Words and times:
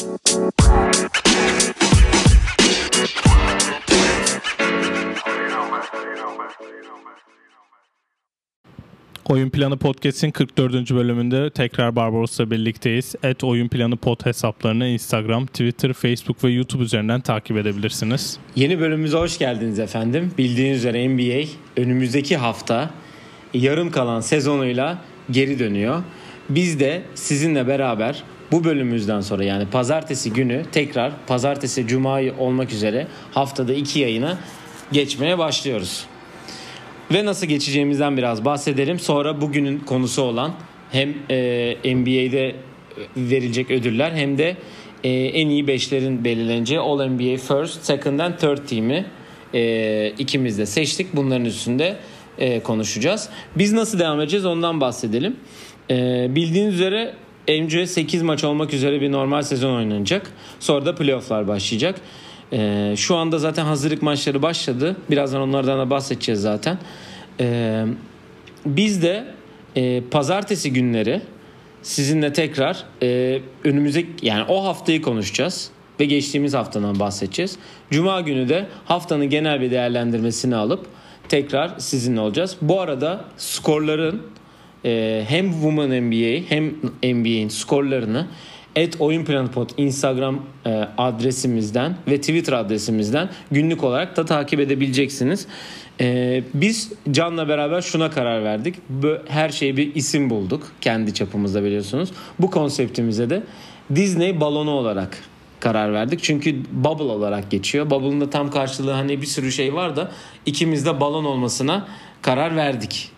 Oyun 0.00 0.10
Planı 9.50 9.76
Podcast'in 9.76 10.30
44. 10.30 10.90
bölümünde 10.90 11.50
tekrar 11.50 11.96
Barbaros'la 11.96 12.50
birlikteyiz. 12.50 13.14
Et 13.22 13.44
Oyun 13.44 13.68
Planı 13.68 13.96
Pod 13.96 14.26
hesaplarını 14.26 14.86
Instagram, 14.86 15.46
Twitter, 15.46 15.92
Facebook 15.92 16.44
ve 16.44 16.50
YouTube 16.50 16.82
üzerinden 16.82 17.20
takip 17.20 17.56
edebilirsiniz. 17.56 18.38
Yeni 18.56 18.80
bölümümüze 18.80 19.18
hoş 19.18 19.38
geldiniz 19.38 19.78
efendim. 19.78 20.32
Bildiğiniz 20.38 20.78
üzere 20.78 21.08
NBA 21.08 21.48
önümüzdeki 21.76 22.36
hafta 22.36 22.90
yarım 23.54 23.90
kalan 23.90 24.20
sezonuyla 24.20 24.98
geri 25.30 25.58
dönüyor. 25.58 26.02
Biz 26.48 26.80
de 26.80 27.02
sizinle 27.14 27.66
beraber 27.66 28.22
bu 28.52 28.64
bölümümüzden 28.64 29.20
sonra 29.20 29.44
yani 29.44 29.66
pazartesi 29.66 30.32
günü 30.32 30.64
tekrar 30.72 31.12
pazartesi 31.26 31.86
cuma 31.86 32.20
olmak 32.38 32.72
üzere 32.72 33.06
haftada 33.32 33.74
iki 33.74 33.98
yayına 34.00 34.38
geçmeye 34.92 35.38
başlıyoruz. 35.38 36.06
Ve 37.12 37.24
nasıl 37.24 37.46
geçeceğimizden 37.46 38.16
biraz 38.16 38.44
bahsedelim. 38.44 38.98
Sonra 38.98 39.40
bugünün 39.40 39.78
konusu 39.78 40.22
olan 40.22 40.54
hem 40.92 41.14
e, 41.30 41.94
NBA'de 41.94 42.56
verilecek 43.16 43.70
ödüller 43.70 44.12
hem 44.12 44.38
de 44.38 44.56
e, 45.04 45.10
en 45.10 45.48
iyi 45.48 45.66
beşlerin 45.66 46.24
belirleneceği 46.24 46.80
All 46.80 47.06
NBA 47.06 47.36
First, 47.36 47.84
Second 47.84 48.18
and 48.18 48.34
Third 48.34 48.66
team'i 48.68 49.06
e, 49.54 50.12
ikimiz 50.18 50.58
de 50.58 50.66
seçtik. 50.66 51.16
Bunların 51.16 51.44
üstünde 51.44 51.96
e, 52.38 52.60
konuşacağız. 52.60 53.28
Biz 53.56 53.72
nasıl 53.72 53.98
devam 53.98 54.20
edeceğiz 54.20 54.46
ondan 54.46 54.80
bahsedelim. 54.80 55.36
E, 55.90 56.26
bildiğiniz 56.30 56.74
üzere 56.74 57.14
önce 57.48 57.86
8 57.86 58.22
maç 58.22 58.44
olmak 58.44 58.74
üzere 58.74 59.00
bir 59.00 59.12
normal 59.12 59.42
sezon 59.42 59.76
oynanacak. 59.76 60.32
Sonra 60.60 60.86
da 60.86 60.94
playofflar 60.94 61.48
başlayacak. 61.48 62.00
Ee, 62.52 62.94
şu 62.96 63.16
anda 63.16 63.38
zaten 63.38 63.64
hazırlık 63.64 64.02
maçları 64.02 64.42
başladı. 64.42 64.96
Birazdan 65.10 65.40
onlardan 65.40 65.78
da 65.78 65.90
bahsedeceğiz 65.90 66.40
zaten. 66.40 66.78
Ee, 67.40 67.84
biz 68.66 69.02
de 69.02 69.26
e, 69.76 70.02
pazartesi 70.10 70.72
günleri 70.72 71.22
sizinle 71.82 72.32
tekrar 72.32 72.84
e, 73.02 73.40
önümüzdeki 73.64 74.08
yani 74.22 74.44
o 74.48 74.64
haftayı 74.64 75.02
konuşacağız 75.02 75.70
ve 76.00 76.04
geçtiğimiz 76.04 76.54
haftadan 76.54 76.98
bahsedeceğiz. 76.98 77.58
Cuma 77.90 78.20
günü 78.20 78.48
de 78.48 78.66
haftanın 78.84 79.30
genel 79.30 79.60
bir 79.60 79.70
değerlendirmesini 79.70 80.56
alıp 80.56 80.86
tekrar 81.28 81.78
sizinle 81.78 82.20
olacağız. 82.20 82.56
Bu 82.62 82.80
arada 82.80 83.24
skorların 83.36 84.22
e, 84.84 85.24
hem 85.28 85.52
Women 85.52 86.02
NBA 86.02 86.42
hem 86.48 86.74
NBA'in 87.02 87.48
skorlarını 87.48 88.26
Et 88.76 88.96
Oyun 88.98 89.24
Planı 89.24 89.50
Pod 89.50 89.70
Instagram 89.76 90.40
e, 90.66 90.88
adresimizden 90.98 91.96
ve 92.08 92.20
Twitter 92.20 92.52
adresimizden 92.52 93.28
günlük 93.50 93.84
olarak 93.84 94.16
da 94.16 94.24
takip 94.24 94.60
edebileceksiniz. 94.60 95.46
E, 96.00 96.42
biz 96.54 96.92
Can'la 97.10 97.48
beraber 97.48 97.80
şuna 97.82 98.10
karar 98.10 98.44
verdik. 98.44 98.74
Her 99.28 99.48
şeye 99.48 99.76
bir 99.76 99.94
isim 99.94 100.30
bulduk 100.30 100.72
kendi 100.80 101.14
çapımızda 101.14 101.64
biliyorsunuz. 101.64 102.10
Bu 102.38 102.50
konseptimize 102.50 103.30
de 103.30 103.42
Disney 103.94 104.40
balonu 104.40 104.70
olarak 104.70 105.18
karar 105.60 105.92
verdik. 105.92 106.22
Çünkü 106.22 106.56
bubble 106.72 107.04
olarak 107.04 107.50
geçiyor. 107.50 107.90
Bubble'ın 107.90 108.20
da 108.20 108.30
tam 108.30 108.50
karşılığı 108.50 108.92
hani 108.92 109.22
bir 109.22 109.26
sürü 109.26 109.52
şey 109.52 109.74
var 109.74 109.96
da 109.96 110.10
ikimiz 110.46 110.86
de 110.86 111.00
balon 111.00 111.24
olmasına 111.24 111.88
karar 112.22 112.56
verdik. 112.56 113.10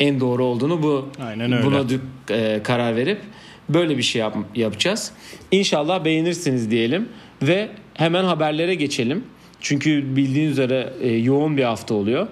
En 0.00 0.20
doğru 0.20 0.44
olduğunu 0.44 0.82
bu 0.82 1.08
Aynen 1.26 1.52
öyle. 1.52 1.66
buna 1.66 1.84
e, 2.30 2.62
karar 2.62 2.96
verip 2.96 3.20
Böyle 3.68 3.98
bir 3.98 4.02
şey 4.02 4.20
yap, 4.20 4.36
yapacağız. 4.54 5.12
İnşallah 5.50 6.04
beğenirsiniz 6.04 6.70
diyelim 6.70 7.08
ve 7.42 7.68
hemen 7.94 8.24
haberlere 8.24 8.74
geçelim. 8.74 9.24
Çünkü 9.60 10.16
bildiğiniz 10.16 10.52
üzere 10.52 10.92
e, 11.00 11.08
yoğun 11.08 11.56
bir 11.56 11.62
hafta 11.62 11.94
oluyor. 11.94 12.26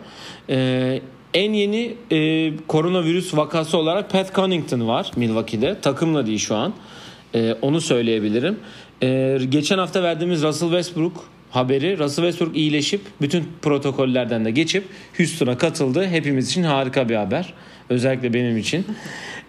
E, 0.51 1.01
en 1.35 1.53
yeni 1.53 1.95
e, 2.11 2.53
koronavirüs 2.69 3.37
vakası 3.37 3.79
olarak 3.79 4.11
Pat 4.11 4.35
Connington 4.35 4.89
var 4.89 5.11
Milwaukee'de. 5.17 5.81
Takımla 5.81 6.27
değil 6.27 6.39
şu 6.39 6.55
an. 6.55 6.75
E, 7.35 7.53
onu 7.63 7.81
söyleyebilirim. 7.81 8.59
E, 9.03 9.39
geçen 9.49 9.79
hafta 9.79 10.03
verdiğimiz 10.03 10.43
Russell 10.43 10.69
Westbrook 10.69 11.25
haberi 11.53 11.99
Russell 11.99 12.25
Westbrook 12.25 12.57
iyileşip 12.57 13.01
bütün 13.21 13.45
protokollerden 13.63 14.45
de 14.45 14.51
geçip 14.51 14.85
Houston'a 15.17 15.59
katıldı. 15.59 16.07
Hepimiz 16.07 16.49
için 16.49 16.63
harika 16.63 17.09
bir 17.09 17.15
haber. 17.15 17.55
Özellikle 17.91 18.35
benim 18.35 18.57
için. 18.57 18.87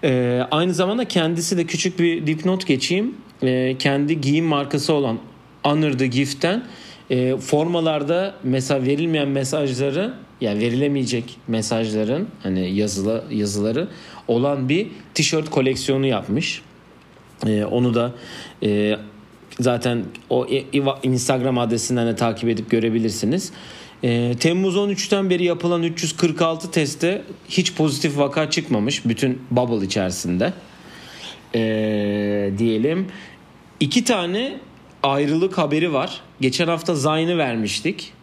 Ee, 0.03 0.41
aynı 0.52 0.74
zamanda 0.74 1.06
kendisi 1.06 1.58
de 1.58 1.66
küçük 1.66 2.00
bir 2.00 2.28
dipnot 2.28 2.68
geçeyim. 2.68 3.16
Ee, 3.44 3.75
kendi 3.80 4.22
giyim 4.22 4.46
markası 4.46 4.94
olan 4.94 5.19
Honor 5.64 5.91
the 5.91 6.08
Gift'ten 6.08 6.64
e, 7.09 7.38
formalarda 7.38 8.35
mesela 8.44 8.85
verilmeyen 8.85 9.28
mesajları 9.28 10.14
yani 10.41 10.59
verilemeyecek 10.59 11.38
mesajların 11.47 12.28
hani 12.44 12.75
yazılı 12.75 13.24
yazıları 13.31 13.88
olan 14.28 14.70
bir 14.70 14.88
tişört 15.14 15.50
koleksiyonu 15.50 16.06
yapmış. 16.06 16.62
Ee, 17.47 17.66
onu 17.66 17.94
da 17.94 18.12
e, 18.64 18.97
zaten 19.59 20.06
o 20.30 20.47
Instagram 21.03 21.58
adresinden 21.58 22.08
de 22.08 22.16
takip 22.16 22.50
edip 22.50 22.69
görebilirsiniz. 22.69 23.52
E, 24.03 24.36
Temmuz 24.40 24.75
13'ten 24.75 25.30
beri 25.30 25.44
yapılan 25.44 25.84
346 25.84 26.72
testte 26.72 27.22
hiç 27.50 27.74
pozitif 27.75 28.18
vaka 28.18 28.50
çıkmamış 28.50 29.06
bütün 29.06 29.41
bubble 29.52 29.86
içerisinde. 29.86 30.53
E, 31.56 32.52
diyelim. 32.58 33.08
İki 33.80 34.03
tane 34.03 34.59
ayrılık 35.03 35.58
haberi 35.58 35.94
var. 35.94 36.22
Geçen 36.41 36.68
hafta 36.68 36.96
Zayn'ı 36.96 37.38
vermiştik. 37.38 38.14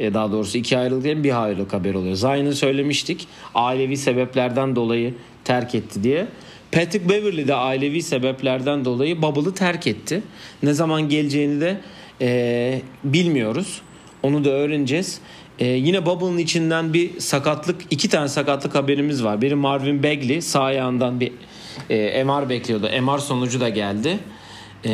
E, 0.00 0.14
daha 0.14 0.32
doğrusu 0.32 0.58
iki 0.58 0.78
ayrılık 0.78 1.04
değil 1.04 1.22
bir 1.22 1.42
ayrılık 1.42 1.72
haber 1.72 1.94
oluyor. 1.94 2.14
Zayn'ı 2.14 2.54
söylemiştik. 2.54 3.28
Ailevi 3.54 3.96
sebeplerden 3.96 4.76
dolayı 4.76 5.14
terk 5.44 5.74
etti 5.74 6.04
diye. 6.04 6.26
Patrick 6.72 7.08
Beverly 7.08 7.48
de 7.48 7.54
ailevi 7.54 8.02
sebeplerden 8.02 8.84
dolayı 8.84 9.22
Bubble'ı 9.22 9.54
terk 9.54 9.86
etti. 9.86 10.22
Ne 10.62 10.74
zaman 10.74 11.08
geleceğini 11.08 11.60
de 11.60 11.80
e, 12.20 12.82
bilmiyoruz. 13.04 13.82
Onu 14.22 14.44
da 14.44 14.50
öğreneceğiz. 14.50 15.20
Ee, 15.58 15.66
yine 15.66 16.06
Bubble'ın 16.06 16.38
içinden 16.38 16.94
bir 16.94 17.20
sakatlık, 17.20 17.80
iki 17.90 18.08
tane 18.08 18.28
sakatlık 18.28 18.74
haberimiz 18.74 19.24
var. 19.24 19.42
Biri 19.42 19.54
Marvin 19.54 20.02
Bagley 20.02 20.40
sağ 20.40 20.62
ayağından 20.62 21.20
bir 21.20 21.32
e, 21.90 22.24
MR 22.24 22.48
bekliyordu. 22.48 22.88
MR 23.02 23.18
sonucu 23.18 23.60
da 23.60 23.68
geldi. 23.68 24.18
E, 24.86 24.92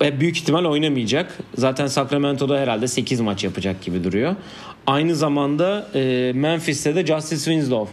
ve 0.00 0.20
büyük 0.20 0.36
ihtimal 0.36 0.64
oynamayacak. 0.64 1.38
Zaten 1.54 1.86
Sacramento'da 1.86 2.58
herhalde 2.58 2.88
8 2.88 3.20
maç 3.20 3.44
yapacak 3.44 3.82
gibi 3.82 4.04
duruyor. 4.04 4.36
Aynı 4.86 5.16
zamanda 5.16 5.88
e, 5.94 6.32
Memphis'te 6.34 6.94
de 6.94 7.06
Justice 7.06 7.44
Winslow 7.44 7.92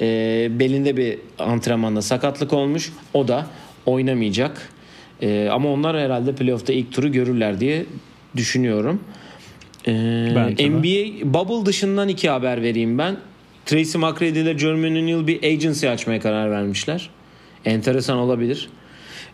e, 0.00 0.48
belinde 0.50 0.96
bir 0.96 1.18
antrenmanda 1.38 2.02
sakatlık 2.02 2.52
olmuş. 2.52 2.92
O 3.14 3.28
da 3.28 3.46
oynamayacak. 3.86 4.68
E, 5.22 5.48
ama 5.48 5.72
onlar 5.72 5.98
herhalde 5.98 6.34
playoff'ta 6.34 6.72
ilk 6.72 6.92
turu 6.92 7.12
görürler 7.12 7.60
diye 7.60 7.86
düşünüyorum. 8.36 9.00
Ee, 9.86 10.70
NBA 10.70 11.34
Bubble 11.34 11.66
dışından 11.66 12.08
iki 12.08 12.30
haber 12.30 12.62
vereyim 12.62 12.98
ben. 12.98 13.16
Tracy 13.66 13.98
McGrady 13.98 14.40
ile 14.40 14.58
Jermaine 14.58 14.98
O'Neal 14.98 15.26
bir 15.26 15.42
agency 15.42 15.88
açmaya 15.88 16.20
karar 16.20 16.50
vermişler. 16.50 17.10
Enteresan 17.64 18.18
olabilir. 18.18 18.68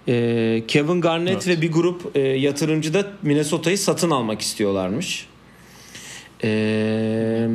Ee, 0.09 0.63
Kevin 0.69 1.01
Garnett 1.01 1.33
evet. 1.33 1.49
ve 1.49 1.63
bir 1.63 1.73
grup 1.73 2.17
e, 2.17 2.21
yatırımcı 2.21 2.95
da 2.95 3.07
Minnesota'yı 3.23 3.79
satın 3.79 4.11
almak 4.11 4.41
istiyorlarmış. 4.41 5.27
Ee, 6.45 7.49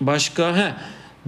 başka 0.00 0.56
he 0.56 0.74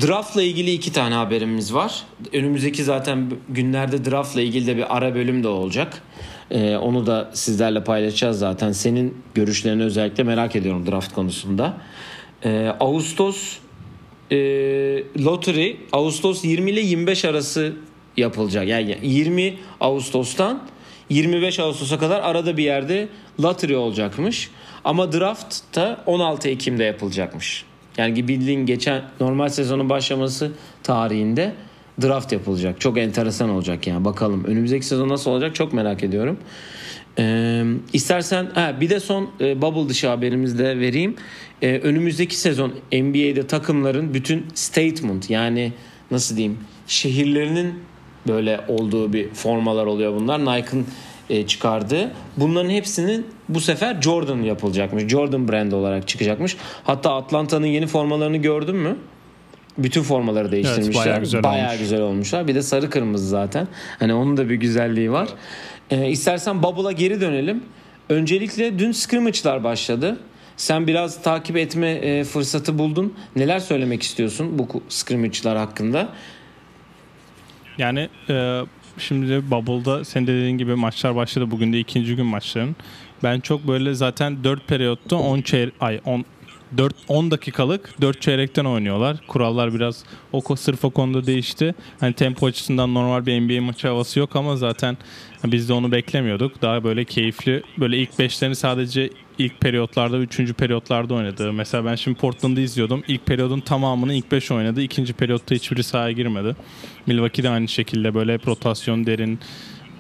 Draft'la 0.01 0.43
ilgili 0.43 0.73
iki 0.73 0.93
tane 0.93 1.15
haberimiz 1.15 1.75
var. 1.75 2.03
Önümüzdeki 2.33 2.85
zaten 2.85 3.31
günlerde 3.49 4.05
draft'la 4.11 4.41
ilgili 4.41 4.67
de 4.67 4.77
bir 4.77 4.97
ara 4.97 5.15
bölüm 5.15 5.45
de 5.45 5.49
olacak. 5.49 6.03
Ee, 6.51 6.77
onu 6.77 7.07
da 7.07 7.31
sizlerle 7.35 7.85
paylaşacağız 7.85 8.39
zaten. 8.39 8.73
Senin 8.73 9.19
görüşlerini 9.35 9.83
özellikle 9.83 10.25
merak 10.25 10.57
ediyorum 10.57 10.87
draft 10.87 11.13
konusunda. 11.15 11.77
Ee, 12.45 12.73
Ağustos 12.81 13.59
e, 14.31 14.37
lottery 15.25 15.77
Ağustos 15.93 16.45
20 16.45 16.71
ile 16.71 16.81
25 16.81 17.25
arası 17.25 17.73
yapılacak. 18.17 18.69
Yani 18.69 18.99
20 19.03 19.59
Ağustos'tan 19.81 20.63
25 21.11 21.61
Ağustos'a 21.61 21.99
kadar 21.99 22.21
arada 22.21 22.57
bir 22.57 22.65
yerde 22.65 23.09
lottery 23.43 23.77
olacakmış. 23.77 24.51
Ama 24.85 25.13
draft 25.13 25.77
da 25.77 26.03
16 26.07 26.49
Ekim'de 26.49 26.85
yapılacakmış. 26.85 27.65
Yani 27.97 28.29
bildiğin 28.29 28.67
geçen 28.67 29.03
normal 29.21 29.49
sezonun 29.49 29.89
başlaması 29.89 30.53
tarihinde 30.83 31.55
draft 32.03 32.33
yapılacak. 32.33 32.81
Çok 32.81 32.99
enteresan 32.99 33.51
olacak 33.51 33.87
yani 33.87 34.05
bakalım. 34.05 34.45
Önümüzdeki 34.45 34.87
sezon 34.87 35.09
nasıl 35.09 35.31
olacak 35.31 35.55
çok 35.55 35.73
merak 35.73 36.05
ediyorum. 36.05 36.39
Ee, 37.19 37.65
istersen 37.93 38.47
ha, 38.55 38.81
bir 38.81 38.91
de 38.91 39.01
son 39.01 39.31
e, 39.41 39.63
bubble 39.63 39.89
dışı 39.89 40.09
haberimizi 40.09 40.59
de 40.59 40.79
vereyim. 40.79 41.17
Ee, 41.63 41.79
önümüzdeki 41.79 42.37
sezon 42.37 42.73
NBA'de 42.93 43.47
takımların 43.47 44.15
bütün 44.15 44.47
statement 44.55 45.31
yani 45.31 45.73
nasıl 46.11 46.37
diyeyim 46.37 46.59
şehirlerinin 46.87 47.75
böyle 48.29 48.61
olduğu 48.69 49.13
bir 49.13 49.29
formalar 49.29 49.87
oluyor 49.87 50.15
bunlar. 50.15 50.41
Nike'ın 50.41 50.87
e, 51.31 51.47
çıkardı. 51.47 52.11
Bunların 52.37 52.71
hepsinin 52.71 53.27
bu 53.49 53.61
sefer 53.61 54.03
Jordan 54.03 54.43
yapılacakmış. 54.43 55.09
Jordan 55.09 55.49
brand 55.49 55.73
olarak 55.73 56.09
çıkacakmış. 56.09 56.57
Hatta 56.85 57.15
Atlanta'nın 57.15 57.67
yeni 57.67 57.87
formalarını 57.87 58.37
gördün 58.37 58.77
mü? 58.77 58.97
Bütün 59.79 60.03
formaları 60.03 60.53
değiştirmişler. 60.53 60.93
Evet, 60.93 61.07
bayağı 61.07 61.21
güzel 61.21 61.43
bayağı 61.43 61.69
olmuş. 61.69 61.79
güzel 61.79 62.01
olmuşlar. 62.01 62.49
Bir 62.49 62.55
de 62.55 62.63
sarı 62.63 62.91
kırmızı 62.91 63.29
zaten. 63.29 63.69
Hani 63.99 64.15
onun 64.15 64.37
da 64.37 64.49
bir 64.49 64.55
güzelliği 64.55 65.13
var. 65.13 65.29
Ee, 65.91 66.09
istersen 66.09 66.63
Bubble'a 66.63 66.93
geri 66.93 67.21
dönelim. 67.21 67.63
Öncelikle 68.09 68.79
dün 68.79 68.93
scrimmage'lar 68.93 69.65
başladı. 69.65 70.19
Sen 70.57 70.87
biraz 70.87 71.23
takip 71.23 71.57
etme 71.57 71.91
e, 71.91 72.25
fırsatı 72.25 72.79
buldun. 72.79 73.15
Neler 73.37 73.59
söylemek 73.59 74.03
istiyorsun 74.03 74.59
bu 74.59 74.83
scrimmage'lar 74.89 75.59
hakkında? 75.59 76.09
Yani 77.79 78.09
e, 78.29 78.61
şimdi 79.01 79.51
Bubble'da 79.51 80.05
senin 80.05 80.27
de 80.27 80.35
dediğin 80.35 80.59
gibi 80.59 80.75
maçlar 80.75 81.17
başladı. 81.17 81.51
Bugün 81.51 81.73
de 81.73 81.79
ikinci 81.81 82.17
gün 82.17 82.27
maçların. 82.27 82.77
Ben 83.23 83.41
çok 83.41 83.67
böyle 83.69 83.95
zaten 83.95 84.45
4 84.45 84.69
periyotta 84.69 85.17
10 85.17 85.41
çeyre 85.41 85.71
ay 85.81 86.01
10 86.05 86.25
4 86.77 86.95
10 87.09 87.31
dakikalık 87.31 88.01
4 88.01 88.23
çeyrekten 88.23 88.65
oynuyorlar. 88.65 89.17
Kurallar 89.29 89.75
biraz 89.75 90.05
o 90.33 90.57
sırf 90.57 90.85
o 90.85 90.91
konuda 90.91 91.27
değişti. 91.27 91.75
Hani 92.01 92.13
tempo 92.13 92.47
açısından 92.47 92.95
normal 92.95 93.27
bir 93.27 93.41
NBA 93.41 93.63
maçı 93.63 93.89
havası 93.89 94.19
yok 94.19 94.37
ama 94.37 94.57
zaten 94.57 94.97
biz 95.45 95.69
de 95.69 95.73
onu 95.73 95.93
beklemiyorduk. 95.93 96.63
Daha 96.63 96.85
böyle 96.85 97.05
keyifli 97.05 97.63
böyle 97.79 97.99
ilk 97.99 98.19
beşlerini 98.19 98.57
sadece 98.57 99.11
ilk 99.41 99.61
periyotlarda, 99.61 100.19
üçüncü 100.19 100.55
periyotlarda 100.55 101.15
oynadı. 101.15 101.53
Mesela 101.53 101.85
ben 101.85 101.95
şimdi 101.95 102.19
Portland'ı 102.19 102.61
izliyordum. 102.61 103.03
İlk 103.09 103.27
periyodun 103.27 103.61
tamamını 103.61 104.15
ilk 104.15 104.33
5 104.33 104.51
oynadı. 104.51 104.83
İkinci 104.83 105.13
periyotta 105.13 105.55
hiçbiri 105.55 105.83
sahaya 105.83 106.13
girmedi. 106.13 106.57
Milwaukee 107.07 107.43
de 107.43 107.49
aynı 107.49 107.69
şekilde 107.69 108.15
böyle 108.15 108.35
hep 108.35 108.49
rotasyon 108.49 109.07
derin 109.07 109.39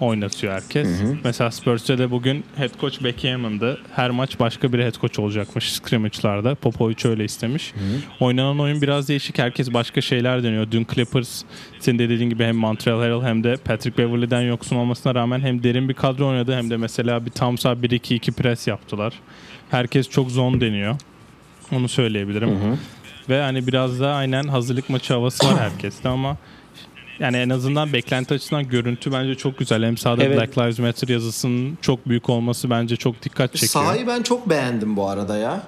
oynatıyor 0.00 0.52
herkes. 0.52 0.88
Mesela 1.24 1.50
Spurs'te 1.50 1.98
de 1.98 2.10
bugün 2.10 2.44
head 2.56 2.70
coach 2.80 3.04
Becky 3.04 3.32
Hammond'ı. 3.32 3.78
Her 3.96 4.10
maç 4.10 4.40
başka 4.40 4.72
bir 4.72 4.78
head 4.78 4.94
coach 5.00 5.18
olacakmış 5.18 5.72
scrimmage'larda. 5.72 6.54
Popovic 6.54 6.96
öyle 7.04 7.24
istemiş. 7.24 7.72
Oynanan 8.20 8.60
oyun 8.60 8.82
biraz 8.82 9.08
değişik. 9.08 9.38
Herkes 9.38 9.74
başka 9.74 10.00
şeyler 10.00 10.42
deniyor. 10.42 10.66
Dün 10.70 10.86
Clippers 10.94 11.42
senin 11.78 11.98
de 11.98 12.08
dediğin 12.08 12.30
gibi 12.30 12.44
hem 12.44 12.56
Montreal 12.56 12.98
Harrell 12.98 13.22
hem 13.22 13.44
de 13.44 13.56
Patrick 13.56 13.98
Beverly'den 14.02 14.40
yoksun 14.42 14.76
olmasına 14.76 15.14
rağmen 15.14 15.40
hem 15.40 15.62
derin 15.62 15.88
bir 15.88 15.94
kadro 15.94 16.28
oynadı 16.28 16.56
hem 16.56 16.70
de 16.70 16.76
mesela 16.76 17.26
bir 17.26 17.30
tam 17.30 17.58
sağ 17.58 17.72
1-2-2 17.72 18.32
pres 18.32 18.66
yaptılar. 18.66 19.14
Herkes 19.70 20.08
çok 20.08 20.30
zone 20.30 20.60
deniyor. 20.60 20.96
Onu 21.72 21.88
söyleyebilirim. 21.88 22.50
Ve 23.28 23.42
hani 23.42 23.66
biraz 23.66 24.00
da 24.00 24.14
aynen 24.14 24.42
hazırlık 24.48 24.90
maçı 24.90 25.14
havası 25.14 25.46
var 25.46 25.58
herkeste 25.58 26.08
ama 26.08 26.36
yani 27.20 27.36
en 27.36 27.48
azından 27.48 27.92
beklenti 27.92 28.34
açısından 28.34 28.68
görüntü 28.68 29.12
bence 29.12 29.34
çok 29.34 29.58
güzel. 29.58 29.84
Hem 29.84 29.96
sahada 29.96 30.24
Evet. 30.24 30.38
Black 30.38 30.58
Lives 30.58 30.78
Matter 30.78 31.08
yazısının 31.08 31.78
çok 31.82 32.08
büyük 32.08 32.30
olması 32.30 32.70
bence 32.70 32.96
çok 32.96 33.22
dikkat 33.22 33.52
çekiyor. 33.52 33.84
Sahayı 33.84 34.06
ben 34.06 34.22
çok 34.22 34.50
beğendim 34.50 34.96
bu 34.96 35.08
arada 35.08 35.36
ya. 35.36 35.62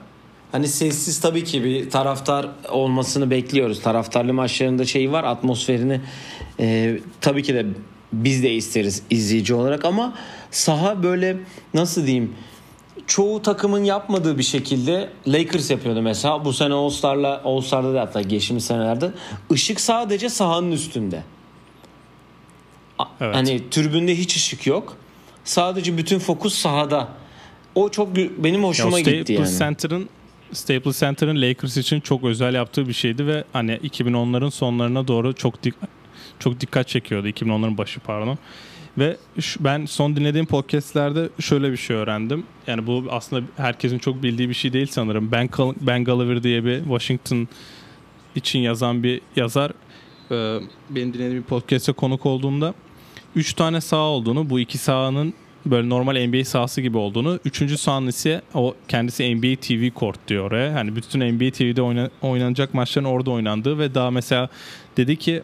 Hani 0.53 0.69
sessiz 0.69 1.21
tabii 1.21 1.45
ki 1.45 1.65
bir 1.65 1.91
taraftar 1.91 2.49
olmasını 2.71 3.31
bekliyoruz. 3.31 3.83
Taraftarlı 3.83 4.35
maçlarında 4.35 4.85
şeyi 4.85 5.13
var 5.13 5.25
atmosferini 5.25 6.01
e, 6.61 6.99
tabii 7.21 7.43
ki 7.43 7.55
de 7.55 7.67
biz 8.13 8.43
de 8.43 8.55
isteriz 8.55 9.03
izleyici 9.11 9.55
olarak 9.55 9.85
ama 9.85 10.15
saha 10.51 11.03
böyle 11.03 11.37
nasıl 11.75 12.07
diyeyim 12.07 12.35
çoğu 13.07 13.43
takımın 13.43 13.85
yapmadığı 13.85 14.39
bir 14.39 14.43
şekilde 14.43 15.09
Lakers 15.27 15.71
yapıyordu 15.71 16.03
mesela. 16.03 16.45
Bu 16.45 16.53
sene 16.53 16.75
All-Star'la 16.75 17.41
All-Star'da 17.45 17.95
da 17.95 18.01
hatta 18.01 18.23
geçtiğimiz 18.23 18.65
senelerde 18.65 19.13
ışık 19.53 19.81
sadece 19.81 20.29
sahanın 20.29 20.73
üstünde. 20.73 21.23
Evet. 23.21 23.37
Hani 23.37 23.71
tribünde 23.71 24.19
hiç 24.19 24.37
ışık 24.37 24.67
yok. 24.67 24.97
Sadece 25.45 25.97
bütün 25.99 26.19
fokus 26.19 26.55
sahada. 26.55 27.09
O 27.75 27.89
çok 27.89 28.17
benim 28.17 28.63
Ya 28.63 28.69
hoşuma 28.69 29.01
gitti 29.01 29.11
Staples 29.35 29.39
yani. 29.39 29.59
Center'ın 29.59 30.09
Staples 30.53 31.01
Center'ın 31.01 31.43
Lakers 31.43 31.77
için 31.77 32.01
çok 32.01 32.25
özel 32.25 32.55
yaptığı 32.55 32.89
bir 32.89 32.93
şeydi 32.93 33.27
ve 33.27 33.45
hani 33.53 33.73
2010'ların 33.73 34.51
sonlarına 34.51 35.09
doğru 35.09 35.35
çok 35.35 35.63
dik 35.63 35.75
çok 36.39 36.61
dikkat 36.61 36.89
çekiyordu 36.89 37.29
2010'ların 37.29 37.79
başı 37.79 38.01
pardon. 38.01 38.39
Ve 38.99 39.17
şu- 39.41 39.65
ben 39.65 39.87
son 39.87 40.17
dinlediğim 40.17 40.47
podcastlerde 40.47 41.29
şöyle 41.41 41.73
bir 41.73 41.77
şey 41.77 41.97
öğrendim. 41.97 42.45
Yani 42.67 42.87
bu 42.87 43.05
aslında 43.11 43.47
herkesin 43.57 43.99
çok 43.99 44.23
bildiği 44.23 44.49
bir 44.49 44.55
şey 44.55 44.73
değil 44.73 44.87
sanırım. 44.91 45.33
Ben, 45.33 45.49
ben 45.81 46.05
Gulliver 46.05 46.43
diye 46.43 46.65
bir 46.65 46.79
Washington 46.83 47.49
için 48.35 48.59
yazan 48.59 49.03
bir 49.03 49.21
yazar 49.37 49.73
e, 50.31 50.61
benim 50.91 51.15
dinlediğim 51.15 51.43
bir 51.43 51.49
podcast'e 51.49 51.93
konuk 51.93 52.27
olduğunda 52.27 52.75
3 53.37 53.53
tane 53.55 53.81
saha 53.81 54.01
olduğunu, 54.01 54.51
bu 54.51 54.61
iki 54.61 54.79
sahanın 54.79 55.35
böyle 55.67 55.89
normal 55.89 56.27
NBA 56.27 56.45
sahası 56.45 56.81
gibi 56.81 56.99
olduğunu, 56.99 57.39
üçüncü 57.45 57.79
sahanın 57.79 58.07
ise 58.07 58.43
o 58.55 58.75
kendisi 58.89 59.35
NBA 59.37 59.61
TV 59.61 59.99
Court 60.01 60.29
diyor 60.29 60.45
oraya. 60.45 60.75
Hani 60.75 60.97
bütün 60.97 61.21
NBA 61.21 61.51
TV'de 61.51 61.83
oyna- 61.83 62.11
oynanacak 62.23 62.75
maçların 62.75 63.05
orada 63.07 63.31
oynandığı 63.31 63.79
ve 63.79 63.95
daha 63.95 64.11
mesela 64.11 64.49
dedi 64.97 65.17
ki 65.17 65.43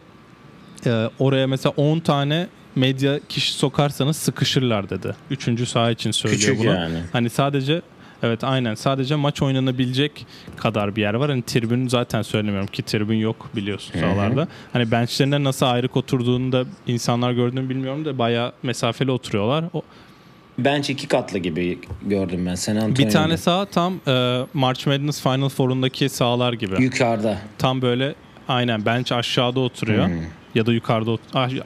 e, 0.85 1.09
oraya 1.19 1.47
mesela 1.47 1.73
10 1.77 1.99
tane 1.99 2.47
medya 2.75 3.19
kişi 3.29 3.53
sokarsanız 3.53 4.17
sıkışırlar 4.17 4.89
dedi. 4.89 5.15
Üçüncü 5.31 5.65
saha 5.65 5.91
için 5.91 6.11
söylüyor 6.11 6.41
Küçük 6.41 6.59
bunu. 6.59 6.67
yani. 6.67 6.97
Hani 7.13 7.29
sadece 7.29 7.81
evet 8.23 8.43
aynen 8.43 8.75
sadece 8.75 9.15
maç 9.15 9.41
oynanabilecek 9.41 10.25
kadar 10.57 10.95
bir 10.95 11.01
yer 11.01 11.13
var. 11.13 11.29
Hani 11.29 11.41
tribün 11.43 11.87
zaten 11.87 12.21
söylemiyorum 12.21 12.67
ki 12.67 12.83
tribün 12.83 13.17
yok 13.17 13.49
biliyorsun 13.55 13.99
sahalarda. 13.99 14.47
Hani 14.73 14.91
benchlerinde 14.91 15.43
nasıl 15.43 15.65
ayrık 15.65 15.97
oturduğunu 15.97 16.51
da 16.51 16.65
insanlar 16.87 17.31
gördüğünü 17.31 17.69
bilmiyorum 17.69 18.05
da 18.05 18.17
bayağı 18.17 18.53
mesafeli 18.63 19.11
oturuyorlar. 19.11 19.65
O, 19.73 19.81
Bench 20.57 20.89
iki 20.89 21.07
katlı 21.07 21.39
gibi 21.39 21.79
gördüm 22.05 22.45
ben 22.45 22.55
San 22.55 22.75
bir 22.75 22.81
Antonio'da. 22.81 23.13
tane 23.13 23.37
saha 23.37 23.65
tam 23.65 23.93
e, 24.07 24.41
March 24.53 24.87
Madness 24.87 25.21
Final 25.21 25.49
Four'undaki 25.49 26.09
sahalar 26.09 26.53
gibi. 26.53 26.83
yukarıda. 26.83 27.37
Tam 27.57 27.81
böyle 27.81 28.15
aynen 28.47 28.85
bench 28.85 29.11
aşağıda 29.11 29.59
oturuyor. 29.59 30.07
Hmm. 30.07 30.15
Ya 30.55 30.65
da 30.65 30.73
yukarıda 30.73 31.17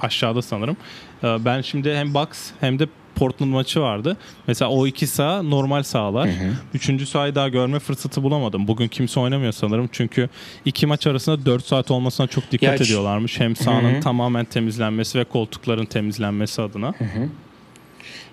aşağıda 0.02 0.42
sanırım. 0.42 0.78
Ee, 1.24 1.46
Ben 1.46 1.62
şimdi 1.62 1.96
hem 1.96 2.14
Bucks 2.14 2.50
hem 2.60 2.80
de 2.80 2.88
Portland 3.16 3.52
maçı 3.52 3.82
vardı. 3.82 4.18
Mesela 4.48 4.72
o 4.72 4.88
iki 4.88 5.08
saha 5.08 5.42
normal 5.44 5.84
sahalar. 5.84 6.30
Üçüncü 6.74 7.06
sahayı 7.06 7.36
daha 7.36 7.50
görme 7.50 7.80
fırsatı 7.80 8.24
bulamadım. 8.24 8.68
Bugün 8.68 8.88
kimse 8.88 9.20
oynamıyor 9.20 9.52
sanırım. 9.52 9.90
Çünkü 9.92 10.30
iki 10.66 10.86
maç 10.88 11.08
arasında 11.08 11.46
4 11.46 11.66
saat 11.66 11.92
olmasına 11.92 12.28
çok 12.28 12.52
dikkat 12.52 12.80
Ya 12.80 12.86
ediyorlarmış. 12.86 13.40
Hem 13.40 13.56
sahanın 13.56 13.94
Hı 13.94 13.98
hı. 13.98 14.02
tamamen 14.02 14.46
temizlenmesi 14.46 15.20
ve 15.20 15.24
koltukların 15.24 15.86
temizlenmesi 15.86 16.62
adına. 16.62 16.94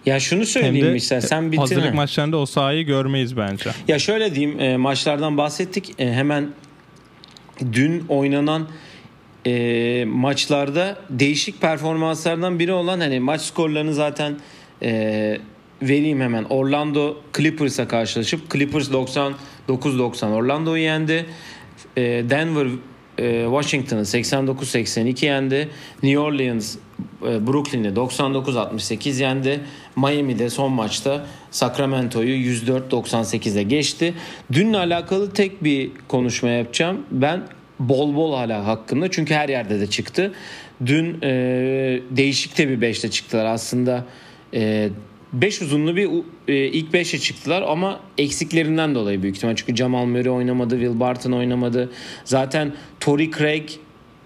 Ya 0.07 0.21
şunu 0.21 0.41
Hem 0.41 0.47
söyleyeyim 0.47 0.87
de 0.87 0.97
işte 0.97 1.21
sen 1.21 1.53
bitir. 1.53 1.61
hazırlık 1.61 1.95
maçlarında 1.95 2.37
o 2.37 2.47
sahayı 2.47 2.87
görmeyiz 2.87 3.37
bence. 3.37 3.71
Ya 3.89 3.99
şöyle 3.99 4.35
diyeyim 4.35 4.61
e, 4.61 4.77
maçlardan 4.77 5.37
bahsettik. 5.37 6.01
E, 6.01 6.13
hemen 6.13 6.49
dün 7.73 8.05
oynanan 8.09 8.69
e, 9.47 10.05
maçlarda 10.09 10.99
değişik 11.11 11.61
performanslardan 11.61 12.59
biri 12.59 12.73
olan 12.73 13.01
hani 13.01 13.21
maç 13.21 13.41
skorlarını 13.41 13.95
zaten 13.95 14.37
e, 14.83 15.39
vereyim 15.83 16.21
hemen. 16.21 16.45
Orlando 16.45 17.17
Clippers'a 17.37 17.89
karşılaşıp 17.89 18.51
Clippers 18.53 18.91
99-90 18.91 20.33
Orlando'yu 20.33 20.83
yendi. 20.83 21.27
E, 21.97 22.03
Denver 22.31 22.67
e, 23.19 23.45
Washington'ı 23.45 24.01
89-82 24.01 25.25
yendi. 25.25 25.69
New 26.03 26.19
Orleans 26.19 26.77
e, 27.23 27.47
Brooklyn'i 27.47 27.89
99-68 27.89 29.23
yendi. 29.23 29.61
Miami'de 29.97 30.51
son 30.51 30.73
maçta 30.73 31.27
Sacramento'yu 31.51 32.53
104-98'e 32.53 33.63
geçti. 33.63 34.15
Dünle 34.53 34.77
alakalı 34.77 35.33
tek 35.33 35.65
bir 35.65 35.91
konuşma 36.09 36.49
yapacağım. 36.49 37.07
Ben 37.11 37.43
bol 37.81 38.15
bol 38.15 38.35
hala 38.35 38.67
hakkında 38.67 39.11
çünkü 39.11 39.35
her 39.35 39.49
yerde 39.49 39.81
de 39.81 39.87
çıktı. 39.87 40.33
Dün 40.87 41.19
e, 41.23 41.31
değişik 42.11 42.59
de 42.59 42.69
bir 42.69 42.89
5'te 42.89 43.11
çıktılar 43.11 43.45
aslında. 43.45 44.05
5 44.53 45.63
uzunlu 45.63 45.97
bir 45.97 46.09
e, 46.49 46.67
ilk 46.67 46.95
5'e 46.95 47.19
çıktılar 47.19 47.63
ama 47.63 48.01
eksiklerinden 48.19 48.95
dolayı 48.95 49.23
büyük 49.23 49.37
ihtimal. 49.37 49.57
Çünkü 49.57 49.77
Jamal 49.77 50.05
Murray 50.05 50.31
oynamadı, 50.31 50.79
Will 50.79 51.01
Barton 51.01 51.33
oynamadı. 51.33 51.91
Zaten 52.25 52.73
Torrey 53.01 53.31
Craig, 53.31 53.71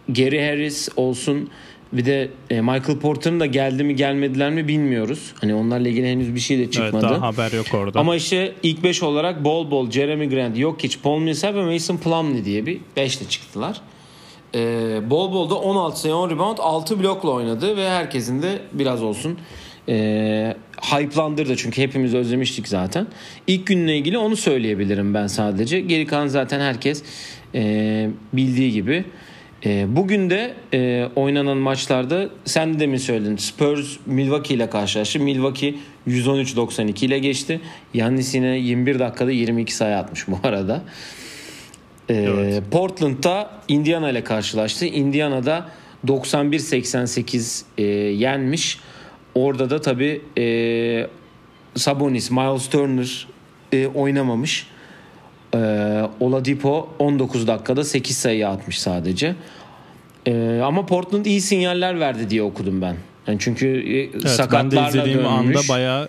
Gary 0.09 0.49
Harris 0.49 0.89
olsun 0.97 1.51
bir 1.93 2.05
de 2.05 2.29
e, 2.51 2.61
Michael 2.61 2.99
Porter'ın 2.99 3.41
da 3.41 3.47
geldi 3.47 3.85
mi 3.85 3.97
gelmediler 3.97 4.51
mi 4.51 4.69
bilmiyoruz. 4.69 5.33
Hani 5.41 5.55
onlarla 5.55 5.89
ilgili 5.89 6.07
henüz 6.09 6.35
bir 6.35 6.41
şey 6.41 6.59
de 6.59 6.63
Evet 6.63 6.73
çıkmadı. 6.73 7.03
daha 7.03 7.21
haber 7.21 7.53
yok 7.53 7.67
orada. 7.75 8.01
Ama 8.01 8.17
işte 8.17 8.55
ilk 8.63 8.83
5 8.83 9.03
olarak 9.03 9.45
bol 9.45 9.71
bol 9.71 9.91
Jeremy 9.91 10.29
Grant, 10.29 10.57
Jokic, 10.57 10.99
Paul 11.03 11.19
Millsap 11.19 11.55
ve 11.55 11.73
Mason 11.73 11.97
Plumlee 11.97 12.45
diye 12.45 12.67
bir 12.67 12.81
5'te 12.97 13.29
çıktılar. 13.29 13.81
Ee, 14.55 15.01
bol 15.11 15.33
bol 15.33 15.51
da 15.51 15.55
16 15.55 16.01
sayı 16.01 16.15
10 16.15 16.31
rebound 16.31 16.59
6 16.59 17.01
blokla 17.01 17.31
oynadı 17.31 17.77
ve 17.77 17.89
herkesin 17.91 18.43
de 18.43 18.59
biraz 18.73 19.03
olsun 19.03 19.39
e, 19.89 20.57
hype'landırdı 20.81 21.57
çünkü 21.57 21.83
hepimiz 21.83 22.15
özlemiştik 22.15 22.69
zaten. 22.69 23.07
İlk 23.47 23.67
günle 23.67 23.97
ilgili 23.97 24.19
onu 24.19 24.37
söyleyebilirim 24.37 25.15
ben 25.15 25.27
sadece. 25.27 25.81
Geri 25.81 26.07
kalan 26.07 26.27
zaten 26.27 26.61
herkes 26.61 27.03
e, 27.55 28.09
bildiği 28.33 28.73
gibi. 28.73 29.05
E, 29.67 29.97
bugün 29.97 30.31
de 30.31 30.55
e, 30.75 31.09
oynanan 31.17 31.57
maçlarda 31.57 32.29
sen 32.45 32.81
de 32.81 32.87
mi 32.87 32.99
söyledin 32.99 33.37
Spurs 33.37 33.97
Milwaukee 34.07 34.55
ile 34.55 34.71
karşılaştı. 34.71 35.21
Milwaukee 35.21 35.75
113.92 36.09 37.05
ile 37.05 37.19
geçti. 37.19 37.61
Yannis 37.95 38.35
yine 38.35 38.59
21 38.59 38.99
dakikada 38.99 39.31
22 39.31 39.75
sayı 39.75 39.97
atmış 39.97 40.29
bu 40.29 40.39
arada. 40.43 40.83
Ee, 42.09 42.15
Evet. 42.15 42.63
Portland'da 42.71 43.51
Indiana 43.69 44.11
ile 44.11 44.25
karşılaştı. 44.25 44.87
Indiana'da 44.87 45.69
91-88 46.07 47.63
e, 47.79 47.83
yenmiş. 48.13 48.79
Orada 49.35 49.71
da 49.71 49.81
tabi 49.81 50.21
e, 50.39 51.07
Sabonis, 51.75 52.31
Miles 52.31 52.69
Turner 52.69 53.27
e, 53.73 53.87
oynamamış. 53.87 54.67
E, 55.55 55.59
Oladipo 56.21 56.89
19 56.99 57.47
dakikada 57.47 57.85
8 57.85 58.17
sayı 58.17 58.49
atmış 58.49 58.79
sadece. 58.81 59.35
E, 60.27 60.61
ama 60.65 60.87
Portland 60.87 61.25
iyi 61.27 61.41
sinyaller 61.41 62.01
verdi 62.01 62.31
diye 62.31 62.43
okudum 62.43 62.83
ben. 62.83 62.97
Yani 63.27 63.39
çünkü 63.41 63.67
e, 63.67 63.99
Evet, 63.99 64.15
ben 64.15 64.23
de 64.23 64.29
sakatlarla 64.29 64.89
izlediğim 64.89 65.19
dönmüş. 65.19 65.57
anda 65.57 65.69
bayağı 65.69 66.09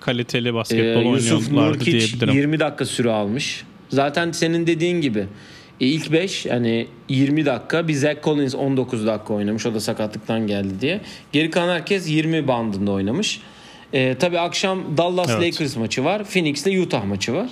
kaliteli 0.00 0.54
basketbol 0.54 1.04
Ee, 1.04 1.08
Yusuf 1.08 1.52
Nurkic 1.52 1.92
diyebilirim. 1.92 2.34
20 2.34 2.60
dakika 2.60 2.84
süre 2.84 3.10
almış. 3.10 3.64
Zaten 3.88 4.32
senin 4.32 4.66
dediğin 4.66 5.00
gibi 5.00 5.26
e, 5.80 5.86
ilk 5.86 6.12
5 6.12 6.46
hani 6.46 6.86
20 7.08 7.46
dakika 7.46 7.88
bir 7.88 7.94
Zach 7.94 8.16
Collins 8.24 8.54
19 8.54 9.06
dakika 9.06 9.34
oynamış. 9.34 9.66
O 9.66 9.74
da 9.74 9.80
sakatlıktan 9.80 10.46
geldi 10.46 10.74
diye. 10.80 11.00
Geri 11.32 11.50
kalan 11.50 11.74
herkes 11.74 12.08
20 12.10 12.48
bandında 12.48 12.92
oynamış. 12.92 13.40
Ee, 13.92 14.16
tabii 14.18 14.38
akşam 14.38 14.96
Dallas 14.96 15.30
Evet. 15.30 15.54
Lakers 15.54 15.76
maçı 15.76 16.04
var. 16.04 16.24
Phoenix'le 16.24 16.66
Utah 16.82 17.04
maçı 17.04 17.34
var. 17.34 17.50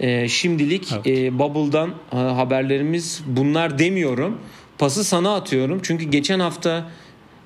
Ee, 0.00 0.28
şimdilik 0.28 0.92
Evet. 0.92 1.06
e, 1.06 1.38
Bubble'dan 1.38 1.90
e, 2.12 2.16
haberlerimiz 2.16 3.22
bunlar 3.26 3.78
demiyorum. 3.78 4.38
Pası 4.78 5.04
sana 5.04 5.34
atıyorum. 5.34 5.80
Çünkü 5.82 6.04
geçen 6.04 6.40
hafta 6.40 6.90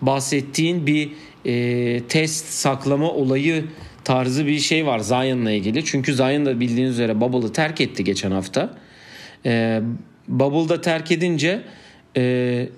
bahsettiğin 0.03 0.87
bir 0.87 1.11
e, 1.45 2.03
test 2.09 2.47
saklama 2.47 3.11
olayı 3.11 3.65
tarzı 4.05 4.47
bir 4.47 4.59
şey 4.59 4.87
var 4.87 4.99
Zion'la 4.99 5.50
ilgili. 5.50 5.85
Çünkü 5.85 6.15
Zion 6.15 6.47
da 6.47 6.61
bildiğiniz 6.61 6.93
üzere 6.93 7.21
Bubble'ı 7.21 7.53
terk 7.53 7.81
etti 7.81 8.05
geçen 8.05 8.31
hafta. 8.31 8.75
E, 9.47 9.81
Bubble'da 10.30 10.80
terk 10.80 11.12
edince 11.12 11.62
e, 12.16 12.68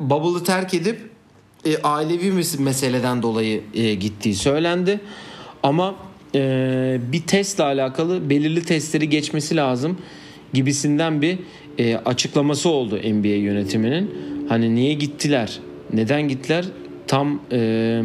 Bubble'ı 0.00 0.44
terk 0.44 0.74
edip 0.74 1.00
e, 1.64 1.76
ailevi 1.82 2.28
mes- 2.28 2.62
meseleden 2.62 3.22
dolayı 3.22 3.60
e, 3.74 3.94
gittiği 3.94 4.34
söylendi. 4.34 5.00
Ama 5.62 5.94
e, 6.34 7.00
bir 7.12 7.22
testle 7.22 7.64
alakalı 7.64 8.30
belirli 8.30 8.64
testleri 8.64 9.08
geçmesi 9.08 9.56
lazım 9.56 9.98
gibisinden 10.52 11.22
bir 11.22 11.38
e, 11.78 11.96
açıklaması 11.96 12.68
oldu 12.68 12.96
NBA 12.96 13.28
yönetiminin. 13.28 14.10
Hani 14.48 14.74
niye 14.74 14.94
gittiler? 14.94 15.58
Neden 15.92 16.28
gittiler? 16.28 16.64
Tam 17.06 17.40
e, 17.52 18.02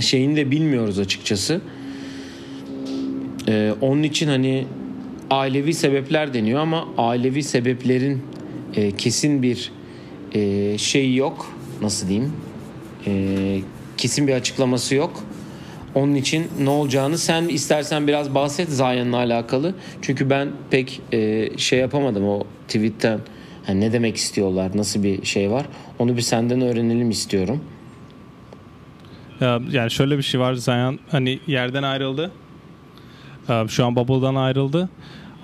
şeyini 0.00 0.36
de 0.36 0.50
bilmiyoruz 0.50 0.98
açıkçası. 0.98 1.60
E, 3.48 3.74
onun 3.80 4.02
için 4.02 4.28
hani 4.28 4.66
ailevi 5.34 5.74
sebepler 5.74 6.34
deniyor 6.34 6.60
ama 6.60 6.88
ailevi 6.98 7.42
sebeplerin 7.42 8.22
e, 8.76 8.90
kesin 8.96 9.42
bir 9.42 9.72
e, 10.32 10.78
şey 10.78 11.14
yok. 11.14 11.52
Nasıl 11.82 12.08
diyeyim? 12.08 12.32
E, 13.06 13.60
kesin 13.96 14.28
bir 14.28 14.32
açıklaması 14.34 14.94
yok. 14.94 15.24
Onun 15.94 16.14
için 16.14 16.46
ne 16.60 16.70
olacağını 16.70 17.18
sen 17.18 17.48
istersen 17.48 18.08
biraz 18.08 18.34
bahset 18.34 18.68
Zion'la 18.68 19.16
alakalı. 19.16 19.74
Çünkü 20.02 20.30
ben 20.30 20.48
pek 20.70 21.00
e, 21.12 21.50
şey 21.56 21.78
yapamadım 21.78 22.28
o 22.28 22.42
tweetten. 22.68 23.18
Hani 23.66 23.80
ne 23.80 23.92
demek 23.92 24.16
istiyorlar, 24.16 24.70
nasıl 24.74 25.02
bir 25.02 25.24
şey 25.24 25.50
var. 25.50 25.66
Onu 25.98 26.16
bir 26.16 26.22
senden 26.22 26.60
öğrenelim 26.60 27.10
istiyorum. 27.10 27.60
Ya, 29.40 29.60
Yani 29.70 29.90
şöyle 29.90 30.18
bir 30.18 30.22
şey 30.22 30.40
var 30.40 30.54
Zion 30.54 30.98
hani 31.10 31.40
yerden 31.46 31.82
ayrıldı. 31.82 32.30
Ee, 33.48 33.64
Şu 33.68 33.86
an 33.86 33.96
Bubble'dan 33.96 34.34
ayrıldı. 34.34 34.88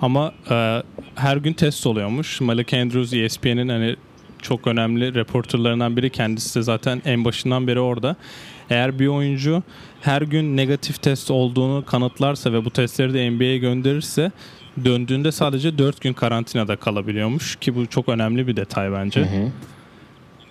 Ama 0.01 0.33
e, 0.49 0.83
her 1.15 1.37
gün 1.37 1.53
test 1.53 1.87
oluyormuş. 1.87 2.41
Malik 2.41 2.73
Andrews 2.73 3.13
ESPN'in 3.13 3.69
hani 3.69 3.95
çok 4.41 4.67
önemli 4.67 5.13
reporterlarından 5.13 5.97
biri. 5.97 6.09
Kendisi 6.09 6.59
de 6.59 6.63
zaten 6.63 7.01
en 7.05 7.25
başından 7.25 7.67
beri 7.67 7.79
orada. 7.79 8.15
Eğer 8.69 8.99
bir 8.99 9.07
oyuncu 9.07 9.63
her 10.01 10.21
gün 10.21 10.57
negatif 10.57 11.01
test 11.01 11.31
olduğunu 11.31 11.85
kanıtlarsa 11.85 12.53
ve 12.53 12.65
bu 12.65 12.69
testleri 12.69 13.13
de 13.13 13.29
NBA'ye 13.29 13.57
gönderirse 13.57 14.31
döndüğünde 14.85 15.31
sadece 15.31 15.77
4 15.77 16.01
gün 16.01 16.13
karantinada 16.13 16.75
kalabiliyormuş 16.75 17.55
ki 17.55 17.75
bu 17.75 17.87
çok 17.87 18.09
önemli 18.09 18.47
bir 18.47 18.55
detay 18.55 18.91
bence. 18.91 19.21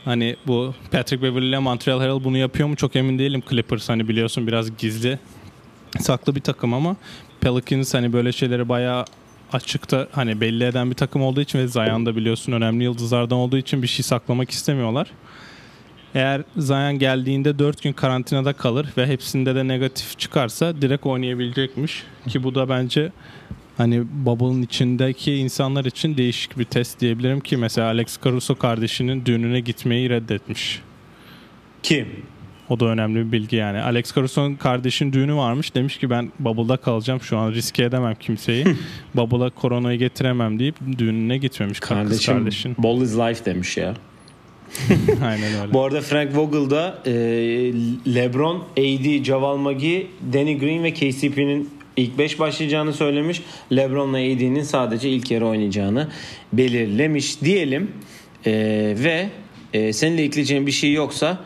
Hani 0.05 0.37
bu 0.47 0.75
Patrick 0.93 1.23
Beverly 1.23 1.49
ile 1.49 1.59
Montreal 1.59 2.01
Herald 2.01 2.25
bunu 2.25 2.37
yapıyor 2.37 2.69
mu 2.69 2.77
çok 2.77 2.97
emin 2.97 3.19
değilim. 3.19 3.43
Clippers 3.51 3.89
hani 3.89 4.09
biliyorsun 4.09 4.47
biraz 4.47 4.77
gizli 4.77 5.19
saklı 5.99 6.35
bir 6.37 6.41
takım 6.41 6.75
ama 6.75 6.97
Pelicans 7.41 7.95
hani 7.95 8.13
böyle 8.13 8.33
şeyleri 8.33 8.69
bayağı 8.69 9.05
açıkta 9.53 10.09
hani 10.13 10.41
belli 10.41 10.65
eden 10.65 10.91
bir 10.91 10.97
takım 10.97 11.23
olduğu 11.23 11.41
için 11.41 11.59
ve 11.59 11.69
Zion 11.69 12.07
da 12.07 12.17
biliyorsun 12.17 12.53
önemli 12.53 12.85
yıldızlardan 12.85 13.39
olduğu 13.39 13.59
için 13.59 13.83
bir 13.83 13.87
şey 13.87 14.03
saklamak 14.03 14.51
istemiyorlar. 14.51 15.11
Eğer 16.15 16.43
Zion 16.57 16.99
geldiğinde 16.99 17.59
4 17.59 17.83
gün 17.83 17.93
karantinada 17.93 18.53
kalır 18.53 18.87
ve 18.97 19.07
hepsinde 19.07 19.55
de 19.55 19.69
negatif 19.69 20.19
çıkarsa 20.19 20.83
direkt 20.83 21.07
oynayabilecekmiş. 21.07 22.03
Ki 22.29 22.43
bu 22.43 22.55
da 22.55 22.69
bence 22.69 23.13
hani 23.77 24.05
bubble'ın 24.13 24.63
içindeki 24.63 25.35
insanlar 25.35 25.85
için 25.85 26.17
değişik 26.17 26.59
bir 26.59 26.65
test 26.65 27.01
diyebilirim 27.01 27.41
ki 27.41 27.57
mesela 27.57 27.87
Alex 27.87 28.19
Caruso 28.25 28.55
kardeşinin 28.55 29.27
düğününe 29.27 29.61
gitmeyi 29.61 30.11
reddetmiş. 30.11 30.83
Kim? 31.83 32.09
O 32.71 32.81
da 32.81 32.87
önemli 32.87 33.27
bir 33.27 33.33
bilgi 33.33 33.57
yani. 33.57 33.81
Alex 33.81 34.15
Caruso'nun 34.15 34.55
kardeşin 34.55 35.13
düğünü 35.13 35.35
varmış. 35.35 35.75
Demiş 35.75 35.99
ki 35.99 36.11
ben 36.11 36.33
bubble'da 36.39 36.77
kalacağım 36.77 37.21
şu 37.21 37.39
an 37.39 37.53
riske 37.53 37.85
edemem 37.85 38.15
kimseyi. 38.21 38.65
bubble'a 39.15 39.51
koronayı 39.51 39.99
getiremem 39.99 40.59
deyip 40.59 40.75
düğününe 40.99 41.39
gitmemiş. 41.39 41.81
Kardeşim. 41.81 42.35
Kardeşin. 42.35 42.75
ball 42.79 43.01
is 43.01 43.17
life 43.17 43.45
demiş 43.45 43.77
ya. 43.77 43.95
Aynen 45.25 45.61
öyle. 45.63 45.73
Bu 45.73 45.85
arada 45.85 46.01
Frank 46.01 46.37
Vogel 46.37 46.71
da 46.71 46.99
e, 47.07 47.13
LeBron, 48.15 48.65
AD, 48.79 49.25
Javal 49.25 49.57
McGee, 49.57 50.07
Danny 50.33 50.59
Green 50.59 50.85
ve 50.85 50.93
KCP'nin 50.93 51.71
ilk 51.97 52.19
5 52.19 52.39
başlayacağını 52.39 52.93
söylemiş. 52.93 53.43
LeBron'la 53.73 54.19
AD'nin 54.19 54.63
sadece 54.63 55.09
ilk 55.09 55.31
yarı 55.31 55.47
oynayacağını 55.47 56.09
belirlemiş 56.53 57.41
diyelim. 57.41 57.91
E, 58.47 58.53
ve 58.99 59.29
e, 59.73 59.93
seninle 59.93 60.23
ekleyeceğin 60.23 60.67
bir 60.67 60.73
şey 60.73 60.93
yoksa 60.93 61.45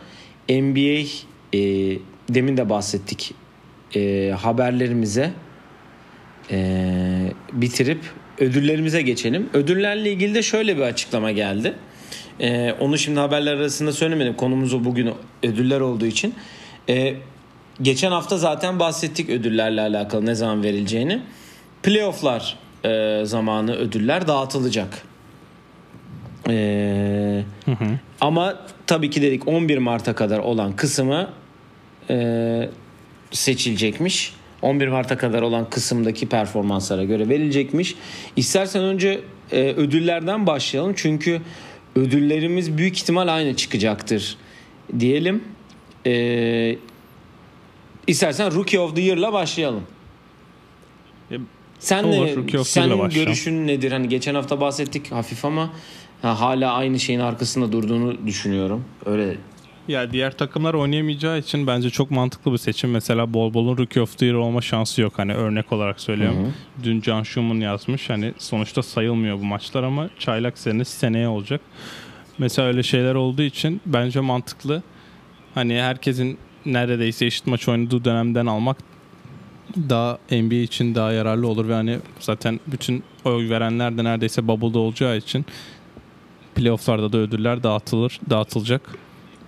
NBA 0.49 1.07
e, 1.55 1.59
demin 2.29 2.57
de 2.57 2.71
bahsettik 2.71 3.35
e, 3.97 4.35
haberlerimize 4.41 5.31
e, 6.51 7.33
bitirip 7.53 8.01
ödüllerimize 8.39 9.03
geçelim. 9.03 9.51
Ödüllerle 9.55 10.13
ilgili 10.13 10.35
de 10.35 10.43
şöyle 10.43 10.77
bir 10.77 10.83
açıklama 10.83 11.31
geldi. 11.31 11.75
E, 12.41 12.73
onu 12.81 12.99
şimdi 12.99 13.21
haberler 13.21 13.55
arasında 13.55 13.93
söylemedim. 13.93 14.35
Konumuz 14.35 14.75
o 14.75 14.85
bugün 14.85 15.11
ödüller 15.43 15.81
olduğu 15.81 16.07
için. 16.07 16.35
E, 16.89 17.15
geçen 17.83 18.11
hafta 18.11 18.39
zaten 18.39 18.81
bahsettik 18.81 19.31
ödüllerle 19.31 19.81
alakalı 19.81 20.27
ne 20.27 20.35
zaman 20.35 20.63
verileceğini. 20.63 21.23
Playoff'lar 21.83 22.57
e, 22.85 23.21
zamanı 23.25 23.77
ödüller 23.77 24.29
dağıtılacak. 24.29 25.03
E, 26.51 27.45
ama 28.21 28.59
tabii 28.87 29.11
ki 29.11 29.23
dedik 29.23 29.49
11 29.49 29.79
Mart'a 29.79 30.15
kadar 30.15 30.39
olan 30.39 30.77
kısmı 30.77 31.31
e, 32.11 32.69
seçilecekmiş. 33.31 34.33
11 34.63 34.89
Mart'a 34.89 35.19
kadar 35.19 35.43
olan 35.43 35.71
kısımdaki 35.71 36.29
performanslara 36.29 37.05
göre 37.05 37.29
verilecekmiş. 37.29 37.95
İstersen 38.37 38.83
önce 38.85 39.21
e, 39.53 39.63
ödüllerden 39.63 40.47
başlayalım. 40.47 40.93
Çünkü 40.97 41.41
ödüllerimiz 41.97 42.79
büyük 42.79 42.97
ihtimal 42.97 43.29
aynı 43.29 43.57
çıkacaktır 43.57 44.37
diyelim. 44.99 45.45
E, 46.07 46.77
istersen 48.07 48.55
Rookie 48.55 48.81
of 48.81 48.95
the 48.97 49.01
Year'la 49.03 49.33
başlayalım. 49.33 49.83
E, 51.31 51.37
Sen 51.79 52.05
olur, 52.05 52.27
ne, 52.27 52.65
senin 52.65 52.91
başlayalım. 52.99 53.11
görüşün 53.11 53.67
nedir? 53.67 53.93
Hani 53.93 54.09
geçen 54.09 54.35
hafta 54.35 54.61
bahsettik 54.61 55.13
hafif 55.13 55.45
ama 55.45 55.71
ha, 56.25 56.41
hala 56.41 56.73
aynı 56.73 57.01
şeyin 57.01 57.21
arkasında 57.21 57.73
durduğunu 57.73 58.27
düşünüyorum. 58.27 58.85
Öyle 59.07 59.37
Ya 59.89 60.13
diğer 60.13 60.37
takımlar 60.37 60.75
oynayamayacağı 60.75 61.39
için 61.39 61.67
bence 61.67 61.91
çok 61.91 62.11
mantıklı 62.11 62.53
bir 62.53 62.59
seçim. 62.59 62.91
Mesela 62.91 63.35
Bol 63.35 63.55
Bol'un 63.55 63.79
Rookie 63.79 64.03
of 64.03 64.19
the 64.19 64.27
Year 64.27 64.35
olma 64.35 64.61
şansı 64.61 65.03
yok. 65.03 65.13
Hani 65.17 65.35
örnek 65.35 65.73
olarak 65.73 66.01
söylüyorum. 66.01 66.55
Dün 66.83 67.01
Can 67.01 67.23
Schumann 67.23 67.61
yazmış. 67.61 68.11
Hani 68.11 68.33
sonuçta 68.39 68.83
sayılmıyor 68.83 69.39
bu 69.39 69.45
maçlar 69.45 69.83
ama 69.83 70.11
çaylak 70.19 70.59
senesi 70.59 70.97
seneye 70.97 71.29
olacak. 71.29 71.61
Mesela 72.39 72.69
öyle 72.69 72.83
şeyler 72.83 73.15
olduğu 73.15 73.43
için 73.43 73.81
bence 73.87 74.21
mantıklı. 74.21 74.83
Hani 75.55 75.83
herkesin 75.83 76.39
neredeyse 76.67 77.27
eşit 77.27 77.47
maç 77.47 77.69
oynadığı 77.69 78.05
dönemden 78.05 78.47
almak 78.47 78.77
daha 79.77 80.19
NBA 80.31 80.55
için 80.55 80.95
daha 80.95 81.13
yararlı 81.13 81.49
olur 81.49 81.69
ve 81.69 81.75
hani 81.75 81.99
zaten 82.21 82.61
bütün 82.67 83.03
oy 83.25 83.51
verenler 83.51 83.99
de 83.99 84.05
neredeyse 84.05 84.49
bubble'da 84.49 84.79
olacağı 84.79 85.17
için 85.17 85.47
playoff'larda 86.55 87.13
da 87.13 87.19
ödüller 87.19 87.63
dağıtılır, 87.63 88.21
dağıtılacak. 88.31 88.81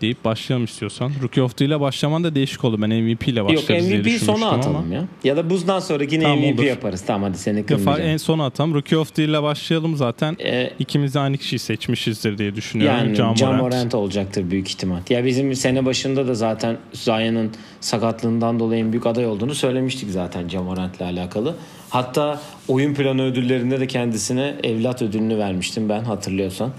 deyip 0.00 0.24
başlayalım 0.24 0.64
istiyorsan. 0.64 1.12
Rookie 1.22 1.42
of 1.42 1.56
the 1.56 1.64
ile 1.64 1.80
başlaman 1.80 2.24
da 2.24 2.34
değişik 2.34 2.64
oldu. 2.64 2.82
Ben 2.82 2.88
MVP 2.90 3.28
ile 3.28 3.38
Yok 3.40 3.48
başlarız 3.48 3.68
diye 3.68 3.80
MVP 3.98 4.04
düşünmüştüm 4.04 4.34
sona 4.34 4.48
ama. 4.48 4.56
atalım 4.58 4.92
ya. 4.92 5.04
Ya 5.24 5.36
da 5.36 5.50
buzdan 5.50 5.80
sonraki 5.80 6.14
yine 6.14 6.24
Tamam, 6.24 6.38
MVP 6.38 6.54
olur. 6.58 6.62
yaparız. 6.68 7.04
Tamam 7.06 7.22
hadi 7.30 7.38
seni 7.38 7.66
kırmayacağım. 7.66 8.10
en 8.10 8.16
sona 8.16 8.44
atalım. 8.46 8.74
Rookie 8.74 8.98
of 8.98 9.14
the 9.14 9.24
ile 9.24 9.42
başlayalım 9.42 9.96
zaten. 9.96 10.36
Ee, 10.44 10.70
İkimiz 10.78 11.14
de 11.14 11.18
aynı 11.20 11.36
kişiyi 11.38 11.58
seçmişizdir 11.58 12.38
diye 12.38 12.54
düşünüyorum. 12.56 12.98
Yani 12.98 13.16
Ja 13.16 13.34
John 13.36 13.56
Morant. 13.56 13.94
Olacaktır 13.94 14.50
büyük 14.50 14.68
ihtimal. 14.68 14.98
Ya 15.10 15.24
bizim 15.24 15.54
sene 15.54 15.84
başında 15.84 16.28
da 16.28 16.34
zaten 16.34 16.76
Zion'ın 16.92 17.50
sakatlığından 17.80 18.60
dolayı 18.60 18.80
en 18.84 18.92
büyük 18.92 19.06
aday 19.06 19.26
olduğunu 19.26 19.54
söylemiştik 19.54 20.10
zaten 20.10 20.48
John 20.48 20.64
Morant'le 20.64 21.00
alakalı. 21.02 21.54
Hatta 21.90 22.40
oyun 22.68 22.94
planı 22.94 23.22
ödüllerinde 23.22 23.80
de 23.80 23.86
kendisine 23.86 24.54
evlat 24.62 25.02
ödülünü 25.02 25.38
vermiştim 25.38 25.88
ben 25.88 26.04
hatırlıyorsan. 26.04 26.70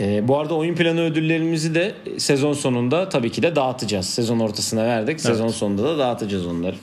Ee, 0.00 0.28
bu 0.28 0.38
arada 0.38 0.54
oyun 0.54 0.74
planı 0.74 1.00
ödüllerimizi 1.00 1.74
de 1.74 1.94
sezon 2.18 2.52
sonunda 2.52 3.08
tabii 3.08 3.32
ki 3.32 3.42
de 3.42 3.56
dağıtacağız. 3.56 4.06
Sezon 4.06 4.38
ortasına 4.38 4.84
verdik. 4.84 5.20
Sezon 5.20 5.48
sonunda 5.48 5.84
da 5.84 5.98
dağıtacağız 5.98 6.46
onları. 6.46 6.76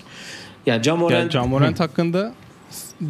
Ya 0.66 0.84
John 0.84 1.00
Morant, 1.00 1.22
Yani 1.22 1.32
Ja 1.32 1.44
Morant 1.44 1.80
hakkında 1.80 2.34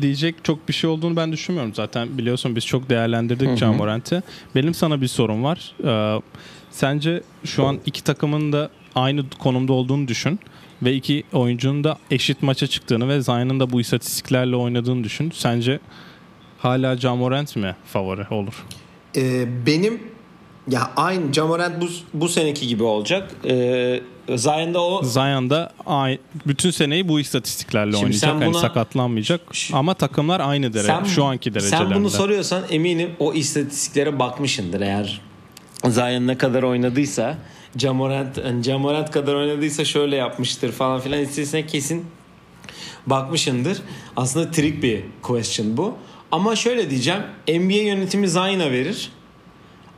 diyecek 0.02 0.36
çok 0.44 0.68
bir 0.68 0.74
şey 0.74 0.90
olduğunu 0.90 1.16
ben 1.16 1.32
düşünmüyorum. 1.32 1.74
Zaten 1.74 2.18
biliyorsun 2.18 2.56
biz 2.56 2.66
çok 2.66 2.90
değerlendirdik 2.90 3.58
Ja 3.58 3.74
Morant'i. 3.74 4.24
Benim 4.56 4.74
sana 4.74 5.02
bir 5.02 5.08
sorum 5.08 5.44
var. 5.44 5.74
Ee, 5.84 6.22
sence 6.72 7.24
şu 7.44 7.66
an 7.66 7.80
iki 7.86 8.04
takımın 8.04 8.54
da 8.54 8.70
aynı 8.96 9.24
konumda 9.40 9.74
olduğunu 9.74 10.08
düşün 10.08 10.40
ve 10.84 10.94
iki 10.94 11.24
oyuncunun 11.34 11.84
da 11.84 11.98
eşit 12.12 12.44
maça 12.44 12.68
çıktığını 12.68 13.10
ve 13.10 13.22
Zion'ın 13.22 13.60
da 13.60 13.72
bu 13.72 13.82
istatistiklerle 13.82 14.56
oynadığını 14.56 15.04
düşün. 15.04 15.32
Sence 15.36 15.80
hala 16.60 16.98
Ja 16.98 17.16
Morant 17.16 17.56
mi 17.56 17.76
favori 17.86 18.26
olur? 18.34 18.66
Ee, 19.16 19.46
benim 19.66 20.02
ya 20.70 20.92
aynı 20.96 21.34
Jamorant 21.34 21.82
bu, 21.82 21.88
bu 22.14 22.30
seneki 22.30 22.68
gibi 22.68 22.84
olacak. 22.84 23.32
Ee, 23.46 24.02
Zion'da 24.36 24.82
o 24.84 25.04
Zion'da 25.04 25.74
ay- 25.86 26.20
bütün 26.46 26.72
seneyi 26.72 27.08
bu 27.08 27.20
istatistiklerle 27.20 27.92
Şimdi 27.92 28.04
oynayacak. 28.06 28.22
sen 28.32 28.40
Hani 28.40 28.54
buna- 28.54 28.60
sakatlanmayacak. 28.62 29.42
Şu- 29.52 29.78
Ama 29.78 29.94
takımlar 29.94 30.40
aynı 30.40 30.74
derece. 30.74 30.94
şu 31.16 31.24
anki 31.24 31.54
derecelerinde. 31.54 31.88
Sen 31.94 32.00
bunu 32.00 32.10
soruyorsan 32.10 32.64
eminim 32.70 33.10
o 33.20 33.34
istatistiklere 33.34 34.20
bakmışındır 34.20 34.82
eğer 34.82 35.22
Zion 35.86 36.28
ne 36.28 36.38
kadar 36.38 36.64
oynadıysa 36.64 37.38
Jamorant, 37.78 38.38
yani 38.38 38.64
Jamorant 38.64 39.12
kadar 39.12 39.34
oynadıysa 39.34 39.86
şöyle 39.86 40.16
yapmıştır 40.16 40.72
falan 40.72 41.00
filan 41.00 41.20
istatistiğine 41.22 41.68
kesin 41.68 42.06
bakmışındır. 43.08 43.78
Aslında 44.16 44.52
trick 44.52 44.82
bir 44.84 45.02
question 45.22 45.78
bu. 45.78 45.96
Ama 46.32 46.55
şöyle 46.55 46.89
diyeceğim. 46.89 47.22
NBA 47.48 47.82
yönetimi 47.82 48.29
Zion'a 48.29 48.72
verir. 48.72 49.12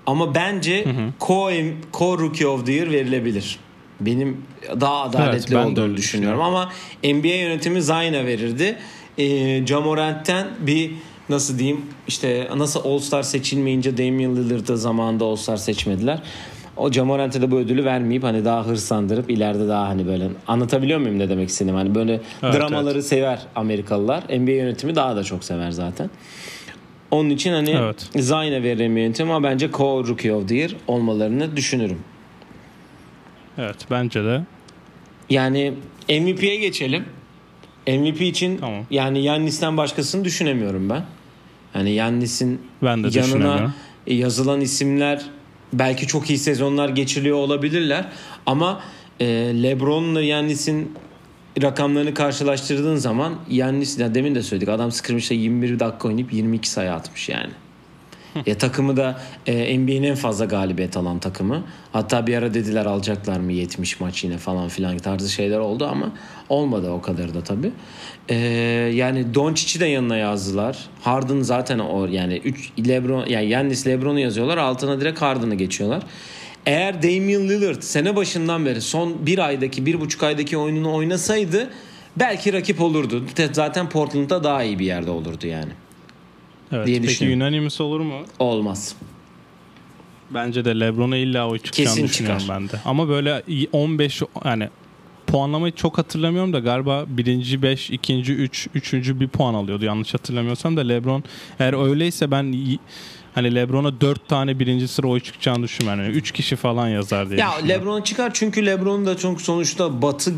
Ama 0.05 0.35
bence 0.35 0.85
co, 1.19 1.49
co 1.93 2.19
Rookie 2.19 2.47
of 2.47 2.65
the 2.65 2.71
Year 2.71 2.91
verilebilir. 2.91 3.59
Benim 3.99 4.41
daha 4.81 5.01
adaletli 5.01 5.55
ben 5.55 5.63
de 5.63 5.67
olduğunu 5.67 5.83
öyle 5.83 5.97
düşünüyorum. 5.97 6.41
Ama 6.41 6.71
NBA 7.03 7.27
yönetimi 7.27 7.81
Zion'a 7.81 8.25
verirdi. 8.25 8.77
Ee, 9.17 9.65
Jamorant'ten 9.65 10.47
bir 10.59 10.91
nasıl 11.29 11.59
diyeyim 11.59 11.81
işte 12.07 12.49
nasıl 12.55 12.79
All 12.85 12.99
Star 12.99 13.23
seçilmeyince 13.23 13.97
Damian 13.97 14.35
Lillard'ı 14.35 14.77
zamanında 14.77 15.25
All 15.25 15.35
Star 15.35 15.57
seçmediler. 15.57 16.19
O 16.77 16.91
Jamorant'e 16.91 17.41
de 17.41 17.51
bu 17.51 17.55
ödülü 17.57 17.85
vermeyip 17.85 18.23
hani 18.23 18.45
daha 18.45 18.65
hırslandırıp 18.65 19.29
ileride 19.29 19.67
daha 19.67 19.87
hani 19.87 20.07
böyle 20.07 20.27
anlatabiliyor 20.47 20.99
muyum 20.99 21.19
ne 21.19 21.29
demek 21.29 21.49
istediğimi? 21.49 21.77
Hani 21.77 21.95
böyle 21.95 22.21
Evet, 22.43 22.53
dramaları 22.55 23.03
sever 23.03 23.39
Amerikalılar. 23.55 24.23
NBA 24.23 24.51
yönetimi 24.51 24.95
daha 24.95 25.15
da 25.15 25.23
çok 25.23 25.43
sever 25.43 25.71
zaten. 25.71 26.09
Onun 27.11 27.29
için 27.29 27.53
hani 27.53 27.69
Evet. 27.69 28.09
Zion'a 28.15 28.63
veririm 28.63 28.97
yönetim 28.97 29.31
ama 29.31 29.49
bence 29.49 29.71
co 29.71 30.07
Rookie 30.07 30.33
of 30.33 30.47
the 30.49 30.55
Year 30.55 30.71
olmalarını 30.87 31.55
düşünürüm. 31.57 31.99
Evet 33.57 33.75
bence 33.91 34.23
de. 34.23 34.41
Yani 35.29 35.73
MVP'ye 36.09 36.55
geçelim. 36.55 37.05
MVP 37.87 38.21
için 38.21 38.57
Tamam. 38.57 38.85
yani 38.91 39.23
Yannis'ten 39.23 39.77
başkasını 39.77 40.25
düşünemiyorum 40.25 40.89
ben. 40.89 41.03
Yani 41.75 41.91
Yannis'in 41.91 42.61
Ben 42.83 43.03
de 43.03 43.19
yanına 43.19 43.73
yazılan 44.07 44.61
isimler 44.61 45.25
belki 45.73 46.07
çok 46.07 46.29
iyi 46.29 46.39
sezonlar 46.39 46.89
geçiriyor 46.89 47.37
olabilirler 47.37 48.05
ama 48.45 48.81
e, 49.19 49.25
LeBron'la 49.63 50.21
Yannis'in 50.21 50.95
rakamlarını 51.61 52.13
karşılaştırdığın 52.13 52.95
zaman 52.95 53.35
Yannis 53.49 53.99
ya 53.99 54.15
demin 54.15 54.35
de 54.35 54.43
söyledik 54.43 54.69
adam 54.69 54.91
skirmish'te 54.91 55.35
21 55.35 55.79
dakika 55.79 56.07
oynayıp 56.07 56.33
22 56.33 56.69
sayı 56.69 56.93
atmış 56.93 57.29
yani. 57.29 57.51
Ya 58.45 58.57
takımı 58.57 58.97
da 58.97 59.21
e, 59.45 59.79
NBA'nin 59.79 60.03
en 60.03 60.15
fazla 60.15 60.45
galibiyet 60.45 60.97
alan 60.97 61.19
takımı. 61.19 61.63
Hatta 61.93 62.27
bir 62.27 62.37
ara 62.37 62.53
dediler 62.53 62.85
alacaklar 62.85 63.39
mı 63.39 63.51
70 63.53 63.99
maç 63.99 64.23
yine 64.23 64.37
falan 64.37 64.67
filan 64.67 64.97
tarzı 64.97 65.29
şeyler 65.29 65.59
oldu 65.59 65.87
ama 65.91 66.11
olmadı 66.49 66.91
o 66.91 67.01
kadar 67.01 67.33
da 67.33 67.43
tabii. 67.43 67.71
E, 68.29 68.35
yani 68.93 69.33
Doncic'i 69.33 69.79
de 69.79 69.85
yanına 69.85 70.17
yazdılar. 70.17 70.77
Harden 71.01 71.41
zaten 71.41 71.79
o 71.79 72.05
yani 72.05 72.37
3 72.37 72.71
LeBron 72.87 73.25
yani 73.25 73.49
Yannis 73.49 73.87
LeBron'u 73.87 74.19
yazıyorlar. 74.19 74.57
Altına 74.57 75.01
direkt 75.01 75.21
Harden'ı 75.21 75.55
geçiyorlar. 75.55 76.03
Eğer 76.65 77.03
Damian 77.03 77.49
Lillard 77.49 77.81
sene 77.81 78.15
başından 78.15 78.65
beri 78.65 78.81
son 78.81 79.25
bir 79.25 79.39
aydaki 79.39 79.85
bir 79.85 79.99
buçuk 79.99 80.23
aydaki 80.23 80.57
oyununu 80.57 80.93
oynasaydı 80.93 81.69
belki 82.17 82.53
rakip 82.53 82.81
olurdu. 82.81 83.23
Zaten 83.51 83.89
Portland'da 83.89 84.43
daha 84.43 84.63
iyi 84.63 84.79
bir 84.79 84.85
yerde 84.85 85.11
olurdu 85.11 85.47
yani. 85.47 85.71
Evet. 86.71 86.87
diye 86.87 86.97
Peki 86.97 87.09
düşünüyorum. 87.09 87.41
unanimous 87.41 87.81
olur 87.81 87.99
mu? 87.99 88.13
Olmaz. 88.39 88.95
Bence 90.31 90.65
de 90.65 90.79
LeBron'a 90.79 91.17
illa 91.17 91.49
oy 91.49 91.59
çıkacağını 91.59 91.87
Kesin 91.95 92.07
düşünüyorum 92.07 92.41
çıkar. 92.41 92.59
ben 92.61 92.69
de. 92.69 92.79
Ama 92.85 93.07
böyle 93.07 93.43
15 93.71 94.21
yani 94.45 94.69
puanlamayı 95.27 95.73
çok 95.75 95.97
hatırlamıyorum 95.97 96.53
da 96.53 96.59
galiba 96.59 97.05
birinci 97.07 97.61
5, 97.61 97.89
ikinci 97.91 98.33
3, 98.33 98.67
üçüncü 98.75 99.19
bir 99.19 99.27
puan 99.27 99.53
alıyordu 99.53 99.85
yanlış 99.85 100.13
hatırlamıyorsam 100.13 100.77
da 100.77 100.81
LeBron 100.81 101.23
eğer 101.59 101.85
öyleyse 101.89 102.31
ben 102.31 102.55
hani 103.35 103.55
LeBron'a 103.55 104.01
4 104.01 104.27
tane 104.27 104.59
birinci 104.59 104.87
sıra 104.87 105.07
oy 105.07 105.19
çıkacağını 105.19 105.63
düşünmüyorum. 105.63 106.03
Yani 106.03 106.13
3 106.15 106.31
kişi 106.31 106.55
falan 106.55 106.87
yazar 106.87 107.29
diye 107.29 107.39
Ya. 107.39 107.51
LeBron 107.67 108.01
çıkar 108.01 108.31
çünkü 108.33 108.65
LeBron 108.65 109.05
da 109.05 109.17
çok 109.17 109.41
sonuçta 109.41 110.01
Batı 110.01 110.33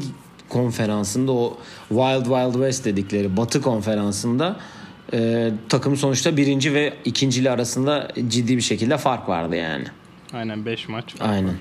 konferansında 0.49 1.31
o 1.31 1.57
Wild 1.89 2.23
Wild 2.25 2.53
West 2.53 2.85
dedikleri 2.85 3.37
Batı 3.37 3.61
konferansında 3.61 4.59
e, 5.13 5.51
takım 5.69 5.97
sonuçta 5.97 6.37
birinci 6.37 6.73
ve 6.73 6.93
ikincili 7.05 7.49
arasında 7.49 8.07
ciddi 8.27 8.57
bir 8.57 8.61
şekilde 8.61 8.97
fark 8.97 9.29
vardı 9.29 9.55
yani. 9.55 9.85
Aynen 10.33 10.65
5 10.65 10.89
maç. 10.89 11.15
Aynen. 11.19 11.55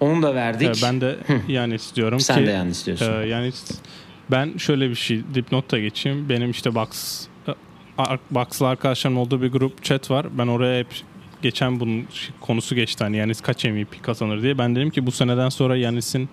Onu 0.00 0.22
da 0.22 0.34
verdik. 0.34 0.78
Ee, 0.78 0.86
ben 0.86 1.00
de 1.00 1.16
yani 1.48 1.74
istiyorum 1.74 2.20
Sen 2.20 2.38
ki 2.38 2.46
de 2.46 2.50
yani 2.50 2.70
istiyorsun. 2.70 3.12
Ee, 3.22 3.26
yani 3.26 3.52
ben 4.30 4.56
şöyle 4.56 4.90
bir 4.90 4.94
şey 4.94 5.22
dipnot 5.34 5.70
da 5.70 5.78
geçeyim. 5.78 6.28
Benim 6.28 6.50
işte 6.50 6.74
Box 6.74 7.20
ar- 7.98 8.20
Box'lı 8.30 8.68
arkadaşlarım 8.68 9.18
olduğu 9.18 9.42
bir 9.42 9.52
grup 9.52 9.82
chat 9.84 10.10
var. 10.10 10.26
Ben 10.38 10.46
oraya 10.46 10.78
hep 10.78 10.86
geçen 11.42 11.80
bunun 11.80 12.06
konusu 12.40 12.74
geçti 12.74 13.04
hani 13.04 13.16
Yanis 13.16 13.40
kaç 13.40 13.64
MVP 13.64 14.02
kazanır 14.02 14.42
diye. 14.42 14.58
Ben 14.58 14.76
dedim 14.76 14.90
ki 14.90 15.06
bu 15.06 15.12
seneden 15.12 15.48
sonra 15.48 15.76
Yanis'in 15.76 16.28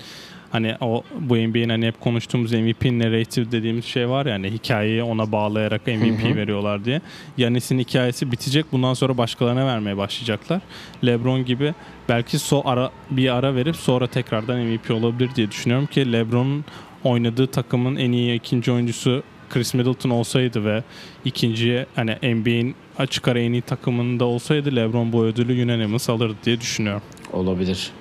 hani 0.52 0.76
o 0.82 1.04
bu 1.20 1.36
NBA'in 1.36 1.70
hani 1.70 1.88
hep 1.88 2.02
konuştuğumuz 2.02 2.52
MVP 2.52 2.86
narrative 2.86 3.52
dediğimiz 3.52 3.86
şey 3.86 4.10
var 4.10 4.26
ya 4.26 4.34
hani 4.34 4.52
hikayeyi 4.52 5.04
ona 5.04 5.32
bağlayarak 5.32 5.88
MVP 5.88 6.36
veriyorlar 6.36 6.86
diye. 6.86 7.02
Yanis'in 7.38 7.80
hikayesi 7.80 8.32
bitecek. 8.32 8.66
Bundan 8.72 8.94
sonra 8.94 9.18
başkalarına 9.18 9.66
vermeye 9.66 9.98
başlayacaklar. 9.98 10.62
LeBron 11.06 11.46
gibi 11.46 11.74
belki 12.10 12.40
so 12.40 12.62
ara 12.66 12.92
bir 13.12 13.36
ara 13.36 13.56
verip 13.56 13.76
sonra 13.76 14.08
tekrardan 14.08 14.60
MVP 14.60 14.92
olabilir 14.92 15.30
diye 15.36 15.52
düşünüyorum 15.52 15.86
ki 15.86 16.14
LeBron'un 16.14 16.66
oynadığı 17.04 17.48
takımın 17.48 17.96
en 17.96 18.12
iyi 18.12 18.36
ikinci 18.36 18.72
oyuncusu 18.72 19.24
Chris 19.50 19.74
Middleton 19.74 20.10
olsaydı 20.10 20.66
ve 20.66 20.84
ikinciye 21.26 21.86
hani 21.96 22.18
NBA'in 22.24 22.76
açık 22.98 23.28
ara 23.28 23.40
en 23.40 23.54
iyi 23.54 23.62
takımında 23.62 24.26
olsaydı 24.26 24.76
LeBron 24.76 25.14
bu 25.14 25.24
ödülü 25.24 25.64
unanimous 25.64 26.10
alırdı 26.10 26.36
diye 26.46 26.62
düşünüyorum. 26.62 27.02
Olabilir. 27.34 27.92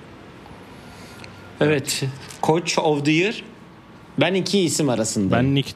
Evet. 1.60 2.04
Coach 2.42 2.78
of 2.78 3.04
the 3.04 3.12
Year. 3.12 3.42
Ben 4.20 4.34
iki 4.34 4.60
isim 4.60 4.88
arasında. 4.88 5.36
Ben 5.36 5.54
Nick 5.54 5.72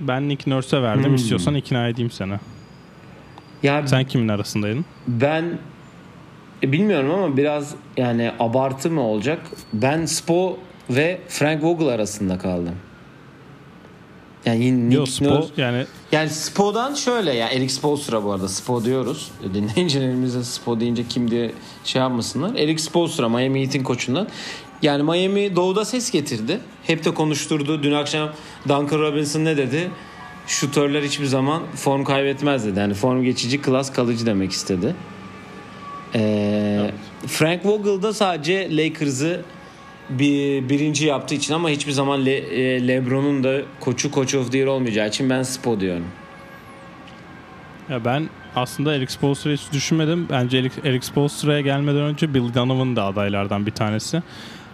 ben 0.00 0.28
Nick 0.28 0.50
Nurse'e 0.50 0.82
verdim. 0.82 1.04
Hmm. 1.04 1.14
İstiyorsan 1.14 1.54
ikna 1.54 1.88
edeyim 1.88 2.10
seni. 2.10 2.34
ya 3.62 3.86
Sen 3.86 4.04
kimin 4.04 4.28
arasındaydın? 4.28 4.84
ben 5.06 5.58
e, 6.62 6.72
bilmiyorum 6.72 7.10
ama 7.10 7.36
biraz 7.36 7.74
yani 7.96 8.32
abartı 8.38 8.90
mı 8.90 9.00
olacak? 9.00 9.40
Ben 9.72 10.06
Spo 10.06 10.58
ve 10.90 11.20
Frank 11.28 11.62
Vogel 11.64 11.88
arasında 11.88 12.38
kaldım. 12.38 12.74
Yani 14.46 14.64
yine 14.64 14.84
Nick 14.86 14.96
Yo, 14.96 15.06
Spo 15.06 15.24
Nurse- 15.24 15.48
yani 15.56 15.84
Yani 16.12 16.30
Spo'dan 16.30 16.94
şöyle 16.94 17.32
ya 17.34 17.48
Eric 17.48 17.68
Spoelstra 17.68 18.24
bu 18.24 18.32
arada 18.32 18.48
Spo 18.48 18.84
diyoruz. 18.84 19.30
Dinleyicilerimize 19.54 20.44
Spo 20.44 20.80
deyince 20.80 21.04
kim 21.08 21.30
diye 21.30 21.52
şey 21.84 22.02
yapmasınlar. 22.02 22.54
Eric 22.54 22.78
Spoelstra 22.82 23.28
Miami 23.28 23.60
Heat'in 23.62 23.82
koçundan. 23.82 24.28
Yani 24.82 25.02
Miami 25.02 25.56
doğuda 25.56 25.84
ses 25.84 26.10
getirdi. 26.10 26.60
Hep 26.86 27.04
de 27.04 27.14
konuşturdu. 27.14 27.82
Dün 27.82 27.92
akşam 27.92 28.30
Duncan 28.68 28.98
Robinson 28.98 29.44
ne 29.44 29.56
dedi? 29.56 29.90
Şutörler 30.46 31.02
hiçbir 31.02 31.26
zaman 31.26 31.62
form 31.74 32.04
kaybetmez 32.04 32.66
dedi. 32.66 32.78
Yani 32.78 32.94
form 32.94 33.22
geçici, 33.22 33.60
klas 33.60 33.92
kalıcı 33.92 34.26
demek 34.26 34.52
istedi. 34.52 34.94
Ee, 36.14 36.90
Frank 37.26 37.66
Vogel 37.66 38.02
da 38.02 38.12
sadece 38.12 38.76
Lakers'ı 38.76 39.40
bir 40.10 40.68
birinci 40.68 41.06
yaptığı 41.06 41.34
için 41.34 41.54
ama 41.54 41.70
hiçbir 41.70 41.92
zaman 41.92 42.26
Le, 42.26 42.36
e, 42.36 42.88
LeBron'un 42.88 43.44
da 43.44 43.60
koçu 43.80 44.10
Coach 44.10 44.34
of 44.34 44.52
the 44.52 44.58
Year 44.58 44.68
olmayacağı 44.68 45.08
için 45.08 45.30
ben 45.30 45.42
Spo 45.42 45.80
diyorum. 45.80 46.04
Ya 47.90 48.04
ben 48.04 48.28
aslında 48.56 48.94
Eric 48.94 49.12
Spoelstra'yı 49.12 49.56
hiç 49.56 49.72
düşünmedim. 49.72 50.26
Bence 50.30 50.58
Eric, 50.58 50.74
Eric 50.84 51.06
Spoelstra'ya 51.06 51.60
gelmeden 51.60 52.00
önce 52.00 52.34
Bill 52.34 52.54
Donovan 52.54 52.96
da 52.96 53.04
adaylardan 53.04 53.66
bir 53.66 53.70
tanesi. 53.70 54.22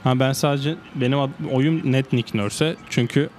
Ama 0.04 0.20
ben 0.20 0.32
sadece 0.32 0.74
benim 0.94 1.20
ad- 1.20 1.30
oyum 1.52 1.92
net 1.92 2.12
Nick 2.12 2.38
Nurse'e. 2.38 2.76
Çünkü 2.90 3.30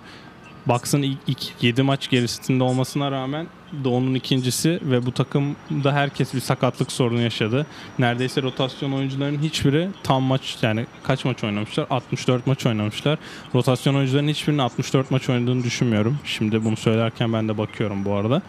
Bucks'ın 0.68 1.02
ilk, 1.02 1.18
ilk 1.28 1.64
7 1.64 1.82
maç 1.84 2.10
gerisinde 2.10 2.64
olmasına 2.64 3.12
rağmen 3.12 3.48
Doğu'nun 3.84 4.14
ikincisi 4.16 4.80
ve 4.84 5.06
bu 5.06 5.12
takımda 5.12 5.94
herkes 5.94 6.34
bir 6.34 6.40
sakatlık 6.40 6.92
sorunu 6.92 7.22
yaşadı. 7.22 7.66
Neredeyse 8.00 8.42
rotasyon 8.42 8.92
oyuncuların 8.92 9.40
hiçbiri 9.42 9.90
tam 10.04 10.24
maç 10.24 10.58
yani 10.62 10.86
kaç 11.04 11.26
maç 11.26 11.44
oynamışlar? 11.44 11.88
64 11.90 12.48
maç 12.48 12.66
oynamışlar. 12.66 13.20
Rotasyon 13.56 13.96
oyuncuların 13.96 14.28
hiçbirinin 14.28 14.62
64 14.62 15.12
maç 15.12 15.30
oynadığını 15.30 15.64
düşünmüyorum. 15.64 16.18
Şimdi 16.24 16.66
bunu 16.66 16.78
söylerken 16.78 17.34
ben 17.34 17.48
de 17.48 17.58
bakıyorum 17.58 18.06
bu 18.06 18.14
arada. 18.14 18.42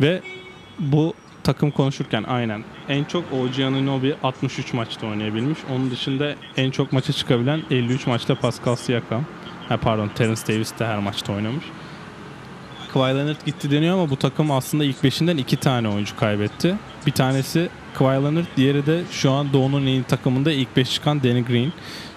Ve 0.00 0.22
bu 0.78 1.14
takım 1.48 1.70
konuşurken 1.70 2.24
aynen 2.28 2.64
en 2.88 3.04
çok 3.04 3.24
OG 3.32 3.60
Anunoby 3.60 4.10
63 4.22 4.72
maçta 4.72 5.06
oynayabilmiş. 5.06 5.58
Onun 5.74 5.90
dışında 5.90 6.34
en 6.56 6.70
çok 6.70 6.92
maça 6.92 7.12
çıkabilen 7.12 7.62
53 7.70 8.06
maçta 8.06 8.34
Pascal 8.34 8.76
Siakam. 8.76 9.24
Ha, 9.68 9.76
pardon 9.76 10.10
Terence 10.14 10.40
Davis 10.48 10.78
de 10.78 10.86
her 10.86 10.98
maçta 10.98 11.32
oynamış. 11.32 11.64
Kawhi 12.92 13.16
Leonard 13.16 13.46
gitti 13.46 13.70
deniyor 13.70 13.94
ama 13.94 14.10
bu 14.10 14.16
takım 14.16 14.50
aslında 14.50 14.84
ilk 14.84 15.04
beşinden 15.04 15.36
iki 15.36 15.56
tane 15.56 15.88
oyuncu 15.88 16.16
kaybetti. 16.16 16.74
Bir 17.06 17.12
tanesi 17.12 17.68
Kawhi 17.94 18.24
Leonard, 18.24 18.46
diğeri 18.56 18.86
de 18.86 19.02
şu 19.10 19.30
an 19.30 19.52
Doğu'nun 19.52 19.82
en 19.82 19.86
iyi 19.86 20.02
takımında 20.02 20.52
ilk 20.52 20.76
beş 20.76 20.94
çıkan 20.94 21.22
Danny 21.22 21.44
Green. 21.44 21.72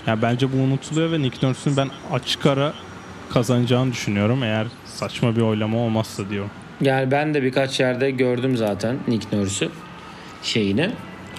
Yani 0.07 0.21
bence 0.21 0.53
bu 0.53 0.57
unutuluyor 0.57 1.11
ve 1.11 1.21
Nick 1.21 1.47
Nurse'un 1.47 1.77
ben 1.77 1.89
açık 2.11 2.45
ara 2.45 2.73
kazanacağını 3.29 3.91
düşünüyorum 3.91 4.43
eğer 4.43 4.67
saçma 4.85 5.35
bir 5.35 5.41
oylama 5.41 5.77
olmazsa 5.77 6.29
diyorum. 6.29 6.51
Yani 6.81 7.11
ben 7.11 7.33
de 7.33 7.43
birkaç 7.43 7.79
yerde 7.79 8.11
gördüm 8.11 8.57
zaten 8.57 8.97
Nick 9.07 9.37
Nurse'ü 9.37 9.69
şeyini. 10.43 10.91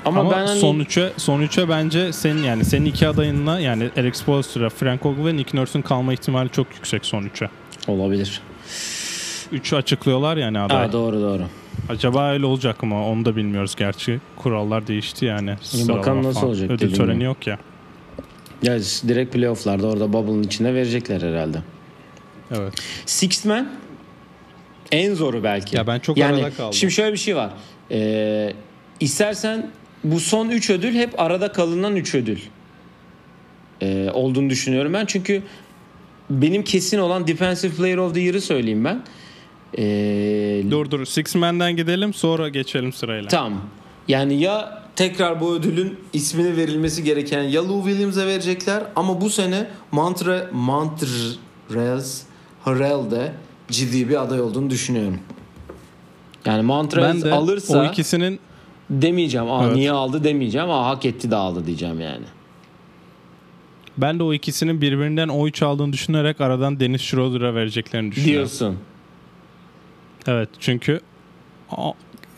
Ama, 0.05 0.21
Ama, 0.21 0.31
ben 0.31 0.47
hani 0.47 0.61
son 0.61 0.79
üçe 0.79 1.13
son 1.17 1.41
üçe 1.41 1.69
bence 1.69 2.13
senin 2.13 2.43
yani 2.43 2.65
senin 2.65 2.85
iki 2.85 3.09
adayınla 3.09 3.61
yani 3.61 3.91
Eric 3.97 4.19
Spoelstra, 4.19 4.69
Frank 4.71 5.07
Vogel 5.07 5.27
ve 5.27 5.37
Nick 5.37 5.59
Nurse'un 5.59 5.83
kalma 5.83 6.13
ihtimali 6.13 6.51
çok 6.51 6.67
yüksek 6.75 7.05
son 7.07 7.23
üçe. 7.25 7.49
olabilir. 7.89 8.41
Üçü 9.53 9.77
açıklıyorlar 9.77 10.37
yani 10.37 10.59
aday. 10.59 10.85
Aa, 10.85 10.93
doğru 10.93 11.21
doğru. 11.21 11.43
Acaba 11.89 12.33
öyle 12.33 12.47
olacak 12.47 12.83
mı? 12.83 13.07
Onu 13.07 13.25
da 13.25 13.37
bilmiyoruz 13.37 13.75
gerçi. 13.77 14.21
Kurallar 14.37 14.87
değişti 14.87 15.25
yani. 15.25 15.55
Sıralama 15.61 15.99
bakalım 15.99 16.23
nasıl 16.23 16.41
falan. 16.41 16.49
olacak 16.49 16.71
Ödül 16.71 16.95
töreni 16.95 17.15
gibi. 17.15 17.25
yok 17.25 17.47
ya. 17.47 17.59
Ya 18.63 18.79
direkt 19.09 19.33
playoff'larda 19.35 19.87
orada 19.87 20.13
bubble'ın 20.13 20.43
içinde 20.43 20.75
verecekler 20.75 21.23
herhalde. 21.23 21.59
Evet. 22.51 22.73
Sixth 23.07 23.47
Man 23.47 23.69
en 24.93 25.15
zoru 25.15 25.45
belki. 25.45 25.77
Ya 25.77 25.87
ben 25.87 25.99
çok 25.99 26.17
yani, 26.17 26.37
arada 26.37 26.51
kaldım. 26.51 26.73
Şimdi 26.73 26.93
şöyle 26.93 27.13
bir 27.13 27.19
şey 27.19 27.37
var. 27.37 27.51
Ee, 27.91 28.53
istersen 29.01 29.71
bu 30.05 30.21
son 30.21 30.49
3 30.49 30.71
ödül 30.71 30.95
hep 30.95 31.21
arada 31.21 31.53
kalınan 31.53 31.97
3 31.97 32.15
ödül 32.15 32.39
ee, 33.81 34.11
olduğunu 34.13 34.51
düşünüyorum 34.51 34.93
ben. 34.93 35.07
Çünkü 35.07 35.43
benim 36.31 36.65
kesin 36.65 36.99
olan 36.99 37.27
Defensive 37.27 37.73
Player 37.73 37.97
of 37.97 38.15
the 38.15 38.21
Year'ı 38.21 38.41
söyleyeyim 38.41 38.85
ben. 38.85 39.03
Ee, 39.79 40.63
Dur 40.71 40.91
dur. 40.91 41.05
Six 41.05 41.35
Man'den 41.35 41.77
gidelim 41.77 42.15
sonra 42.15 42.49
geçelim 42.49 42.93
sırayla. 42.93 43.29
Tamam. 43.29 43.61
Yani 44.09 44.41
ya 44.41 44.83
tekrar 44.97 45.41
bu 45.41 45.55
ödülün 45.55 45.99
ismini 46.13 46.57
verilmesi 46.57 47.05
gereken 47.05 47.43
ya 47.43 47.69
Lou 47.69 47.85
Williams'a 47.85 48.27
verecekler 48.27 48.83
ama 48.97 49.21
bu 49.21 49.31
sene 49.31 49.67
Montre 49.93 50.47
Montrez 50.53 52.23
Harrell 52.65 53.11
de 53.11 53.33
ciddi 53.71 54.09
bir 54.09 54.23
aday 54.23 54.41
olduğunu 54.41 54.71
düşünüyorum. 54.71 55.19
Yani 56.45 56.59
ben 56.59 56.65
Montrez 56.65 57.25
de 57.25 57.33
alırsa 57.33 57.79
o 57.79 57.85
ikisinin 57.85 58.41
demeyeceğim. 58.91 59.51
Aa 59.51 59.65
Evet. 59.67 59.77
niye 59.77 59.93
aldı 59.93 60.25
demeyeceğim. 60.25 60.71
Aa 60.71 60.87
hak 60.87 61.05
etti 61.05 61.31
de 61.31 61.37
aldı 61.37 61.67
diyeceğim 61.67 62.01
yani. 62.01 62.25
ben 63.99 64.19
de 64.19 64.23
o 64.23 64.33
ikisinin 64.33 64.81
birbirinden 64.81 65.29
oy 65.29 65.53
çaldığını 65.53 65.93
düşünerek 65.93 66.41
aradan 66.41 66.81
Dennis 66.81 67.03
Schroeder'a 67.03 67.55
vereceklerini 67.55 68.11
düşünüyorum. 68.11 68.35
Diyorsun. 68.49 68.79
Evet 70.27 70.49
çünkü 70.61 71.01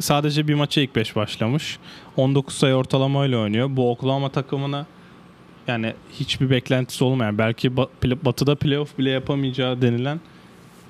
sadece 0.01 0.49
bir 0.49 0.55
maça 0.55 0.81
ilk 0.81 0.97
5 0.97 1.17
başlamış. 1.17 1.79
19 2.17 2.55
sayı 2.55 2.75
ortalamayla 2.75 3.39
oynuyor. 3.39 3.69
Bu 3.71 3.91
Oklahoma 3.91 4.29
takımına 4.29 4.87
yani 5.67 5.95
hiçbir 6.13 6.51
beklentisi 6.51 7.05
olmayan 7.05 7.39
belki 7.39 7.77
batıda 8.25 8.55
playoff 8.55 8.99
bile 8.99 9.11
yapamayacağı 9.11 9.83
denilen 9.83 10.21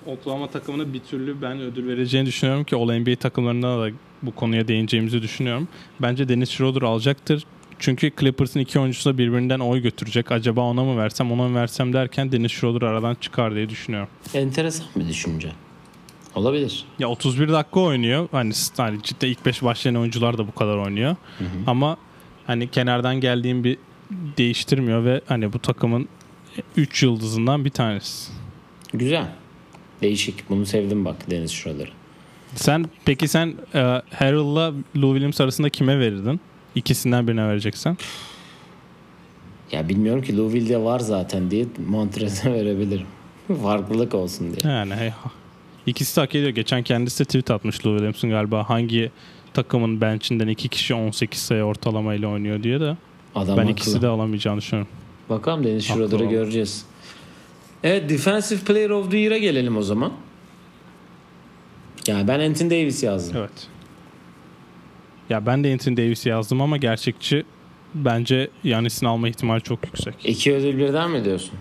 Oklahoma 0.07 0.51
takımına 0.51 0.93
bir 0.93 1.01
türlü 1.01 1.43
ben 1.43 1.61
ödül 1.61 1.89
vereceğini 1.89 2.27
düşünüyorum 2.27 2.65
ki 2.65 2.77
All 2.77 2.99
NBA 2.99 3.17
takımlarında 3.17 3.83
da 3.83 3.91
bu 4.23 4.35
konuya 4.35 4.69
değineceğimizi 4.69 5.23
düşünüyorum. 5.23 5.69
Bence 6.03 6.29
Dennis 6.29 6.51
Schroeder 6.51 6.83
alacaktır. 6.83 7.45
Çünkü 7.79 8.13
Clippers'ın 8.21 8.61
iki 8.61 8.81
oyuncusu 8.81 9.13
da 9.13 9.19
birbirinden 9.19 9.59
oy 9.61 9.81
götürecek. 9.83 10.33
Acaba 10.33 10.61
ona 10.61 10.85
mı 10.85 10.99
versem 10.99 11.33
ona 11.33 11.49
mı 11.49 11.57
versem 11.57 11.93
derken 11.93 12.33
Dennis 12.33 12.53
Schroeder 12.53 12.87
aradan 12.87 13.15
çıkar 13.15 13.55
diye 13.55 13.69
düşünüyorum. 13.69 14.09
Enteresan 14.35 14.87
bir 14.97 15.09
düşünce. 15.09 15.53
Olabilir. 16.35 16.85
Ya 16.99 17.09
31 17.09 17.49
dakika 17.49 17.81
oynuyor. 17.81 18.29
Hani, 18.33 18.53
hani 18.77 19.03
cidden 19.03 19.29
ilk 19.29 19.47
5 19.47 19.63
başlayan 19.63 19.97
oyuncular 19.97 20.39
da 20.39 20.47
bu 20.47 20.55
kadar 20.55 20.77
oynuyor. 20.77 21.17
Ama 21.67 21.97
hani 22.47 22.71
kenardan 22.71 23.21
geldiğim 23.21 23.65
bir 23.65 23.79
değiştirmiyor 24.39 25.05
ve 25.05 25.21
hani 25.27 25.53
bu 25.53 25.59
takımın 25.59 26.09
3 26.77 27.03
yıldızından 27.03 27.65
bir 27.65 27.71
tanesi. 27.71 28.33
Güzel. 28.95 29.27
Değişik. 30.05 30.51
Bunu 30.51 30.67
sevdim 30.67 31.05
bak 31.05 31.31
Deniz 31.31 31.51
şuraları. 31.51 31.89
Sen 32.55 32.85
peki 33.05 33.29
sen 33.29 33.55
e, 33.75 33.79
Harrell'la 34.15 34.73
Lou 34.97 35.13
Williams 35.15 35.41
arasında 35.41 35.69
kime 35.69 35.99
verirdin? 35.99 36.41
İkisinden 36.75 37.29
birine 37.29 37.49
vereceksen. 37.49 37.97
Ya 39.73 39.89
bilmiyorum 39.89 40.23
ki 40.23 40.37
Louisville'de 40.37 40.79
var 40.79 41.01
zaten 41.01 41.51
diye 41.51 41.67
Montrez'e 41.89 42.53
verebilirim. 42.53 43.07
Farklılık 43.63 44.15
olsun 44.15 44.47
diye. 44.55 44.73
Yani 44.75 44.95
hey, 44.95 45.13
ikisi 45.87 46.17
de 46.17 46.21
hak 46.21 46.35
ediyor. 46.35 46.51
Geçen 46.51 46.83
kendisi 46.83 47.19
de 47.21 47.25
tweet 47.25 47.51
atmış 47.51 47.87
Lou 47.87 47.93
Williams'ın 47.93 48.31
galiba 48.31 48.69
hangi 48.71 49.11
takımın 49.55 50.01
bench'inden 50.01 50.49
iki 50.49 50.69
kişi 50.69 50.95
18 50.95 51.41
sayı 51.41 51.63
ortalamayla 51.63 52.29
oynuyor 52.29 52.63
diye 52.63 52.81
de 52.81 52.97
Adam 53.35 53.57
ben 53.57 53.63
haklı. 53.63 53.73
ikisi 53.73 54.03
de 54.03 54.07
alamayacağını 54.07 54.59
düşünüyorum. 54.61 54.93
Bakalım 55.31 55.65
Deniz 55.65 55.91
o. 55.91 56.29
göreceğiz. 56.31 56.85
Evet 57.85 58.09
Defensive 58.09 58.61
Player 58.61 58.91
of 58.91 59.11
the 59.11 59.19
Year'a 59.19 59.39
gelelim 59.39 59.77
o 59.77 59.83
zaman. 59.83 60.13
Yani 62.07 62.29
ben 62.29 62.41
Anthony 62.41 62.71
Davis 62.71 63.03
yazdım. 63.03 63.37
Evet. 63.39 63.69
Ya 65.31 65.47
ben 65.47 65.65
de 65.65 65.73
Anthony 65.73 65.97
Davis'i 65.97 66.29
yazdım 66.29 66.61
ama 66.61 66.77
gerçekçi 66.77 67.45
bence 67.95 68.49
Yanis'in 68.65 69.07
alma 69.07 69.29
ihtimali 69.29 69.63
çok 69.63 69.85
yüksek. 69.85 70.15
İki 70.25 70.55
ödül 70.55 70.79
birden 70.79 71.11
mi 71.11 71.25
diyorsun? 71.25 71.55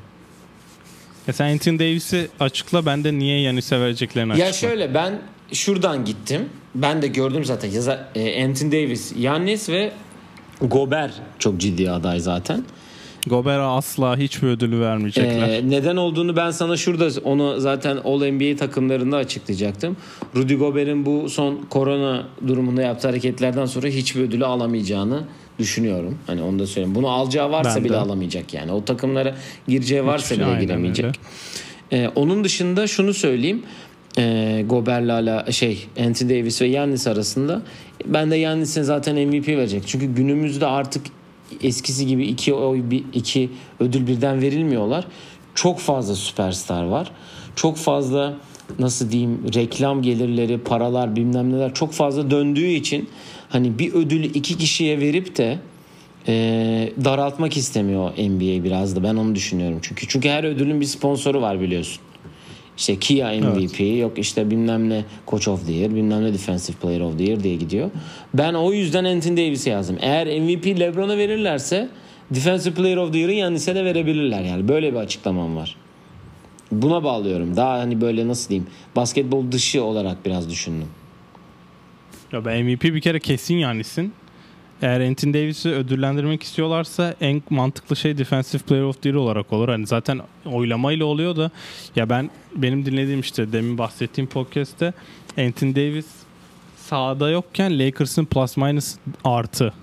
Ya 1.28 1.34
sen 1.34 1.54
Anthony 1.54 1.80
Davis'i 1.80 2.28
açıkla 2.40 2.86
ben 2.86 3.04
de 3.04 3.14
niye 3.14 3.42
Yanis'e 3.42 3.80
vereceklerini 3.80 4.32
açıkla. 4.32 4.46
Ya 4.48 4.54
şöyle 4.54 4.94
ben 4.94 5.22
şuradan 5.54 6.06
gittim. 6.06 6.50
Ben 6.76 7.02
de 7.02 7.08
gördüm 7.08 7.46
zaten. 7.46 7.72
Yaza, 7.72 8.10
e, 8.16 8.46
Anthony 8.46 8.72
Davis, 8.72 9.14
Yannis 9.18 9.70
ve 9.70 9.92
Gober 10.62 11.12
çok 11.40 11.58
ciddi 11.58 11.92
aday 11.92 12.20
zaten. 12.20 12.64
Gober'a 13.28 13.76
asla 13.76 14.18
hiçbir 14.18 14.48
ödülü 14.48 14.80
vermeyecekler. 14.80 15.50
Ee, 15.50 15.70
neden 15.70 15.96
olduğunu 15.96 16.36
ben 16.36 16.52
sana 16.52 16.78
şurada 16.78 17.10
onu 17.24 17.60
zaten 17.60 17.98
All 18.04 18.26
NBA 18.32 18.56
takımlarında 18.56 19.18
açıklayacaktım. 19.18 19.98
Rudy 20.36 20.56
Gobert'in 20.56 21.06
bu 21.06 21.30
son 21.30 21.60
korona 21.70 22.28
durumunda 22.48 22.82
yaptığı 22.82 23.08
hareketlerden 23.08 23.66
sonra 23.66 23.88
hiçbir 23.88 24.22
ödülü 24.22 24.46
alamayacağını 24.46 25.24
düşünüyorum. 25.60 26.18
Hani 26.28 26.42
onu 26.42 26.60
da 26.60 26.68
söyleyeyim. 26.68 26.96
Bunu 26.96 27.08
alacağı 27.10 27.52
varsa 27.52 27.76
Ben 27.76 27.84
bile 27.84 27.94
de. 27.94 27.98
alamayacak 27.98 28.54
yani. 28.54 28.72
O 28.72 28.86
takımlara 28.86 29.36
gireceği 29.68 30.06
varsa 30.06 30.36
Hiçbir 30.36 30.46
şey- 30.46 30.54
bile 30.54 30.62
giremeyecek. 30.66 31.06
öyle. 31.06 31.16
Ee, 31.92 32.08
onun 32.16 32.44
dışında 32.44 32.88
şunu 32.88 33.14
söyleyeyim. 33.14 33.64
Ee, 34.18 34.66
Gober'le 34.70 35.10
ala 35.10 35.52
şey 35.52 35.88
Anthony 36.00 36.30
Davis 36.30 36.62
ve 36.62 36.66
Yannis 36.68 37.08
arasında 37.08 37.62
ben 38.06 38.32
de 38.32 38.36
Yannis'e 38.36 38.84
zaten 38.84 39.16
MVP 39.28 39.48
verecek. 39.58 39.84
Çünkü 39.88 40.06
günümüzde 40.06 40.66
artık 40.66 41.02
eskisi 41.64 42.08
gibi 42.08 42.26
iki 42.26 42.54
oy 42.54 42.82
bir 42.92 43.04
iki 43.14 43.50
ödül 43.80 44.08
birden 44.08 44.42
verilmiyorlar. 44.42 45.08
Çok 45.56 45.80
fazla 45.80 46.16
süperstar 46.16 46.84
var. 46.84 47.12
Çok 47.56 47.78
fazla 47.78 48.38
nasıl 48.80 49.12
diyeyim 49.12 49.42
reklam 49.56 50.02
gelirleri, 50.02 50.58
paralar 50.58 51.16
bilmem 51.16 51.54
neler 51.54 51.74
çok 51.74 51.92
fazla 51.92 52.32
döndüğü 52.32 52.68
için 52.68 53.10
hani 53.50 53.80
bir 53.80 53.94
ödülü 53.94 54.26
iki 54.26 54.58
kişiye 54.58 55.00
verip 55.00 55.38
de 55.38 55.60
e, 56.28 56.34
daraltmak 57.06 57.58
istemiyor 57.58 58.12
NBA 58.12 58.64
biraz 58.64 58.96
da 58.96 59.04
ben 59.04 59.16
onu 59.16 59.36
düşünüyorum 59.36 59.80
çünkü 59.82 60.08
çünkü 60.08 60.30
her 60.30 60.44
ödülün 60.44 60.82
bir 60.82 60.86
sponsoru 60.86 61.42
var 61.42 61.62
biliyorsun. 61.62 62.02
İşte 62.78 63.00
Kia 63.00 63.30
MVP 63.30 64.00
yok 64.00 64.20
işte 64.20 64.52
bilmem 64.52 64.90
ne 64.90 65.06
Coach 65.28 65.48
of 65.48 65.66
the 65.66 65.74
Year 65.74 65.96
bilmem 65.96 66.24
ne 66.24 66.34
Defensive 66.34 66.78
Player 66.78 67.00
of 67.00 67.18
the 67.18 67.24
Year 67.24 67.44
diye 67.44 67.56
gidiyor. 67.56 67.92
Ben 68.34 68.54
o 68.54 68.74
yüzden 68.74 69.06
Anthony 69.06 69.38
Davis'i 69.38 69.70
yazdım. 69.70 69.98
Eğer 70.02 70.40
MVP 70.40 70.80
LeBron'a 70.80 71.18
verirlerse 71.18 71.90
Defensive 72.32 72.74
Player 72.74 72.98
of 72.98 73.14
the 73.14 73.20
Year'ı 73.20 73.34
Yannis'e 73.34 73.76
de 73.76 73.86
verebilirler 73.86 74.42
yani. 74.42 74.68
Böyle 74.68 74.94
bir 74.94 74.98
açıklamam 74.98 75.56
var. 75.56 75.76
Buna 76.72 77.04
bağlıyorum. 77.04 77.56
Daha 77.56 77.80
hani 77.80 78.02
böyle 78.02 78.28
nasıl 78.28 78.50
diyeyim 78.50 78.68
basketbol 78.96 79.52
dışı 79.52 79.84
olarak 79.84 80.26
biraz 80.26 80.50
düşündüm. 80.50 80.88
Ya 82.32 82.46
ben 82.46 82.66
MVP 82.66 82.84
bir 82.84 83.02
kere 83.02 83.20
kesin 83.20 83.56
Yannis'in. 83.56 84.14
Eğer 84.84 85.02
Anthony 85.02 85.34
Davis'i 85.34 85.70
ödüllendirmek 85.70 86.44
istiyorlarsa 86.44 87.16
en 87.22 87.44
mantıklı 87.50 87.96
şey 87.96 88.18
Defensive 88.18 88.62
Player 88.62 88.84
of 88.84 89.02
the 89.02 89.10
Year 89.10 89.20
olarak 89.20 89.54
olur. 89.54 89.70
Hani 89.70 89.88
zaten 89.88 90.22
oylamayla 90.46 91.06
oluyor 91.06 91.36
da 91.36 91.52
ya 91.96 92.10
ben 92.10 92.30
benim 92.56 92.86
dinlediğim 92.86 93.20
işte 93.20 93.54
demin 93.54 93.78
bahsettiğim 93.78 94.30
podcast'te 94.30 94.94
Anthony 95.38 95.76
Davis 95.76 96.06
sahada 96.78 97.30
yokken 97.30 97.80
Lakers'ın 97.80 98.26
plus 98.26 98.58
minus 98.58 98.96
artı. 99.24 99.74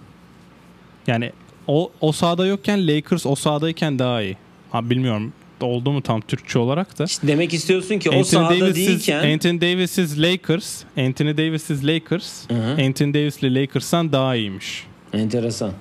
Yani 1.07 1.33
o 1.67 1.93
o 2.01 2.13
sahada 2.13 2.47
yokken 2.47 2.89
Lakers 2.89 3.27
o 3.27 3.35
sahadayken 3.35 3.99
daha 3.99 4.23
iyi. 4.23 4.37
Ha 4.71 4.91
bilmiyorum 4.91 5.33
oldu 5.61 5.93
mu 5.93 6.03
tam 6.03 6.21
Türkçe 6.21 6.59
olarak 6.59 6.99
da. 6.99 7.05
İşte 7.05 7.27
demek 7.27 7.55
istiyorsun 7.55 7.99
ki 7.99 8.11
o 8.11 8.13
Anthony 8.13 8.25
sahada 8.25 8.61
Davis's, 8.61 8.77
değilken 8.77 9.33
Anthony 9.33 9.61
Davis's 9.61 10.19
Lakers, 10.19 10.83
Anthony 10.99 11.37
Davis's 11.37 11.85
Lakers, 11.85 12.51
Hı 12.51 12.55
hı. 12.55 12.87
Anthony 12.87 13.15
Davis'li 13.15 13.55
Lakers'tan 13.55 14.13
daha 14.13 14.37
iyiymiş. 14.37 14.90
Enteresan. 15.13 15.73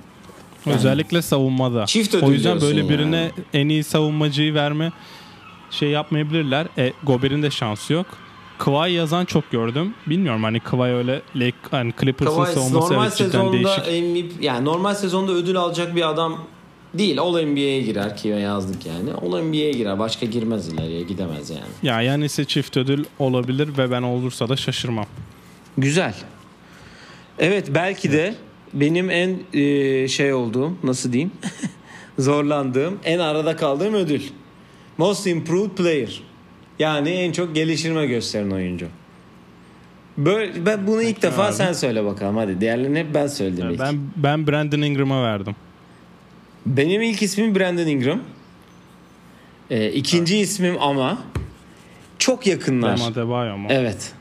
Özellikle 0.65 1.21
savunmada. 1.21 1.85
Çift 1.85 2.15
o 2.15 2.31
yüzden 2.31 2.61
böyle 2.61 2.79
yani. 2.79 2.89
birine 2.89 3.31
en 3.53 3.69
iyi 3.69 3.83
savunmacıyı 3.83 4.53
verme 4.53 4.91
şey 5.71 5.89
yapmayabilirler. 5.89 6.67
E, 6.77 6.93
Gober'in 7.03 7.43
de 7.43 7.51
şansı 7.51 7.93
yok. 7.93 8.05
Kawhi 8.57 8.91
yazan 8.91 9.25
çok 9.25 9.51
gördüm. 9.51 9.93
Bilmiyorum 10.07 10.43
hani 10.43 10.59
Kawhi 10.59 10.93
öyle 10.93 11.21
Lake, 11.35 11.57
hani 11.71 11.93
Clippers'ın 12.01 12.35
Kawhi 12.35 12.53
savunması 12.53 12.93
normal 12.93 13.05
evet 13.05 13.17
sezonda 13.17 13.53
değişik. 13.53 13.87
MVP 13.87 14.43
yani 14.43 14.65
normal 14.65 14.95
sezonda 14.95 15.31
ödül 15.31 15.57
alacak 15.57 15.95
bir 15.95 16.09
adam 16.09 16.39
değil. 16.93 17.19
All 17.19 17.45
NBA'ye 17.45 17.81
girer 17.81 18.17
ki 18.17 18.27
yazdık 18.27 18.85
yani. 18.85 19.13
All 19.13 19.41
NBA'ye 19.41 19.71
girer. 19.71 19.99
Başka 19.99 20.25
girmez 20.25 20.67
ileriye 20.67 21.01
gidemez 21.01 21.49
yani. 21.49 21.61
Ya 21.83 22.01
yani 22.01 22.25
ise 22.25 22.45
çift 22.45 22.77
ödül 22.77 23.05
olabilir 23.19 23.77
ve 23.77 23.91
ben 23.91 24.01
olursa 24.01 24.49
da 24.49 24.57
şaşırmam. 24.57 25.05
Güzel. 25.77 26.13
Evet 27.39 27.67
belki 27.75 28.11
de 28.11 28.35
benim 28.73 29.09
en 29.09 29.39
e, 29.53 30.07
şey 30.07 30.33
olduğum 30.33 30.73
nasıl 30.83 31.13
diyeyim 31.13 31.31
zorlandığım 32.19 32.99
en 33.03 33.19
arada 33.19 33.55
kaldığım 33.55 33.93
ödül. 33.93 34.21
Most 34.97 35.27
Improved 35.27 35.69
Player. 35.71 36.21
Yani 36.79 37.09
en 37.09 37.31
çok 37.31 37.55
geliştirme 37.55 38.05
gösteren 38.05 38.51
oyuncu. 38.51 38.87
Böyle, 40.17 40.65
ben 40.65 40.87
bunu 40.87 41.01
ilk 41.03 41.21
defa 41.21 41.45
abi. 41.45 41.53
sen 41.53 41.73
söyle 41.73 42.05
bakalım 42.05 42.37
hadi. 42.37 42.61
Diğerlerini 42.61 42.99
hep 42.99 43.13
ben 43.13 43.27
söyledim 43.27 43.65
Ya 43.65 43.71
ilk. 43.71 43.79
ben 43.79 43.99
ben 44.15 44.47
Brandon 44.47 44.81
Ingram'a 44.81 45.23
verdim. 45.23 45.55
Benim 46.65 47.01
ilk 47.01 47.21
ismim 47.21 47.55
Brandon 47.55 47.87
Ingram. 47.87 48.21
Ee, 49.69 49.91
ikinci 49.91 50.37
ismim 50.37 50.81
ama 50.81 51.17
çok 52.17 52.47
yakınlar. 52.47 52.99
Bam 52.99 53.05
Adebayo 53.05 53.57
mu? 53.57 53.67
Evet. 53.71 54.13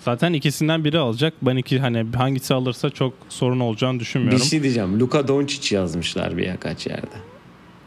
Zaten 0.00 0.32
ikisinden 0.32 0.84
biri 0.84 0.98
alacak. 0.98 1.34
Ben 1.42 1.56
iki 1.56 1.78
hani 1.78 2.06
hangisi 2.16 2.54
alırsa 2.54 2.90
çok 2.90 3.12
sorun 3.28 3.60
olacağını 3.60 3.94
Bir 3.94 4.00
düşünmüyorum. 4.00 4.44
şey 4.44 4.62
diyeceğim. 4.62 5.00
Luka 5.00 5.28
Doncic 5.28 5.76
yazmışlar 5.76 6.36
bir 6.36 6.52
birkaç 6.52 6.86
yerde. 6.86 7.06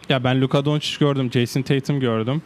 Ya 0.10 0.24
ben 0.24 0.42
Luka 0.42 0.66
Doncic 0.66 0.98
gördüm, 1.00 1.30
Jason 1.34 1.62
Tatum 1.62 2.00
gördüm. 2.00 2.42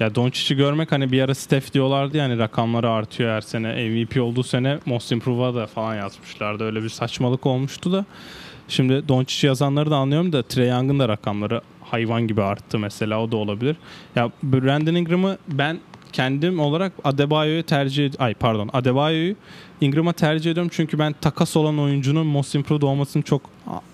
Ya 0.00 0.14
Doncic'i 0.14 0.56
görmek 0.56 0.92
hani 0.92 1.12
bir 1.12 1.22
ara 1.22 1.34
Steph 1.34 1.72
diyorlardı 1.72 2.16
yani 2.16 2.38
rakamları 2.38 2.90
artıyor 2.90 3.30
her 3.30 3.40
sene. 3.40 3.88
MVP 3.88 4.20
olduğu 4.22 4.42
sene 4.42 4.78
Most 4.86 5.12
Improved'a 5.12 5.54
da 5.54 5.66
falan 5.66 5.94
yazmışlardı. 5.94 6.64
Öyle 6.64 6.82
bir 6.82 6.88
saçmalık 6.88 7.46
olmuştu 7.46 7.92
da. 7.92 8.04
Şimdi 8.68 9.08
Doncic 9.08 9.46
yazanları 9.46 9.90
da 9.90 9.96
anlıyorum 9.96 10.32
da 10.32 10.42
Trey 10.42 10.68
Young'ın 10.68 10.98
da 10.98 11.08
rakamları 11.08 11.60
hayvan 11.84 12.26
gibi 12.26 12.42
arttı 12.42 12.78
mesela 12.78 13.22
o 13.22 13.32
da 13.32 13.36
olabilir. 13.36 13.76
Ya 14.16 14.30
Brandon 14.42 14.94
Ingram'ı 14.94 15.38
ben 15.48 15.78
kendim 16.12 16.60
olarak 16.60 16.92
Adebayo'yu 17.04 17.62
tercih 17.62 18.06
ed- 18.06 18.18
ay 18.18 18.34
pardon 18.34 18.70
Adebayo'yu 18.72 19.34
Ingram'a 19.80 20.12
tercih 20.12 20.50
ediyorum. 20.50 20.70
Çünkü 20.74 20.98
ben 20.98 21.14
takas 21.20 21.56
olan 21.56 21.78
oyuncunun 21.78 22.26
Most 22.26 22.54
Improved 22.54 22.82
olmasını 22.82 23.22
çok 23.22 23.42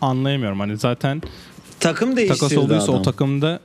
anlayamıyorum. 0.00 0.60
Hani 0.60 0.76
zaten 0.76 1.22
Takım 1.80 2.14
takas 2.16 2.56
olduysa 2.56 2.84
adam. 2.84 2.94
o 2.94 3.02
takımda 3.02 3.60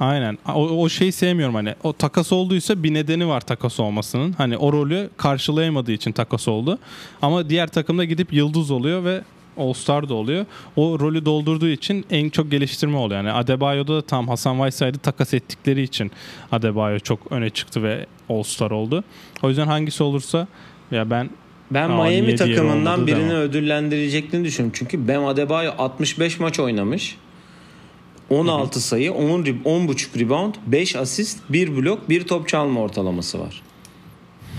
aynen. 0.00 0.38
O, 0.54 0.68
o 0.82 0.88
şeyi 0.88 1.12
sevmiyorum 1.12 1.54
hani. 1.54 1.74
O 1.82 1.92
takas 1.92 2.32
olduysa 2.32 2.82
bir 2.82 2.94
nedeni 2.94 3.28
var 3.28 3.40
takas 3.40 3.80
olmasının. 3.80 4.32
Hani 4.32 4.56
o 4.56 4.72
rolü 4.72 5.10
karşılayamadığı 5.16 5.92
için 5.92 6.12
takas 6.12 6.48
oldu. 6.48 6.78
Ama 7.22 7.48
diğer 7.48 7.66
takımda 7.68 8.04
gidip 8.04 8.32
yıldız 8.32 8.70
oluyor 8.70 9.04
ve 9.04 9.22
All 9.58 9.72
Star 9.72 10.08
da 10.08 10.14
oluyor. 10.14 10.46
O 10.76 11.00
rolü 11.00 11.24
doldurduğu 11.24 11.68
için 11.68 12.04
en 12.10 12.28
çok 12.30 12.50
geliştirme 12.50 12.96
oluyor. 12.96 13.20
Yani 13.24 13.32
Adebayo'da 13.32 13.96
da 13.96 14.02
tam 14.02 14.28
Hasan 14.28 14.54
Whiteside'ı 14.56 14.98
takas 14.98 15.34
ettikleri 15.34 15.82
için 15.82 16.10
Adebayo 16.52 16.98
çok 16.98 17.32
öne 17.32 17.50
çıktı 17.50 17.82
ve 17.82 18.06
All 18.28 18.42
Star 18.42 18.70
oldu. 18.70 19.04
O 19.42 19.48
yüzden 19.48 19.66
hangisi 19.66 20.02
olursa 20.02 20.46
ya 20.90 21.10
ben 21.10 21.30
Ben 21.70 21.90
Aa, 21.90 22.04
Miami 22.04 22.36
takımından 22.36 23.06
birini 23.06 23.20
demem. 23.20 23.36
ödüllendireceklerini 23.36 24.46
düşünüyorum. 24.46 24.76
Çünkü 24.78 25.08
Bam 25.08 25.26
Adebayo 25.26 25.72
65 25.78 26.40
maç 26.40 26.60
oynamış. 26.60 27.16
16 28.30 28.80
sayı, 28.80 29.12
10 29.12 29.42
rib- 29.44 29.62
10.5 29.64 30.20
rebound, 30.20 30.54
5 30.66 30.96
asist, 30.96 31.38
1 31.48 31.76
blok, 31.76 32.08
1 32.08 32.26
top 32.26 32.48
çalma 32.48 32.80
ortalaması 32.80 33.40
var. 33.40 33.62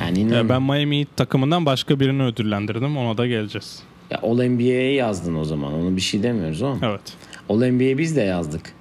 Yani 0.02 0.34
ya 0.34 0.50
ben 0.50 0.62
Miami 0.64 1.06
takımından 1.16 1.66
başka 1.66 2.00
birini 2.00 2.24
ödüllendirdim. 2.24 2.98
Ona 2.98 3.18
da 3.18 3.28
geleceğiz. 3.28 3.84
Ya 4.12 4.20
All 4.24 4.48
NBA'ye 4.50 4.94
yazdın 4.94 5.36
o 5.36 5.44
zaman. 5.46 5.74
Onu 5.74 5.96
bir 5.96 6.02
şey 6.02 6.24
demiyoruz 6.24 6.64
ama. 6.64 6.78
Evet. 6.84 7.14
All 7.50 7.72
NBA'ye 7.72 7.98
biz 7.98 8.16
de 8.16 8.22
yazdık. 8.22 8.74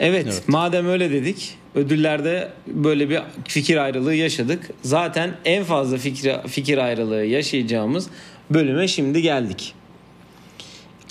Evet, 0.00 0.24
Evet. 0.24 0.42
madem 0.48 0.86
öyle 0.88 1.10
dedik, 1.10 1.54
ödüllerde 1.74 2.48
böyle 2.66 3.10
bir 3.10 3.20
fikir 3.48 3.76
ayrılığı 3.76 4.14
yaşadık. 4.14 4.70
Zaten 4.82 5.34
en 5.44 5.64
fazla 5.64 5.96
fikir 5.96 6.32
fikir 6.46 6.78
ayrılığı 6.78 7.24
yaşayacağımız 7.24 8.06
bölüme 8.50 8.88
şimdi 8.88 9.22
geldik. 9.22 9.74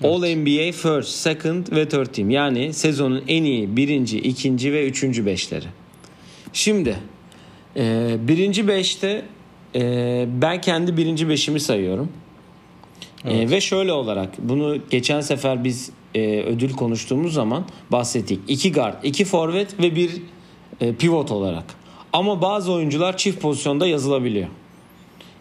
All 0.04 0.36
NBA 0.36 0.72
First, 0.72 1.10
Second 1.10 1.66
ve 1.72 1.90
Third 1.90 2.06
Team. 2.06 2.30
Yani 2.30 2.74
sezonun 2.74 3.24
en 3.28 3.44
iyi 3.44 3.76
birinci, 3.78 4.20
ikinci 4.20 4.74
ve 4.74 4.88
üçüncü 4.88 5.26
beşleri. 5.26 5.66
Şimdi 6.54 6.96
e, 7.76 8.16
birinci 8.20 8.68
beşte 8.68 9.22
e, 9.76 10.26
ben 10.42 10.62
kendi 10.62 10.98
birinci 10.98 11.30
beşimi 11.30 11.60
sayıyorum. 11.60 12.10
E, 13.26 13.50
ve 13.50 13.62
şöyle 13.62 13.92
olarak 13.92 14.30
bunu 14.40 14.78
geçen 14.90 15.22
sefer 15.22 15.64
biz 15.64 15.92
e, 16.16 16.42
ödül 16.42 16.74
konuştuğumuz 16.74 17.34
zaman 17.34 17.66
bahsettik. 17.92 18.40
İki 18.48 18.72
guard, 18.72 19.04
iki 19.04 19.26
forvet 19.26 19.80
ve 19.80 19.96
bir 19.96 20.12
e, 20.82 20.94
pivot 20.94 21.32
olarak. 21.32 21.64
Ama 22.14 22.42
bazı 22.42 22.72
oyuncular 22.72 23.18
çift 23.18 23.42
pozisyonda 23.42 23.88
yazılabiliyor. 23.88 24.48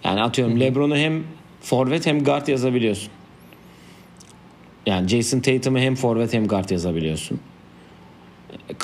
Yani 0.05 0.23
atıyorum 0.23 0.61
LeBron'u 0.61 0.97
hem 0.97 1.25
forvet 1.61 2.07
hem 2.07 2.25
guard 2.25 2.49
yazabiliyorsun. 2.49 3.11
Yani 4.87 5.09
Jason 5.09 5.41
Tatum'u 5.41 5.79
hem 5.79 5.95
forvet 5.95 6.33
hem 6.33 6.49
guard 6.49 6.71
yazabiliyorsun. 6.71 7.41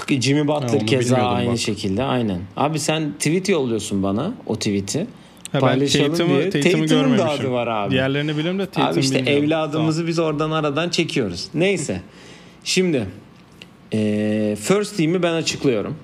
Jimmy 0.09 0.49
Butler 0.49 0.81
onu 0.81 0.87
keza 0.87 1.17
aynı 1.17 1.51
bak. 1.51 1.59
şekilde 1.59 2.03
aynen. 2.03 2.41
Abi 2.57 2.79
sen 2.79 3.13
tweet 3.13 3.49
yolluyorsun 3.49 4.03
bana 4.03 4.35
o 4.47 4.57
tweet'i. 4.57 5.07
Ha, 5.55 5.61
Paylaşalım 5.61 6.11
Tatum'u, 6.13 6.39
diye. 6.39 6.51
Tatum'u 6.51 6.87
Tatum'un 6.87 7.19
da 7.19 7.31
adı 7.31 7.51
var 7.51 7.67
abi. 7.67 7.91
Diğerlerini 7.91 8.37
biliyorum 8.37 8.59
da 8.59 8.67
Tatum 8.67 8.83
Abi 8.93 9.01
işte 9.01 9.19
bilmiyorum. 9.19 9.45
evladımızı 9.45 10.07
biz 10.07 10.19
oradan 10.19 10.51
aradan 10.51 10.89
çekiyoruz. 10.89 11.49
Neyse. 11.55 12.01
Şimdi 12.65 13.07
eee 13.93 14.57
first 14.57 14.97
team'i 14.97 15.23
ben 15.23 15.33
açıklıyorum. 15.33 15.97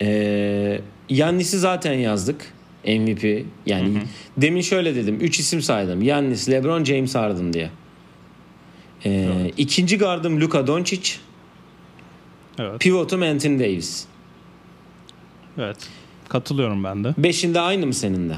Eee 0.00 0.80
Yannis'i 1.08 1.58
zaten 1.58 1.92
yazdık. 1.92 2.52
MVP. 2.84 3.44
Yani 3.66 4.02
demin 4.36 4.60
şöyle 4.60 4.94
dedim. 4.94 5.18
3 5.20 5.40
isim 5.40 5.62
saydım. 5.62 6.02
Yannis, 6.02 6.48
LeBron, 6.50 6.84
James 6.84 7.14
Harden 7.14 7.52
diye. 7.52 7.70
Eee 9.04 9.52
ikinci 9.56 9.98
gardım 9.98 10.40
Luka 10.40 10.66
Doncic. 10.66 11.12
Tamam. 12.56 12.70
Evet. 12.72 12.80
Pivotum 12.80 13.22
Anthony 13.22 13.58
Davis. 13.58 14.04
Evet. 15.58 15.76
Katılıyorum 16.32 16.84
ben 16.84 17.04
de. 17.04 17.14
Beşinde 17.18 17.60
aynı 17.60 17.86
mı 17.86 17.94
senin 17.94 18.28
de? 18.28 18.36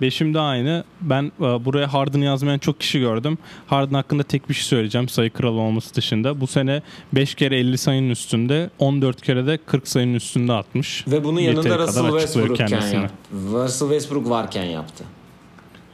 Beşim 0.00 0.34
de 0.34 0.40
aynı. 0.40 0.84
Ben 1.00 1.32
e, 1.40 1.64
buraya 1.64 1.92
Harden 1.92 2.20
yazmayan 2.20 2.58
çok 2.58 2.80
kişi 2.80 3.00
gördüm. 3.00 3.38
Harden 3.66 3.94
hakkında 3.94 4.22
tek 4.22 4.48
bir 4.48 4.54
şey 4.54 4.64
söyleyeceğim 4.64 5.08
sayı 5.08 5.30
kralı 5.30 5.60
olması 5.60 5.94
dışında. 5.94 6.40
Bu 6.40 6.46
sene 6.46 6.82
5 7.12 7.34
kere 7.34 7.58
50 7.58 7.78
sayının 7.78 8.10
üstünde, 8.10 8.70
14 8.78 9.22
kere 9.22 9.46
de 9.46 9.58
40 9.66 9.88
sayının 9.88 10.14
üstünde 10.14 10.52
atmış. 10.52 11.04
Ve 11.08 11.24
bunun 11.24 11.40
Yeteri 11.40 11.56
yanında 11.56 11.86
kadar 11.86 11.88
Russell 11.88 12.10
Westbrook'ken 12.10 12.68
yaptı. 12.68 13.10
Russell 13.52 13.88
Westbrook 13.88 14.30
varken 14.30 14.64
yaptı. 14.64 15.04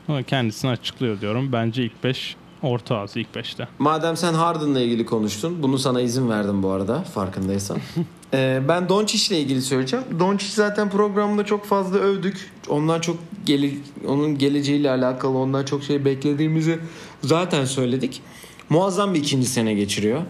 Ama 0.09 0.23
kendisini 0.23 0.71
açıklıyor 0.71 1.21
diyorum. 1.21 1.53
Bence 1.53 1.85
ilk 1.85 2.05
5 2.05 2.37
orta 2.63 2.99
ağzı 2.99 3.21
ilk 3.21 3.35
5'te. 3.35 3.69
Madem 3.79 4.17
sen 4.17 4.35
Harden'la 4.35 4.81
ilgili 4.81 5.07
konuştun, 5.07 5.63
bunu 5.63 5.79
sana 5.79 6.01
izin 6.01 6.31
verdim 6.31 6.63
bu 6.63 6.71
arada 6.71 7.01
farkındaysan. 7.03 7.79
Ee, 8.35 8.61
ben 8.69 8.89
Doncic 8.89 9.35
ile 9.35 9.41
ilgili 9.41 9.63
söyleyeceğim. 9.63 10.05
Doncic 10.19 10.53
zaten 10.53 10.91
programda 10.91 11.45
çok 11.45 11.65
fazla 11.65 11.99
övdük. 11.99 12.51
Ondan 12.69 13.01
çok 13.01 13.17
gele, 13.47 13.71
onun 14.07 14.39
geleceğiyle 14.39 14.91
alakalı 14.91 15.39
ondan 15.39 15.65
çok 15.65 15.85
şey 15.85 16.05
beklediğimizi 16.05 16.79
zaten 17.23 17.65
söyledik. 17.65 18.23
Muazzam 18.71 19.15
bir 19.15 19.19
ikinci 19.19 19.47
sene 19.47 19.75
geçiriyor. 19.75 20.23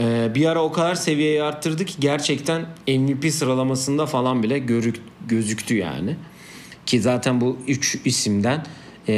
Ee, 0.00 0.32
bir 0.34 0.46
ara 0.46 0.62
o 0.62 0.72
kadar 0.72 0.94
seviyeyi 0.94 1.42
arttırdı 1.42 1.84
ki 1.84 1.94
gerçekten 1.98 2.66
MVP 2.88 3.32
sıralamasında 3.32 4.06
falan 4.06 4.42
bile 4.42 4.58
görük, 4.58 4.96
gözüktü 5.28 5.76
yani. 5.76 6.16
Ki 6.86 7.00
zaten 7.00 7.40
bu 7.40 7.56
üç 7.68 7.98
isimden 8.04 8.66
e, 9.08 9.14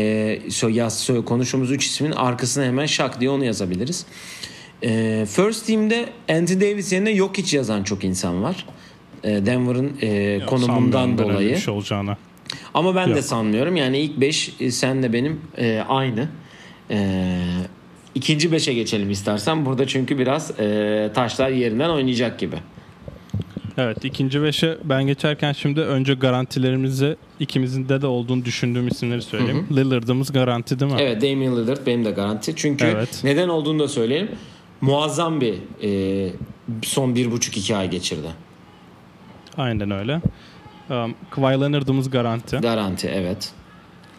yaz, 0.68 1.10
konuştuğumuz 1.26 1.70
üç 1.70 1.86
ismin 1.86 2.12
arkasına 2.12 2.64
hemen 2.64 2.86
şak 2.86 3.20
diye 3.20 3.30
onu 3.30 3.44
yazabiliriz. 3.44 4.06
E, 4.82 5.24
first 5.30 5.66
Team'de 5.66 6.06
Anthony 6.30 6.60
Davis 6.60 6.92
yerine 6.92 7.10
yok 7.10 7.38
hiç 7.38 7.54
yazan 7.54 7.82
çok 7.82 8.04
insan 8.04 8.42
var. 8.42 8.66
E, 9.24 9.46
Denver'ın 9.46 9.92
e, 10.02 10.06
Yok, 10.16 10.48
konumundan 10.48 11.18
dolayı. 11.18 11.58
şey 11.58 11.74
olacağını. 11.74 12.16
Ama 12.74 12.94
ben 12.94 13.08
de 13.10 13.14
Yok. 13.14 13.24
sanmıyorum. 13.24 13.76
Yani 13.76 13.98
ilk 13.98 14.20
5 14.20 14.54
senle 14.70 15.12
benim 15.12 15.40
e, 15.58 15.82
aynı. 15.88 16.28
E, 16.90 17.28
ikinci 18.14 18.48
5'e 18.48 18.74
geçelim 18.74 19.10
istersen. 19.10 19.66
Burada 19.66 19.86
çünkü 19.86 20.18
biraz 20.18 20.60
e, 20.60 21.10
taşlar 21.14 21.48
yerinden 21.50 21.88
oynayacak 21.90 22.38
gibi. 22.38 22.56
Evet 23.78 24.04
ikinci 24.04 24.42
beşe 24.42 24.78
ben 24.84 25.06
geçerken 25.06 25.52
şimdi 25.52 25.80
önce 25.80 26.14
garantilerimizi 26.14 27.16
ikimizin 27.40 27.88
de 27.88 28.02
de 28.02 28.06
olduğunu 28.06 28.44
düşündüğüm 28.44 28.88
isimleri 28.88 29.22
söyleyeyim. 29.22 29.66
Lillard'ımız 29.76 30.32
garanti 30.32 30.80
değil 30.80 30.92
mi? 30.92 30.98
Evet 31.00 31.22
Damian 31.22 31.56
Lillard 31.56 31.86
benim 31.86 32.04
de 32.04 32.10
garanti. 32.10 32.52
Çünkü 32.56 32.84
Evet. 32.84 33.20
neden 33.24 33.48
olduğunu 33.48 33.78
da 33.78 33.88
söyleyelim. 33.88 34.28
Muazzam 34.80 35.40
bir 35.40 35.54
e, 35.82 36.32
son 36.82 37.14
bir 37.14 37.30
buçuk 37.30 37.56
iki 37.56 37.76
ay 37.76 37.90
geçirdi. 37.90 38.28
Aynen 39.56 39.90
öyle. 39.90 40.20
Um, 40.90 41.14
Kawhi 41.30 41.60
Leonard'ımız 41.60 42.10
garanti. 42.10 42.56
Garanti 42.56 43.08
evet. 43.08 43.52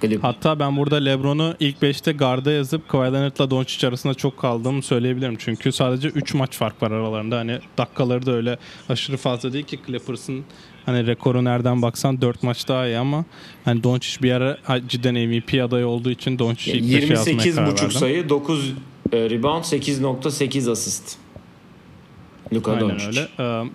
Clip. 0.01 0.23
Hatta 0.23 0.59
ben 0.59 0.77
burada 0.77 0.95
LeBron'u 0.95 1.55
ilk 1.59 1.77
5'te 1.77 2.11
garda 2.11 2.51
yazıp 2.51 2.89
Kawhi 2.89 3.13
Leonard'la 3.13 3.49
Doncic 3.49 3.87
arasında 3.87 4.13
çok 4.13 4.37
kaldığımı 4.37 4.81
söyleyebilirim. 4.81 5.35
Çünkü 5.39 5.71
sadece 5.71 6.07
3 6.07 6.33
maç 6.33 6.57
fark 6.57 6.83
var 6.83 6.91
aralarında. 6.91 7.37
Hani 7.37 7.59
dakikaları 7.77 8.25
da 8.25 8.31
öyle 8.31 8.57
aşırı 8.89 9.17
fazla 9.17 9.53
değil 9.53 9.65
ki 9.65 9.79
Clippers'ın 9.87 10.45
hani 10.85 11.07
rekoru 11.07 11.45
nereden 11.45 11.81
baksan 11.81 12.21
4 12.21 12.43
maç 12.43 12.67
daha 12.67 12.87
iyi 12.87 12.97
ama 12.97 13.25
hani 13.65 13.83
Doncic 13.83 14.23
bir 14.23 14.31
ara 14.31 14.57
cidden 14.87 15.15
MVP 15.15 15.63
adayı 15.63 15.87
olduğu 15.87 16.11
için 16.11 16.39
Doncic'i 16.39 16.77
ilk 16.77 17.03
5'e 17.03 17.13
yazmaya 17.13 17.31
28 17.31 17.55
karar 17.55 17.71
buçuk 17.71 17.93
sayı 17.93 18.29
9 18.29 18.73
e, 19.11 19.29
rebound 19.29 19.63
8.8 19.63 20.71
asist. 20.71 21.17
Luka 22.53 22.71
Aynen 22.71 22.89
Doncic. 22.89 23.07
öyle. 23.07 23.59
Um, 23.61 23.71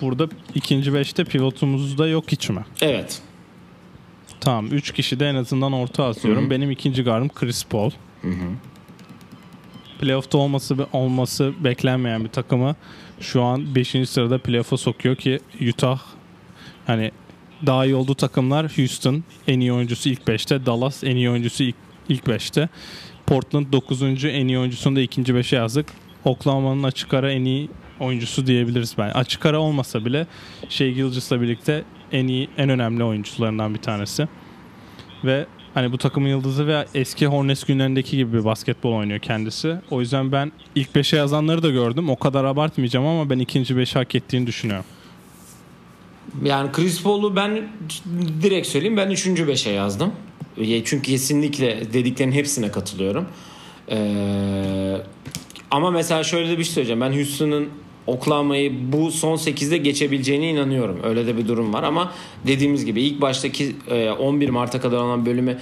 burada 0.00 0.28
ikinci 0.54 0.90
5'te 0.90 1.24
pivotumuz 1.24 1.98
da 1.98 2.08
yok 2.08 2.24
hiç 2.28 2.50
mi? 2.50 2.64
Evet. 2.80 3.22
Tamam 4.40 4.66
3 4.66 4.92
kişi 4.92 5.20
de 5.20 5.28
en 5.28 5.34
azından 5.34 5.72
orta 5.72 6.06
atıyorum. 6.06 6.50
Benim 6.50 6.70
ikinci 6.70 7.02
gardım 7.02 7.28
Chris 7.28 7.64
Paul. 7.64 7.90
Playoff'ta 10.00 10.38
olması 10.38 10.76
olması 10.92 11.52
beklenmeyen 11.64 12.24
bir 12.24 12.28
takımı 12.28 12.76
şu 13.20 13.42
an 13.42 13.74
5. 13.74 13.88
sırada 14.08 14.38
playoff'a 14.38 14.76
sokuyor 14.76 15.16
ki 15.16 15.40
Utah 15.68 16.00
hani 16.86 17.10
daha 17.66 17.84
iyi 17.84 17.94
olduğu 17.94 18.14
takımlar 18.14 18.72
Houston 18.76 19.24
en 19.48 19.60
iyi 19.60 19.72
oyuncusu 19.72 20.08
ilk 20.08 20.20
5'te, 20.20 20.66
Dallas 20.66 21.04
en 21.04 21.16
iyi 21.16 21.30
oyuncusu 21.30 21.62
ilk, 21.62 21.76
ilk 22.08 22.24
5'te. 22.24 22.68
Portland 23.26 23.72
9. 23.72 24.02
en 24.24 24.48
iyi 24.48 24.58
oyuncusunu 24.58 24.96
da 24.96 25.00
ikinci 25.00 25.32
5'e 25.32 25.58
yazdık. 25.58 25.86
Oklahoma'nın 26.24 26.82
açık 26.82 27.14
ara 27.14 27.32
en 27.32 27.44
iyi 27.44 27.68
oyuncusu 28.00 28.46
diyebiliriz 28.46 28.94
ben. 28.98 29.10
Açık 29.10 29.46
ara 29.46 29.58
olmasa 29.60 30.04
bile 30.04 30.26
Shea 30.68 30.88
Gilgeous'la 30.88 31.40
birlikte 31.40 31.84
en 32.12 32.26
iyi 32.26 32.48
en 32.58 32.68
önemli 32.68 33.04
oyuncularından 33.04 33.74
bir 33.74 33.78
tanesi. 33.78 34.28
Ve 35.24 35.46
hani 35.74 35.92
bu 35.92 35.98
takımın 35.98 36.28
yıldızı 36.28 36.66
ve 36.66 36.86
eski 36.94 37.26
Hornets 37.26 37.64
günlerindeki 37.64 38.16
gibi 38.16 38.32
bir 38.32 38.44
basketbol 38.44 38.92
oynuyor 38.92 39.18
kendisi. 39.18 39.76
O 39.90 40.00
yüzden 40.00 40.32
ben 40.32 40.52
ilk 40.74 40.88
5'e 40.88 41.18
yazanları 41.18 41.62
da 41.62 41.70
gördüm. 41.70 42.10
O 42.10 42.16
kadar 42.16 42.44
abartmayacağım 42.44 43.06
ama 43.06 43.30
ben 43.30 43.38
ikinci 43.38 43.74
5'i 43.74 43.94
hak 43.94 44.14
ettiğini 44.14 44.46
düşünüyorum. 44.46 44.84
Yani 46.44 46.72
Chris 46.72 47.02
Paul'u 47.02 47.36
ben 47.36 47.68
direkt 48.42 48.66
söyleyeyim 48.66 48.96
ben 48.96 49.10
3. 49.10 49.26
5'e 49.26 49.72
yazdım. 49.72 50.12
Çünkü 50.56 51.02
kesinlikle 51.02 51.92
dediklerinin 51.92 52.34
hepsine 52.34 52.70
katılıyorum. 52.70 53.26
Ee, 53.90 54.96
ama 55.70 55.90
mesela 55.90 56.24
şöyle 56.24 56.48
de 56.48 56.58
bir 56.58 56.64
şey 56.64 56.72
söyleyeceğim. 56.72 57.00
Ben 57.00 57.12
Houston'ın 57.12 57.68
Oklahoma'yı 58.06 58.72
bu 58.92 59.10
son 59.10 59.36
8'de 59.36 59.76
geçebileceğine 59.76 60.50
inanıyorum. 60.50 61.00
Öyle 61.04 61.26
de 61.26 61.36
bir 61.36 61.48
durum 61.48 61.72
var 61.72 61.82
ama 61.82 62.12
dediğimiz 62.46 62.84
gibi 62.84 63.02
ilk 63.02 63.20
baştaki 63.20 63.76
e, 63.90 64.10
11 64.10 64.48
Mart'a 64.48 64.80
kadar 64.80 64.98
olan 64.98 65.26
bölüme 65.26 65.58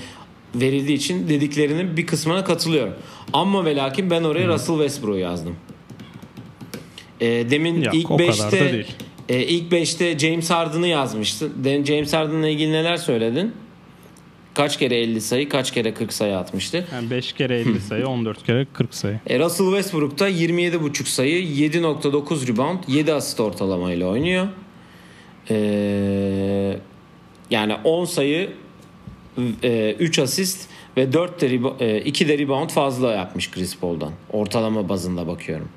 verildiği 0.54 0.98
için 0.98 1.28
dediklerinin 1.28 1.96
bir 1.96 2.06
kısmına 2.06 2.44
katılıyorum. 2.44 2.94
Ama 3.32 3.64
ve 3.64 3.76
lakin 3.76 4.10
ben 4.10 4.22
oraya 4.22 4.48
Russell 4.48 4.76
Westbrook'u 4.76 5.18
yazdım. 5.18 5.56
Ee, 7.20 7.50
demin 7.50 7.82
Yok, 7.82 7.94
ilk 7.94 8.10
o 8.10 8.16
kadar 8.16 8.28
da 8.28 8.32
5'te 8.32 8.72
değil. 8.72 8.86
e, 9.28 9.42
ilk 9.42 9.72
5'te 9.72 10.18
James 10.18 10.50
Harden'ı 10.50 10.88
yazmıştın. 10.88 11.52
James 11.84 12.12
Harden'la 12.12 12.48
ilgili 12.48 12.72
neler 12.72 12.96
söyledin? 12.96 13.52
Kaç 14.54 14.78
kere 14.78 14.96
50 15.00 15.20
sayı, 15.20 15.48
kaç 15.48 15.70
kere 15.70 15.94
40 15.94 16.12
sayı 16.12 16.36
atmıştı? 16.36 16.86
Yani 16.92 17.10
5 17.10 17.32
kere 17.32 17.60
50 17.60 17.80
sayı, 17.80 18.06
14 18.06 18.42
kere 18.46 18.66
40 18.72 18.94
sayı. 18.94 19.20
E, 19.26 19.38
Russell 19.38 19.66
Westbrook 19.66 20.18
da 20.18 20.28
27.5 20.30 21.04
sayı, 21.08 21.42
7.9 21.46 22.48
rebound, 22.48 22.78
7 22.88 23.12
asist 23.14 23.40
ortalamayla 23.40 24.06
oynuyor. 24.08 24.48
E, 25.50 26.76
yani 27.50 27.74
10 27.84 28.04
sayı, 28.04 28.50
e, 29.62 29.96
3 29.98 30.18
asist 30.18 30.68
ve 30.96 31.12
4 31.12 31.40
de 31.40 31.46
rebo- 31.46 31.84
e, 31.84 32.00
2 32.00 32.28
de 32.28 32.38
rebound 32.38 32.70
fazla 32.70 33.12
yapmış 33.12 33.50
Chris 33.50 33.76
Paul'dan. 33.78 34.12
Ortalama 34.32 34.88
bazında 34.88 35.26
bakıyorum. 35.26 35.68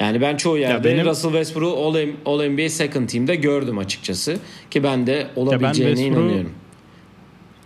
Yani 0.00 0.20
ben 0.20 0.36
çoğu 0.36 0.58
yerde 0.58 0.84
benim- 0.84 1.06
Russell 1.06 1.30
Westbrook'u 1.30 1.76
All, 1.86 1.96
All 2.26 2.44
NBA 2.48 2.68
Second 2.68 3.08
Team'de 3.08 3.34
gördüm 3.34 3.78
açıkçası. 3.78 4.36
Ki 4.70 4.82
ben 4.82 5.06
de 5.06 5.26
olabileceğine 5.36 5.94
Westbrook'u- 5.94 6.22
inanıyorum. 6.24 6.52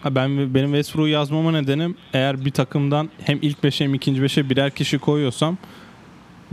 Ha 0.03 0.15
ben 0.15 0.55
benim 0.55 0.69
Westbrook'u 0.69 1.09
yazmama 1.09 1.53
nedenim 1.53 1.97
eğer 2.15 2.45
bir 2.45 2.51
takımdan 2.51 3.11
hem 3.25 3.39
ilk 3.43 3.59
5'e 3.59 3.85
hem 3.85 3.95
ikinci 3.95 4.21
5'e 4.23 4.51
birer 4.51 4.71
kişi 4.71 4.99
koyuyorsam 4.99 5.59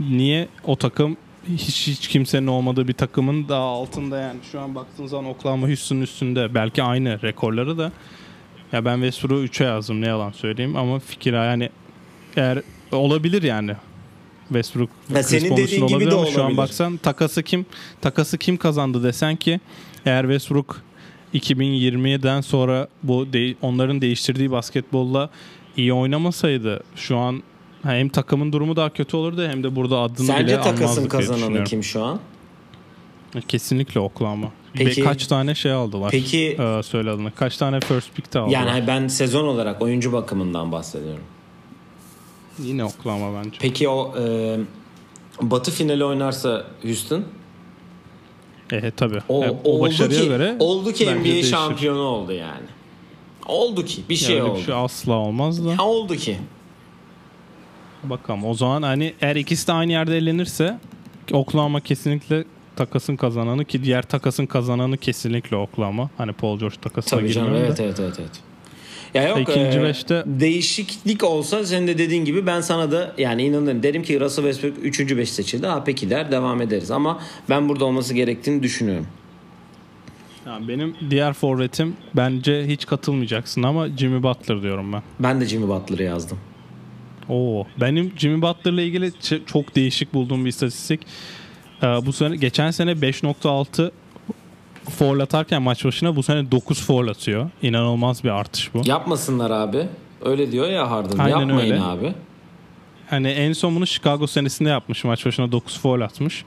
niye 0.00 0.48
o 0.64 0.76
takım 0.76 1.16
hiç, 1.48 1.86
hiç 1.86 2.08
kimsenin 2.08 2.46
olmadığı 2.46 2.88
bir 2.88 2.92
takımın 2.92 3.48
daha 3.48 3.62
altında 3.64 4.18
yani? 4.20 4.38
Şu 4.52 4.60
an 4.60 4.74
baktığın 4.74 5.06
zaman 5.06 5.24
Oklahoma 5.30 5.66
Houston'un 5.66 6.00
üstünde. 6.00 6.54
Belki 6.54 6.82
aynı 6.82 7.22
rekorları 7.22 7.78
da. 7.78 7.92
Ya 8.72 8.84
ben 8.84 8.94
Westbrook'u 8.94 9.44
3'e 9.44 9.66
yazdım 9.66 10.00
ne 10.00 10.06
yalan 10.06 10.32
söyleyeyim. 10.32 10.76
Ama 10.76 10.98
fikir 10.98 11.32
yani 11.32 11.70
eğer 12.36 12.62
olabilir 12.92 13.42
yani. 13.42 13.72
Westbrook 14.48 14.90
Ya 15.14 15.22
senin 15.22 15.56
dediğin 15.56 15.86
gibi 15.86 15.94
olabilir 15.94 16.10
de 16.10 16.14
ama 16.14 16.26
şu 16.26 16.38
an 16.40 16.40
olabilir. 16.40 16.56
baksan 16.56 16.96
takası 16.96 17.42
kim 17.42 17.66
takası 18.00 18.38
kim 18.38 18.56
kazandı 18.56 19.02
desen 19.02 19.36
ki 19.36 19.60
eğer 20.06 20.22
Westbrook 20.22 20.82
2020'den 21.34 22.40
sonra 22.40 22.88
bu 23.02 23.32
de- 23.32 23.54
onların 23.62 24.00
değiştirdiği 24.00 24.50
basketbolla 24.50 25.30
iyi 25.76 25.92
oynamasaydı 25.92 26.82
şu 26.96 27.16
an 27.16 27.42
hem 27.82 28.08
takımın 28.08 28.52
durumu 28.52 28.76
daha 28.76 28.90
kötü 28.90 29.16
olurdu 29.16 29.46
hem 29.48 29.62
de 29.64 29.76
burada 29.76 29.98
adını 29.98 30.26
Sence 30.26 30.44
bile 30.46 30.54
takasın 30.56 30.82
almazdık 30.84 31.12
diye 31.12 31.20
kazananı 31.20 31.64
kim 31.64 31.84
şu 31.84 32.02
an? 32.04 32.20
Kesinlikle 33.48 34.00
Oklahoma. 34.00 34.52
Peki- 34.74 35.00
Ve 35.00 35.04
kaç 35.04 35.26
tane 35.26 35.54
şey 35.54 35.72
aldılar? 35.72 36.10
Peki- 36.10 36.56
Ee, 36.60 36.82
söyle 36.82 37.10
adını. 37.10 37.32
Kaç 37.34 37.56
tane 37.56 37.80
first 37.80 38.14
pick 38.14 38.34
de 38.34 38.38
aldılar? 38.38 38.54
Yani 38.60 38.70
hani 38.70 38.86
ben 38.86 39.08
sezon 39.08 39.44
olarak 39.44 39.82
oyuncu 39.82 40.12
bakımından 40.12 40.72
bahsediyorum. 40.72 41.24
Yine 42.62 42.84
Oklahoma 42.84 43.38
bence. 43.44 43.56
Peki 43.60 43.88
o 43.88 44.14
e, 44.18 44.56
Batı 45.42 45.70
finali 45.70 46.04
oynarsa 46.04 46.64
Houston 46.82 47.24
E, 48.72 48.90
tabii. 48.90 49.18
o, 49.28 49.44
E, 49.44 49.50
oldu 49.64 49.80
başarıya 49.82 50.20
ki 50.20 50.28
göre 50.28 50.56
oldu 50.58 50.92
ki 50.92 51.14
NBA 51.14 51.24
değişir. 51.24 51.50
şampiyonu 51.50 52.00
oldu 52.00 52.32
yani. 52.32 52.66
Oldu 53.46 53.84
ki 53.84 54.02
bir 54.08 54.16
şey 54.16 54.34
öyle 54.34 54.44
oldu. 54.44 54.58
bir 54.58 54.64
şey 54.64 54.74
asla 54.74 55.12
olmaz 55.12 55.64
da. 55.66 55.70
Ya 55.70 55.82
oldu 55.82 56.16
ki. 56.16 56.38
Bakalım. 58.04 58.44
O 58.44 58.54
zaman 58.54 58.82
hani 58.82 59.14
eğer 59.20 59.36
ikisi 59.36 59.66
de 59.68 59.72
aynı 59.72 59.92
yerde 59.92 60.16
elenirse 60.16 60.78
Oklahoma 61.32 61.80
kesinlikle 61.80 62.44
takasın 62.76 63.16
kazananı 63.16 63.64
ki 63.64 63.84
diğer 63.84 64.02
takasın 64.02 64.46
kazananı 64.46 64.96
kesinlikle 64.96 65.56
Oklahoma. 65.56 66.10
Hani 66.18 66.32
Paul 66.32 66.58
George 66.58 66.76
takasına 66.82 67.20
Tabii 67.20 67.32
canım 67.32 67.54
evet 67.54 67.80
evet 67.80 68.00
evet 68.00 68.16
evet. 68.20 68.40
Ya 69.14 69.28
yok 69.28 69.38
İkinci 69.40 69.78
e, 69.78 69.82
beşte- 69.82 70.22
değişiklik 70.26 71.24
olsa 71.24 71.64
senin 71.64 71.86
de 71.86 71.98
dediğin 71.98 72.24
gibi 72.24 72.46
ben 72.46 72.60
sana 72.60 72.90
da 72.92 73.14
yani 73.18 73.42
inanırım 73.42 73.82
derim 73.82 74.02
ki 74.02 74.20
Russell 74.20 74.44
Westbrook 74.44 74.84
3. 74.84 75.16
5 75.16 75.30
seçildi. 75.30 75.66
Ha 75.66 75.82
peki 75.86 76.10
der 76.10 76.32
devam 76.32 76.62
ederiz 76.62 76.90
ama 76.90 77.20
ben 77.50 77.68
burada 77.68 77.84
olması 77.84 78.14
gerektiğini 78.14 78.62
düşünüyorum. 78.62 79.06
Yani 80.46 80.68
benim 80.68 80.96
diğer 81.10 81.32
forvetim 81.32 81.96
bence 82.16 82.64
hiç 82.66 82.86
katılmayacaksın 82.86 83.62
ama 83.62 83.88
Jimmy 83.88 84.22
Butler 84.22 84.62
diyorum 84.62 84.92
ben. 84.92 85.02
Ben 85.20 85.40
de 85.40 85.44
Jimmy 85.46 85.68
Butler'ı 85.68 86.02
yazdım. 86.02 86.38
Oo, 87.28 87.66
benim 87.80 88.12
Jimmy 88.16 88.42
Butler'la 88.42 88.82
ilgili 88.82 89.12
çok 89.46 89.76
değişik 89.76 90.14
bulduğum 90.14 90.44
bir 90.44 90.50
istatistik. 90.50 91.00
Ee, 91.82 91.86
bu 91.86 92.12
sene 92.12 92.36
geçen 92.36 92.70
sene 92.70 92.90
5.6 92.92 93.90
foul 94.90 95.20
atarken 95.20 95.62
maç 95.62 95.84
başına 95.84 96.16
bu 96.16 96.22
sene 96.22 96.50
9 96.50 96.86
foul 96.86 97.08
atıyor. 97.08 97.50
İnanılmaz 97.62 98.24
bir 98.24 98.28
artış 98.28 98.74
bu. 98.74 98.82
Yapmasınlar 98.84 99.50
abi. 99.50 99.86
Öyle 100.24 100.52
diyor 100.52 100.68
ya 100.68 100.90
Harden. 100.90 101.18
Aynen 101.18 101.38
Yapmayın 101.38 101.72
öyle. 101.72 101.82
abi. 101.82 102.14
Hani 103.10 103.28
en 103.28 103.52
son 103.52 103.76
bunu 103.76 103.86
Chicago 103.86 104.26
senesinde 104.26 104.68
yapmış. 104.68 105.04
Maç 105.04 105.26
başına 105.26 105.52
9 105.52 105.78
foul 105.80 106.00
atmış. 106.00 106.44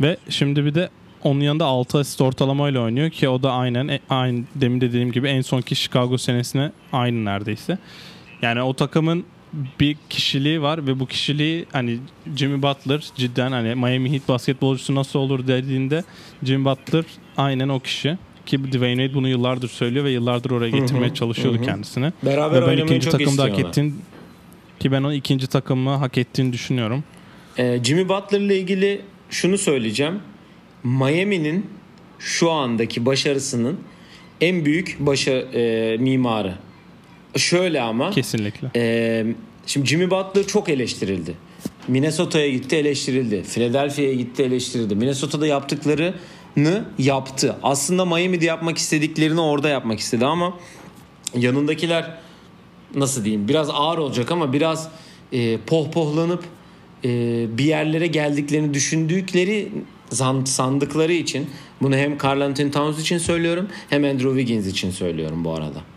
Ve 0.00 0.16
şimdi 0.28 0.64
bir 0.64 0.74
de 0.74 0.90
onun 1.24 1.40
yanında 1.40 1.64
6 1.64 1.98
asist 1.98 2.20
ortalamayla 2.20 2.80
oynuyor 2.80 3.10
ki 3.10 3.28
o 3.28 3.42
da 3.42 3.52
aynen 3.52 3.88
e, 3.88 4.00
aynı 4.10 4.44
demin 4.54 4.80
de 4.80 4.88
dediğim 4.88 5.12
gibi 5.12 5.28
en 5.28 5.40
sonki 5.40 5.76
Chicago 5.76 6.18
senesine 6.18 6.72
aynı 6.92 7.24
neredeyse. 7.24 7.78
Yani 8.42 8.62
o 8.62 8.74
takımın 8.74 9.24
bir 9.80 9.96
kişiliği 10.10 10.62
var 10.62 10.86
ve 10.86 11.00
bu 11.00 11.06
kişiliği 11.06 11.66
hani 11.72 11.98
Jimmy 12.36 12.62
Butler 12.62 13.04
cidden 13.16 13.52
hani 13.52 13.74
Miami 13.74 14.12
Heat 14.12 14.28
basketbolcusu 14.28 14.94
nasıl 14.94 15.18
olur 15.18 15.46
dediğinde 15.46 16.04
Jimmy 16.42 16.64
Butler 16.64 17.04
aynen 17.36 17.68
o 17.68 17.80
kişi. 17.80 18.18
Ki 18.46 18.64
Dwayne 18.64 19.02
Wade 19.02 19.14
bunu 19.14 19.28
yıllardır 19.28 19.68
söylüyor 19.68 20.04
ve 20.04 20.10
yıllardır 20.10 20.50
oraya 20.50 20.70
getirmeye 20.70 21.14
çalışıyordu 21.14 21.58
hı 21.58 21.62
hı. 21.62 21.64
kendisini. 21.64 22.12
Beraber 22.22 22.56
Ve 22.56 22.62
ben 22.62 22.66
oynamayı 22.66 22.84
ikinci 22.84 23.10
çok 23.10 23.12
takımda 23.20 23.42
hak 23.42 23.58
ettiğini 23.58 23.92
ki 24.80 24.92
ben 24.92 25.02
o 25.02 25.12
ikinci 25.12 25.46
takımı 25.46 25.90
hak 25.90 26.18
ettiğini 26.18 26.52
düşünüyorum. 26.52 27.04
Ee, 27.58 27.80
Jimmy 27.84 28.08
Butler 28.08 28.40
ile 28.40 28.58
ilgili 28.58 29.00
şunu 29.30 29.58
söyleyeceğim. 29.58 30.20
Miami'nin 30.84 31.66
şu 32.18 32.50
andaki 32.50 33.06
başarısının 33.06 33.80
en 34.40 34.64
büyük 34.64 34.96
başa 35.00 35.32
e, 35.32 35.96
mimarı. 35.96 36.54
Şöyle 37.36 37.80
ama 37.80 38.10
Kesinlikle. 38.10 38.70
e, 38.76 39.26
şimdi 39.66 39.86
Jimmy 39.86 40.10
Butler 40.10 40.46
çok 40.46 40.68
eleştirildi. 40.68 41.34
Minnesota'ya 41.88 42.50
gitti 42.50 42.76
eleştirildi. 42.76 43.42
Philadelphia'ya 43.42 44.14
gitti 44.14 44.42
eleştirildi. 44.42 44.94
Minnesota'da 44.94 45.46
yaptıklarını 45.46 46.84
yaptı. 46.98 47.56
Aslında 47.62 48.04
Miami'de 48.04 48.44
yapmak 48.44 48.78
istediklerini 48.78 49.40
orada 49.40 49.68
yapmak 49.68 49.98
istedi 49.98 50.26
ama 50.26 50.58
yanındakiler 51.34 52.18
nasıl 52.94 53.24
diyeyim 53.24 53.48
biraz 53.48 53.70
ağır 53.70 53.98
olacak 53.98 54.32
ama 54.32 54.52
biraz 54.52 54.88
e, 55.32 55.58
pohpohlanıp 55.58 56.44
e, 57.04 57.08
bir 57.58 57.64
yerlere 57.64 58.06
geldiklerini 58.06 58.74
düşündükleri 58.74 59.68
sandıkları 60.44 61.12
için 61.12 61.50
bunu 61.82 61.96
hem 61.96 62.18
Carl 62.24 62.40
Anthony 62.40 62.70
Towns 62.70 63.00
için 63.00 63.18
söylüyorum 63.18 63.68
hem 63.90 64.04
Andrew 64.04 64.28
Wiggins 64.28 64.66
için 64.66 64.90
söylüyorum 64.90 65.44
bu 65.44 65.52
arada. 65.52 65.95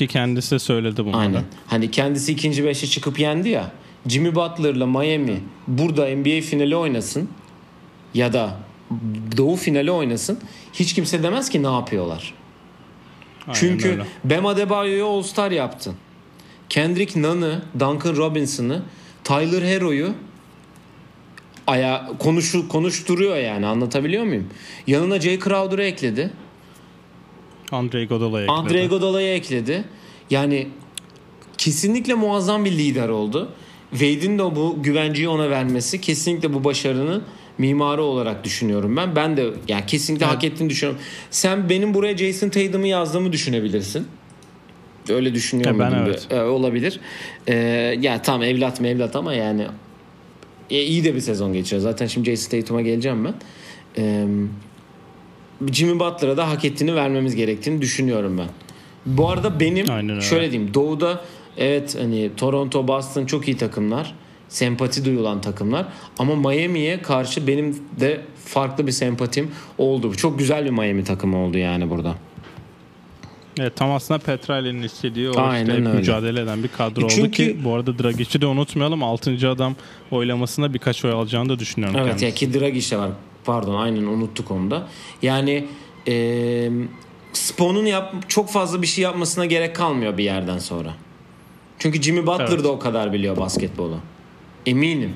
Ki 0.00 0.06
kendisi 0.06 0.50
de 0.50 0.58
söyledi 0.58 1.04
bunları. 1.04 1.18
Aynen. 1.18 1.44
Hani 1.66 1.90
kendisi 1.90 2.32
ikinci 2.32 2.64
beşe 2.64 2.86
çıkıp 2.86 3.18
yendi 3.18 3.48
ya. 3.48 3.72
Jimmy 4.06 4.34
Butler'la 4.34 4.86
Miami 4.86 5.40
burada 5.68 6.16
NBA 6.16 6.40
finali 6.40 6.76
oynasın 6.76 7.28
ya 8.14 8.32
da 8.32 8.56
Doğu 9.36 9.56
finali 9.56 9.90
oynasın. 9.90 10.38
Hiç 10.72 10.94
kimse 10.94 11.22
demez 11.22 11.48
ki 11.48 11.62
ne 11.62 11.72
yapıyorlar. 11.72 12.34
Aynen 13.46 13.58
Çünkü 13.60 13.88
öyle. 13.88 14.02
Bam 14.24 14.46
Adebayo'yu 14.46 15.06
All-Star 15.06 15.50
yaptın. 15.50 15.94
Kendrick 16.68 17.22
Nunn'ı, 17.22 17.62
Duncan 17.74 18.16
Robinson'ı, 18.16 18.82
Tyler 19.24 19.62
Hero'yu 19.62 20.14
aya 21.66 22.10
konuşu, 22.18 22.68
konuşturuyor 22.68 23.36
yani 23.36 23.66
anlatabiliyor 23.66 24.24
muyum? 24.24 24.46
Yanına 24.86 25.20
Jay 25.20 25.38
Crowder'ı 25.38 25.82
ekledi. 25.82 26.30
Andre 27.72 28.02
Iguodala'ya 28.02 28.44
ekledi. 28.44 28.58
Andre 28.58 28.84
Iguodala'yı 28.84 29.28
ekledi. 29.34 29.84
Yani 30.30 30.68
kesinlikle 31.58 32.14
muazzam 32.14 32.64
bir 32.64 32.70
lider 32.72 33.08
oldu. 33.08 33.48
Wade'in 33.90 34.38
de 34.38 34.42
bu 34.42 34.76
güvenciyi 34.82 35.28
ona 35.28 35.50
vermesi 35.50 36.00
kesinlikle 36.00 36.54
bu 36.54 36.64
başarının 36.64 37.22
mimarı 37.58 38.02
olarak 38.02 38.44
düşünüyorum 38.44 38.96
ben. 38.96 39.16
Ben 39.16 39.36
de 39.36 39.50
yani 39.68 39.86
kesinlikle 39.86 40.24
Evet. 40.26 40.34
hak 40.34 40.44
ettiğini 40.44 40.70
düşünüyorum. 40.70 41.02
Sen 41.30 41.68
benim 41.68 41.94
buraya 41.94 42.16
Jason 42.16 42.48
Tatum'u 42.48 42.86
yazdığımı 42.86 43.32
düşünebilirsin. 43.32 44.06
Öyle 45.08 45.34
düşünüyor 45.34 45.72
Ya 45.72 45.78
ben 45.78 45.92
evet. 45.92 46.26
Ee, 46.30 46.40
olabilir. 46.40 47.00
Ee, 47.48 47.54
ya 48.00 48.22
tam 48.22 48.42
evlat 48.42 48.80
mı 48.80 48.88
evlat 48.88 49.16
ama 49.16 49.34
yani 49.34 49.66
e, 50.70 50.82
iyi 50.82 51.04
de 51.04 51.14
bir 51.14 51.20
sezon 51.20 51.52
geçiriyor. 51.52 51.82
Zaten 51.82 52.06
şimdi 52.06 52.30
Jason 52.30 52.50
Tatum'a 52.60 52.80
geleceğim 52.82 53.24
ben. 53.24 53.34
Ee, 53.98 54.26
Jimmy 55.72 56.00
Butler'a 56.00 56.36
da 56.36 56.48
hak 56.48 56.64
ettiğini 56.64 56.94
vermemiz 56.94 57.36
gerektiğini 57.36 57.82
düşünüyorum 57.82 58.38
ben. 58.38 58.46
Bu 59.06 59.28
arada 59.30 59.60
benim 59.60 59.90
Aynen 59.90 60.10
öyle. 60.10 60.20
şöyle 60.20 60.50
diyeyim 60.52 60.74
Doğu'da 60.74 61.24
evet 61.56 61.96
hani 62.00 62.30
Toronto, 62.36 62.88
Boston 62.88 63.26
çok 63.26 63.48
iyi 63.48 63.56
takımlar. 63.56 64.14
Sempati 64.48 65.04
duyulan 65.04 65.40
takımlar. 65.40 65.86
Ama 66.18 66.34
Miami'ye 66.36 67.02
karşı 67.02 67.46
benim 67.46 67.78
de 68.00 68.20
farklı 68.44 68.86
bir 68.86 68.92
sempatim 68.92 69.50
oldu. 69.78 70.14
Çok 70.14 70.38
güzel 70.38 70.64
bir 70.64 70.70
Miami 70.70 71.04
takımı 71.04 71.38
oldu 71.38 71.58
yani 71.58 71.90
burada. 71.90 72.14
Evet, 73.60 73.76
tam 73.76 73.92
aslında 73.92 74.18
Petrali'nin 74.20 74.82
istediği 74.82 75.30
o 75.30 75.40
Aynen 75.40 75.60
işte 75.60 75.72
öyle. 75.72 75.88
mücadele 75.98 76.40
eden 76.40 76.62
bir 76.62 76.68
kadro 76.68 77.04
oldu 77.04 77.12
Çünkü- 77.14 77.30
ki 77.30 77.58
bu 77.64 77.74
arada 77.74 77.98
Dragic'i 77.98 78.40
de 78.40 78.46
unutmayalım 78.46 79.02
6. 79.02 79.48
adam 79.50 79.74
oylamasında 80.10 80.74
birkaç 80.74 81.04
oy 81.04 81.12
alacağını 81.12 81.48
da 81.48 81.58
düşünüyorum. 81.58 81.96
Evet 81.98 82.08
kendisi. 82.08 82.24
ya 82.24 82.30
ki 82.30 82.60
Dragic 82.60 82.90
de 82.96 82.98
var. 82.98 83.10
Pardon 83.44 83.74
aynen 83.74 84.02
unuttuk 84.02 84.50
onu 84.50 84.70
da. 84.70 84.88
Yani 85.22 85.66
eee 86.06 86.70
Spon'un 87.32 87.86
yap 87.86 88.14
çok 88.28 88.50
fazla 88.50 88.82
bir 88.82 88.86
şey 88.86 89.04
yapmasına 89.04 89.46
gerek 89.46 89.76
kalmıyor 89.76 90.18
bir 90.18 90.24
yerden 90.24 90.58
sonra. 90.58 90.94
Çünkü 91.78 92.02
Jimmy 92.02 92.26
Butler 92.26 92.46
Evet. 92.48 92.64
da 92.64 92.68
o 92.68 92.78
kadar 92.78 93.12
biliyor 93.12 93.36
basketbolu. 93.36 93.96
Eminim. 94.66 95.14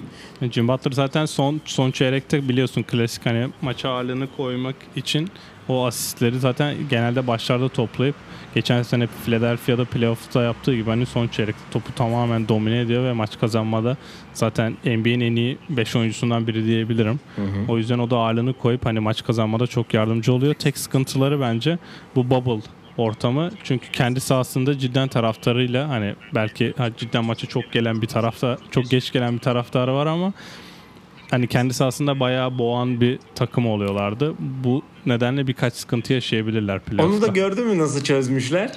Jim 0.53 0.69
Butler 0.69 0.93
zaten 0.93 1.27
son 1.27 1.61
son 1.65 1.91
çeyrekte 1.91 2.49
biliyorsun 2.49 2.83
klasik 2.83 3.27
hani 3.27 3.49
maça 3.63 3.89
ağırlığını 3.89 4.29
koymak 4.37 4.77
için 4.97 5.31
o 5.69 5.87
asistleri 5.87 6.39
zaten 6.39 6.77
genelde 6.91 7.27
başlarda 7.27 7.69
toplayıp 7.69 8.15
geçen 8.55 8.83
sene 8.83 9.07
Philadelphia'da 9.25 9.85
playoff'ta 9.85 10.43
yaptığı 10.43 10.75
gibi 10.75 10.91
hani 10.91 11.07
son 11.07 11.29
çeyrekte 11.29 11.63
topu 11.71 11.93
tamamen 11.95 12.49
domine 12.49 12.81
ediyor 12.81 13.05
ve 13.05 13.13
maç 13.13 13.39
kazanmada 13.41 13.97
zaten 14.33 14.73
NBA'nin 14.85 15.21
en 15.21 15.37
iyi 15.37 15.59
5 15.69 15.97
oyuncusundan 15.97 16.47
biri 16.47 16.67
diyebilirim. 16.67 17.21
O 17.69 17.79
yüzden 17.79 17.99
o 17.99 18.11
da 18.11 18.17
ağırlığını 18.17 18.53
koyup 18.53 18.87
hani 18.87 19.01
maç 19.01 19.25
kazanmada 19.25 19.67
çok 19.67 19.95
yardımcı 19.95 20.33
oluyor. 20.33 20.55
Tek 20.55 20.79
sıkıntıları 20.79 21.41
bence 21.41 21.79
bu 22.17 22.31
bubble 22.31 22.61
ortamı. 22.97 23.51
Çünkü 23.65 23.91
kendi 23.91 24.21
sahasında 24.21 24.79
cidden 24.79 25.09
taraftarıyla 25.09 25.89
hani 25.89 26.15
belki 26.35 26.75
ha, 26.79 26.89
cidden 26.97 27.25
maça 27.25 27.47
çok 27.47 27.73
gelen 27.73 28.03
bir 28.03 28.07
tarafta 28.07 28.59
çok 28.71 28.91
geç 28.91 29.13
gelen 29.13 29.35
bir 29.35 29.39
taraftarı 29.39 29.95
var 29.95 30.07
ama 30.07 30.33
hani 31.35 31.47
kendi 31.47 31.75
sahasında 31.75 32.21
bayağı 32.21 32.59
boğan 32.59 33.01
bir 33.01 33.19
takım 33.35 33.67
oluyorlardı. 33.67 34.35
Bu 34.39 34.83
nedenle 35.07 35.47
birkaç 35.47 35.75
sıkıntı 35.75 36.13
yaşayabilirler 36.13 36.81
playoff'ta. 36.81 37.17
Onu 37.17 37.23
da 37.23 37.27
gördün 37.27 37.67
mü 37.67 37.79
nasıl 37.79 38.05
çözmüşler? 38.05 38.73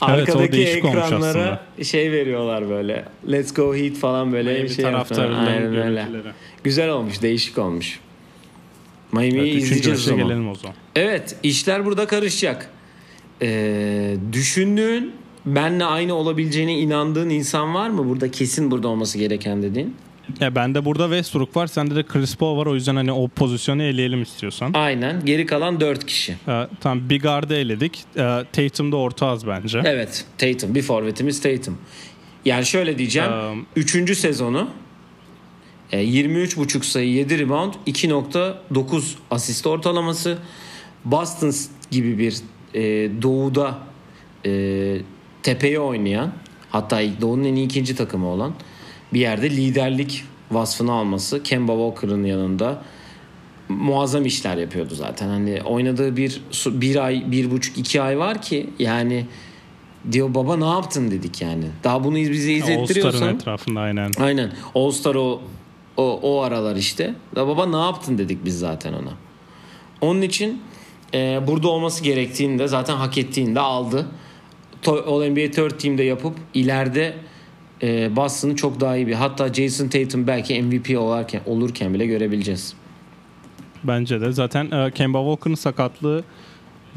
Arkadaki 0.00 0.36
olmuş 0.36 0.56
ekranlara 0.56 1.66
şey 1.82 2.12
veriyorlar 2.12 2.68
böyle. 2.68 3.04
Let's 3.30 3.54
go 3.54 3.74
Heat 3.76 3.94
falan 3.94 4.32
böyle 4.32 4.52
Miami 4.52 4.70
şey 4.70 4.86
Aynen 4.86 5.76
öyle. 5.76 6.06
Güzel 6.64 6.90
olmuş, 6.90 7.22
değişik 7.22 7.58
olmuş. 7.58 8.00
Miami'yi 9.12 9.52
Evet, 9.52 9.62
izleyeceğiz 9.62 10.00
o 10.00 10.02
zaman. 10.02 10.28
gelelim 10.28 10.48
o 10.48 10.54
zaman. 10.54 10.76
Evet 10.96 11.36
işler 11.42 11.84
burada 11.84 12.06
karışacak. 12.06 12.70
Ee, 13.42 14.16
düşündüğün 14.32 15.12
benle 15.46 15.84
aynı 15.84 16.14
olabileceğine 16.14 16.78
inandığın 16.78 17.30
insan 17.30 17.74
var 17.74 17.88
mı? 17.88 18.08
Burada 18.08 18.30
kesin 18.30 18.70
burada 18.70 18.88
olması 18.88 19.18
gereken 19.18 19.62
dediğin. 19.62 19.94
Ya 20.40 20.54
bende 20.54 20.84
burada 20.84 21.04
Westbrook 21.04 21.56
var, 21.56 21.66
sende 21.66 21.96
de 21.96 22.02
Chris 22.02 22.36
Paul 22.36 22.56
var. 22.56 22.66
O 22.66 22.74
yüzden 22.74 22.96
hani 22.96 23.12
o 23.12 23.28
pozisyonu 23.28 23.82
eleyelim 23.82 24.22
istiyorsan. 24.22 24.70
Aynen. 24.74 25.24
Geri 25.24 25.46
kalan 25.46 25.80
4 25.80 26.06
kişi. 26.06 26.36
Ee, 26.48 26.66
tamam 26.80 27.10
Big 27.10 27.24
R'da 27.24 27.56
eledik. 27.56 28.04
Ee, 28.16 28.44
Tatum 28.52 28.92
da 28.92 28.96
orta 28.96 29.26
az 29.26 29.46
bence. 29.46 29.82
Evet. 29.84 30.24
Tatum. 30.38 30.74
Bir 30.74 30.82
forvetimiz 30.82 31.40
Tatum. 31.40 31.78
Yani 32.44 32.66
şöyle 32.66 32.98
diyeceğim. 32.98 33.32
Um, 33.32 33.66
Üçüncü 33.76 34.14
sezonu 34.14 34.68
e, 35.92 36.04
23.5 36.04 36.82
sayı 36.82 37.12
7 37.12 37.38
rebound 37.38 37.74
2.9 37.86 39.02
asist 39.30 39.66
ortalaması 39.66 40.38
Boston 41.04 41.52
gibi 41.90 42.18
bir 42.18 42.36
e, 42.74 42.82
doğuda 43.22 43.78
e, 44.46 44.96
tepeye 45.42 45.80
oynayan 45.80 46.32
hatta 46.70 47.00
doğunun 47.20 47.44
en 47.44 47.54
iyi 47.54 47.66
ikinci 47.66 47.96
takımı 47.96 48.26
olan 48.26 48.54
bir 49.12 49.20
yerde 49.20 49.50
liderlik 49.50 50.24
vasfını 50.50 50.92
alması 50.92 51.42
Kemba 51.42 51.72
Walker'ın 51.72 52.24
yanında 52.24 52.82
muazzam 53.68 54.26
işler 54.26 54.56
yapıyordu 54.56 54.94
zaten. 54.94 55.28
Hani 55.28 55.62
oynadığı 55.64 56.16
bir 56.16 56.40
bir 56.66 56.96
ay, 56.96 57.24
bir 57.30 57.50
buçuk, 57.50 57.78
iki 57.78 58.02
ay 58.02 58.18
var 58.18 58.42
ki 58.42 58.70
yani 58.78 59.26
diyor 60.12 60.34
baba 60.34 60.56
ne 60.56 60.66
yaptın 60.66 61.10
dedik 61.10 61.42
yani. 61.42 61.64
Daha 61.84 62.04
bunu 62.04 62.16
bize 62.16 62.52
All-Star'ın 62.54 62.82
izlettiriyorsan 62.82 63.34
etrafında 63.34 63.80
aynen. 63.80 64.10
Aynen. 64.20 64.52
All 64.74 64.90
Star 64.90 65.14
o, 65.14 65.42
o, 65.96 66.20
o 66.22 66.40
aralar 66.40 66.76
işte. 66.76 67.14
Da 67.36 67.48
baba 67.48 67.66
ne 67.66 67.76
yaptın 67.76 68.18
dedik 68.18 68.44
biz 68.44 68.58
zaten 68.58 68.92
ona. 68.92 69.12
Onun 70.00 70.22
için 70.22 70.62
e, 71.14 71.40
burada 71.46 71.68
olması 71.68 72.04
gerektiğini 72.04 72.58
de 72.58 72.68
zaten 72.68 72.96
hak 72.96 73.18
ettiğini 73.18 73.54
de 73.54 73.60
aldı. 73.60 74.06
All 74.86 75.28
NBA 75.28 75.50
Third 75.50 75.78
Team'de 75.78 76.02
yapıp 76.02 76.34
ileride 76.54 77.14
e, 77.82 78.16
Boston'ı 78.16 78.56
çok 78.56 78.80
daha 78.80 78.96
iyi 78.96 79.06
bir 79.06 79.14
hatta 79.14 79.54
Jason 79.54 79.88
Tatum 79.88 80.26
belki 80.26 80.62
MVP 80.62 80.98
olarken, 80.98 81.40
olurken 81.46 81.94
bile 81.94 82.06
görebileceğiz. 82.06 82.74
Bence 83.84 84.20
de. 84.20 84.32
Zaten 84.32 84.70
e, 84.70 84.90
Kemba 84.90 85.18
Walker'ın 85.18 85.54
sakatlığı 85.54 86.24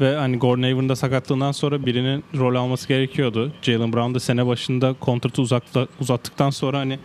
ve 0.00 0.16
hani 0.16 0.38
Gordon 0.38 0.62
Hayward'ın 0.62 0.88
da 0.88 0.96
sakatlığından 0.96 1.52
sonra 1.52 1.86
birinin 1.86 2.24
rol 2.36 2.54
alması 2.54 2.88
gerekiyordu. 2.88 3.52
Jalen 3.62 3.92
Brown 3.92 4.14
da 4.14 4.20
sene 4.20 4.46
başında 4.46 4.94
kontratı 5.00 5.42
uzakla, 5.42 5.86
uzattıktan 6.00 6.50
sonra 6.50 6.78
hani 6.78 6.98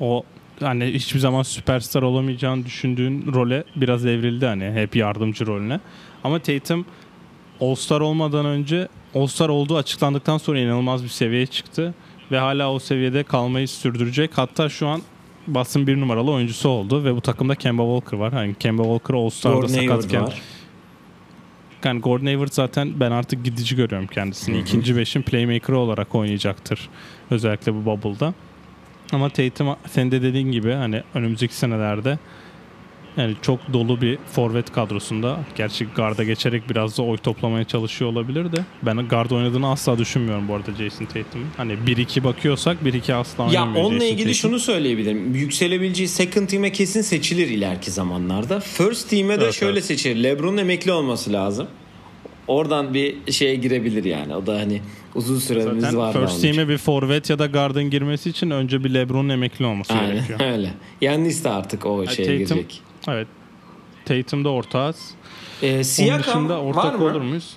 o 0.00 0.24
hani 0.60 0.84
hiçbir 0.84 1.20
zaman 1.20 1.42
süperstar 1.42 2.02
olamayacağını 2.02 2.66
düşündüğün 2.66 3.32
role 3.32 3.64
biraz 3.76 4.06
evrildi 4.06 4.46
hani 4.46 4.70
hep 4.70 4.96
yardımcı 4.96 5.46
rolüne. 5.46 5.80
Ama 6.24 6.38
Tatum 6.38 6.86
All-Star 7.60 8.00
olmadan 8.00 8.46
önce 8.46 8.88
All-Star 9.14 9.48
olduğu 9.48 9.76
açıklandıktan 9.76 10.38
sonra 10.38 10.58
inanılmaz 10.58 11.04
bir 11.04 11.08
seviyeye 11.08 11.46
çıktı 11.46 11.94
ve 12.32 12.38
hala 12.38 12.72
o 12.72 12.78
seviyede 12.78 13.22
kalmayı 13.22 13.68
sürdürecek. 13.68 14.38
Hatta 14.38 14.68
şu 14.68 14.88
an 14.88 15.02
Boston 15.46 15.86
bir 15.86 16.00
numaralı 16.00 16.30
oyuncusu 16.30 16.68
oldu 16.68 17.04
ve 17.04 17.16
bu 17.16 17.20
takımda 17.20 17.54
Kemba 17.54 17.82
Walker 17.82 18.18
var. 18.18 18.32
Hani 18.32 18.54
Kemba 18.54 18.82
Walker 18.82 19.14
All-Star'da 19.14 19.68
sakatken 19.68 20.22
var. 20.22 20.42
yani 21.84 22.00
Gordon 22.00 22.26
Hayward 22.26 22.52
zaten 22.52 23.00
ben 23.00 23.10
artık 23.10 23.44
gidici 23.44 23.76
görüyorum 23.76 24.06
kendisini. 24.06 24.54
Hı 24.54 24.58
hı. 24.58 24.62
İkinci 24.62 24.96
beşin 24.96 25.22
playmaker 25.22 25.74
olarak 25.74 26.14
oynayacaktır. 26.14 26.88
Özellikle 27.30 27.74
bu 27.74 27.84
bubble'da. 27.84 28.34
Ama 29.12 29.28
Tatum 29.28 29.76
senin 29.90 30.10
de 30.10 30.22
dediğin 30.22 30.52
gibi 30.52 30.72
hani 30.72 31.02
önümüzdeki 31.14 31.54
senelerde 31.54 32.18
yani 33.16 33.34
çok 33.42 33.72
dolu 33.72 34.00
bir 34.00 34.18
forvet 34.32 34.72
kadrosunda. 34.72 35.40
Gerçi 35.56 35.86
garda 35.96 36.24
geçerek 36.24 36.70
biraz 36.70 36.98
da 36.98 37.02
oy 37.02 37.16
toplamaya 37.16 37.64
çalışıyor 37.64 38.10
olabilir 38.10 38.52
de. 38.52 38.56
Ben 38.82 39.08
guard 39.08 39.30
oynadığını 39.30 39.70
asla 39.70 39.98
düşünmüyorum 39.98 40.48
bu 40.48 40.54
arada 40.54 40.70
Jason 40.78 41.04
Tatum'un. 41.04 41.46
Hani 41.56 41.72
1-2 41.72 42.24
bakıyorsak 42.24 42.76
1-2 42.84 43.14
asla 43.14 43.42
Ya 43.44 43.48
oynamıyor 43.48 43.84
onunla 43.84 43.94
Jason 44.00 44.06
ilgili 44.06 44.26
Tatum. 44.26 44.34
şunu 44.34 44.58
söyleyebilirim. 44.58 45.34
Yükselebileceği 45.34 46.08
second 46.08 46.48
team'e 46.48 46.72
kesin 46.72 47.02
seçilir 47.02 47.48
ileriki 47.48 47.90
zamanlarda. 47.90 48.60
First 48.60 49.10
team'e 49.10 49.40
de 49.40 49.44
Evet, 49.44 49.54
şöyle 49.54 49.72
evet. 49.72 49.84
seçilir. 49.84 50.22
LeBron'un 50.22 50.56
emekli 50.56 50.92
olması 50.92 51.32
lazım. 51.32 51.66
Oradan 52.50 52.94
bir 52.94 53.32
şeye 53.32 53.54
girebilir 53.54 54.04
yani. 54.04 54.36
O 54.36 54.46
da 54.46 54.54
hani 54.58 54.80
uzun 55.14 55.38
süremiz 55.38 55.80
Zaten 55.84 55.98
var. 55.98 56.12
first 56.12 56.42
team'e 56.42 56.68
bir 56.68 56.78
forvet 56.78 57.30
ya 57.30 57.38
da 57.38 57.46
guard'ın 57.46 57.90
girmesi 57.90 58.30
için 58.30 58.50
önce 58.50 58.84
bir 58.84 58.94
LeBron'un 58.94 59.28
emekli 59.28 59.66
olması 59.66 59.92
gerekiyor. 59.94 60.40
Aynen 60.40 60.52
öyle. 60.58 60.70
Yannis 61.00 61.44
de 61.44 61.50
artık 61.50 61.86
o 61.86 62.06
şeye 62.06 62.28
Tatum- 62.28 62.36
girecek. 62.38 62.82
Evet. 63.08 63.28
Tatum'da 64.04 64.48
ortağız. 64.48 64.96
Ee, 65.62 65.74
Onun 65.74 66.18
dışında 66.18 66.60
ortak 66.60 66.84
var 66.84 66.94
mı? 66.94 67.04
olur 67.04 67.20
muyuz? 67.20 67.56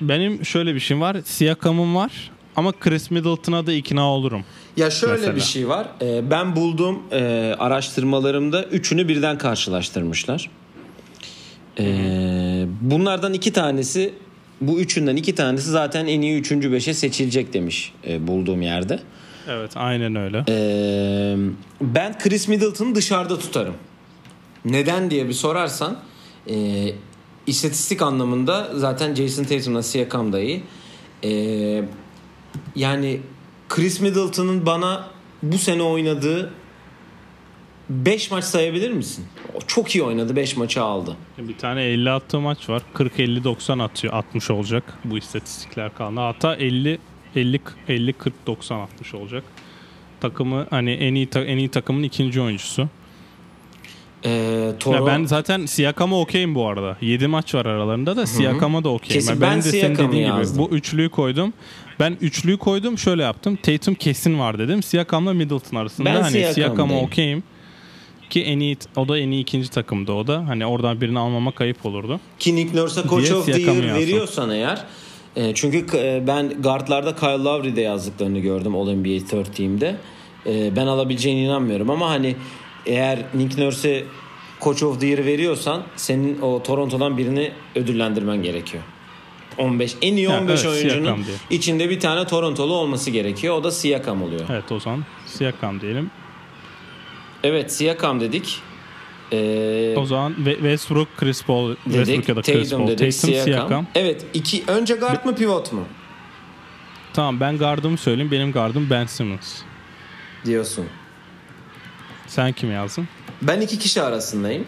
Benim 0.00 0.44
şöyle 0.46 0.74
bir 0.74 0.80
şeyim 0.80 1.00
var. 1.00 1.16
Siakam'ım 1.24 1.94
var. 1.94 2.30
Ama 2.56 2.72
Chris 2.72 3.10
Middleton'a 3.10 3.66
da 3.66 3.72
ikna 3.72 4.10
olurum. 4.12 4.44
Ya 4.76 4.90
şöyle 4.90 5.12
Mesela. 5.12 5.36
bir 5.36 5.40
şey 5.40 5.68
var. 5.68 5.86
Ee, 6.02 6.30
ben 6.30 6.56
bulduğum 6.56 6.98
e, 7.12 7.18
araştırmalarımda 7.58 8.64
üçünü 8.64 9.08
birden 9.08 9.38
karşılaştırmışlar. 9.38 10.50
Ee, 11.80 11.84
bunlardan 12.80 13.34
iki 13.34 13.52
tanesi 13.52 14.14
bu 14.60 14.80
üçünden 14.80 15.16
iki 15.16 15.34
tanesi 15.34 15.70
zaten 15.70 16.06
en 16.06 16.20
iyi 16.20 16.40
üçüncü 16.40 16.72
beşe 16.72 16.94
seçilecek 16.94 17.52
demiş 17.52 17.92
e, 18.08 18.26
bulduğum 18.26 18.62
yerde. 18.62 19.00
Evet 19.48 19.72
aynen 19.74 20.16
öyle. 20.16 20.44
Ee, 20.48 21.36
ben 21.80 22.18
Chris 22.18 22.48
Middleton'ı 22.48 22.94
dışarıda 22.94 23.38
tutarım. 23.38 23.74
Neden 24.64 25.10
diye 25.10 25.28
bir 25.28 25.32
sorarsan 25.32 25.98
e, 26.50 26.86
istatistik 27.46 28.02
anlamında 28.02 28.70
zaten 28.74 29.14
Jason 29.14 29.44
Tatum'la 29.44 29.82
Siakam 29.82 30.32
da 30.32 30.40
iyi. 30.40 30.62
E, 31.24 31.32
yani 32.76 33.20
Chris 33.68 34.00
Middleton'ın 34.00 34.66
bana 34.66 35.08
bu 35.42 35.58
sene 35.58 35.82
oynadığı 35.82 36.50
5 37.90 38.30
maç 38.30 38.44
sayabilir 38.44 38.90
misin? 38.90 39.24
O 39.54 39.58
çok 39.66 39.94
iyi 39.94 40.02
oynadı 40.04 40.36
5 40.36 40.56
maçı 40.56 40.82
aldı. 40.82 41.16
Bir 41.38 41.58
tane 41.58 41.82
50 41.84 42.10
attığı 42.10 42.40
maç 42.40 42.68
var. 42.68 42.82
40-50-90 42.94 43.82
atıyor. 43.82 44.14
60 44.14 44.50
olacak 44.50 44.98
bu 45.04 45.18
istatistikler 45.18 45.94
kaldı. 45.94 46.20
Hatta 46.20 46.54
50 46.56 46.98
50 47.36 47.60
50 47.88 48.12
40 48.12 48.46
90 48.46 48.80
atmış 48.80 49.14
olacak. 49.14 49.44
Takımı 50.20 50.66
hani 50.70 50.90
en 50.92 51.14
iyi 51.14 51.26
ta- 51.26 51.44
en 51.44 51.58
iyi 51.58 51.68
takımın 51.68 52.02
ikinci 52.02 52.40
oyuncusu. 52.40 52.88
Ee, 54.24 54.30
Ya 54.30 54.78
Toro, 54.78 55.06
ben 55.06 55.24
zaten 55.24 55.66
Siakam'a 55.66 56.20
okeyim 56.20 56.54
bu 56.54 56.66
arada. 56.68 56.96
7 57.00 57.26
maç 57.26 57.54
var 57.54 57.66
aralarında 57.66 58.16
da 58.16 58.26
Siakam'a 58.26 58.84
da 58.84 58.88
okeyim. 58.88 59.14
Kesin 59.20 59.40
ben 59.40 59.50
benim 59.50 59.62
de 59.64 59.70
senin 59.70 59.94
dediğin 59.94 60.10
gibi 60.10 60.20
yazdım. 60.38 60.58
bu 60.58 60.68
üçlüyü 60.76 61.08
koydum. 61.08 61.52
Ben 62.00 62.16
üçlüyü 62.20 62.56
koydum 62.58 62.98
şöyle 62.98 63.22
yaptım. 63.22 63.56
Tatum 63.62 63.94
kesin 63.94 64.38
var 64.38 64.58
dedim. 64.58 64.82
Siakam'la 64.82 65.32
Middleton 65.34 65.76
arasında. 65.76 66.08
Ben 66.14 66.22
hani 66.22 66.52
Siakam'a 66.54 67.00
okeyim. 67.00 67.42
Ki 68.30 68.42
en 68.42 68.60
iyi 68.60 68.76
o 68.96 69.08
da 69.08 69.18
en 69.18 69.30
iyi 69.30 69.42
ikinci 69.42 69.70
takımda 69.70 70.12
o 70.12 70.26
da. 70.26 70.48
Hani 70.48 70.66
oradan 70.66 71.00
birini 71.00 71.18
almama 71.18 71.50
kayıp 71.50 71.86
olurdu. 71.86 72.20
Ki 72.38 72.56
Nick 72.56 72.76
Nurse'a 72.76 73.08
Coach 73.08 73.32
of 73.32 73.46
the 73.46 73.60
Year 73.60 73.94
veriyorsan 73.94 74.50
eğer 74.50 74.84
e, 75.36 75.54
çünkü 75.54 75.86
e, 75.96 76.26
ben 76.26 76.62
guardlarda 76.62 77.16
Kyle 77.16 77.44
Lowry'de 77.44 77.80
yazdıklarını 77.80 78.38
gördüm 78.38 78.76
All 78.76 78.92
NBA 78.92 79.30
4 79.36 79.56
Team'de. 79.56 79.96
E, 80.46 80.76
ben 80.76 80.86
alabileceğine 80.86 81.42
inanmıyorum 81.42 81.90
ama 81.90 82.10
hani 82.10 82.36
eğer 82.86 83.18
Nick 83.34 83.64
Nurse'e 83.64 84.04
Coach 84.60 84.82
of 84.82 85.00
the 85.00 85.06
Year 85.06 85.24
veriyorsan 85.24 85.82
senin 85.96 86.40
o 86.40 86.62
Toronto'dan 86.62 87.18
birini 87.18 87.52
ödüllendirmen 87.74 88.42
gerekiyor. 88.42 88.82
15 89.58 89.96
en 90.02 90.16
iyi 90.16 90.28
Ya, 90.28 90.40
15 90.40 90.64
evet, 90.64 90.66
oyuncunun 90.66 91.24
içinde 91.50 91.90
bir 91.90 92.00
tane 92.00 92.26
Torontolu 92.26 92.74
olması 92.74 93.10
gerekiyor. 93.10 93.54
O 93.54 93.64
da 93.64 93.70
Siakam 93.70 94.22
oluyor. 94.22 94.40
Evet 94.50 94.72
o 94.72 94.80
zaman 94.80 95.04
Siakam 95.26 95.80
diyelim. 95.80 96.10
Evet 97.44 97.72
Siakam 97.72 98.20
dedik. 98.20 98.60
Ee, 99.32 99.94
O 99.96 100.04
zaman 100.06 100.34
Westbrook, 100.44 101.08
Chris 101.16 101.42
Paul, 101.44 101.68
dedik. 101.70 101.84
Westbrook 101.84 102.28
ya 102.28 102.36
da 102.36 102.42
Chris 102.42 102.70
Tatum 102.70 102.78
Paul. 102.86 102.88
dedik. 102.98 103.12
Tatum, 103.12 103.30
Siakam. 103.34 103.44
Siakam. 103.54 103.86
Evet 103.94 104.26
iki 104.34 104.64
önce 104.66 104.94
guard 104.94 105.24
mı 105.24 105.34
pivot 105.36 105.72
mu 105.72 105.84
Tamam 107.14 107.40
ben 107.40 107.58
gardımı 107.58 107.96
söyleyeyim. 107.98 108.30
Benim 108.30 108.52
gardım 108.52 108.86
Ben 108.90 109.06
Simmons. 109.06 109.58
diyorsun. 110.44 110.86
Sen 112.26 112.52
kim 112.52 112.72
yazdın? 112.72 113.08
Ben 113.42 113.60
iki 113.60 113.78
kişi 113.78 114.02
arasındayım. 114.02 114.64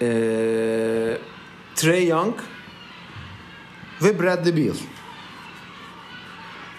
Ee, 0.00 1.18
Trey 1.74 2.06
Young 2.06 2.34
ve 4.02 4.18
Bradley 4.22 4.56
Beal. 4.56 4.74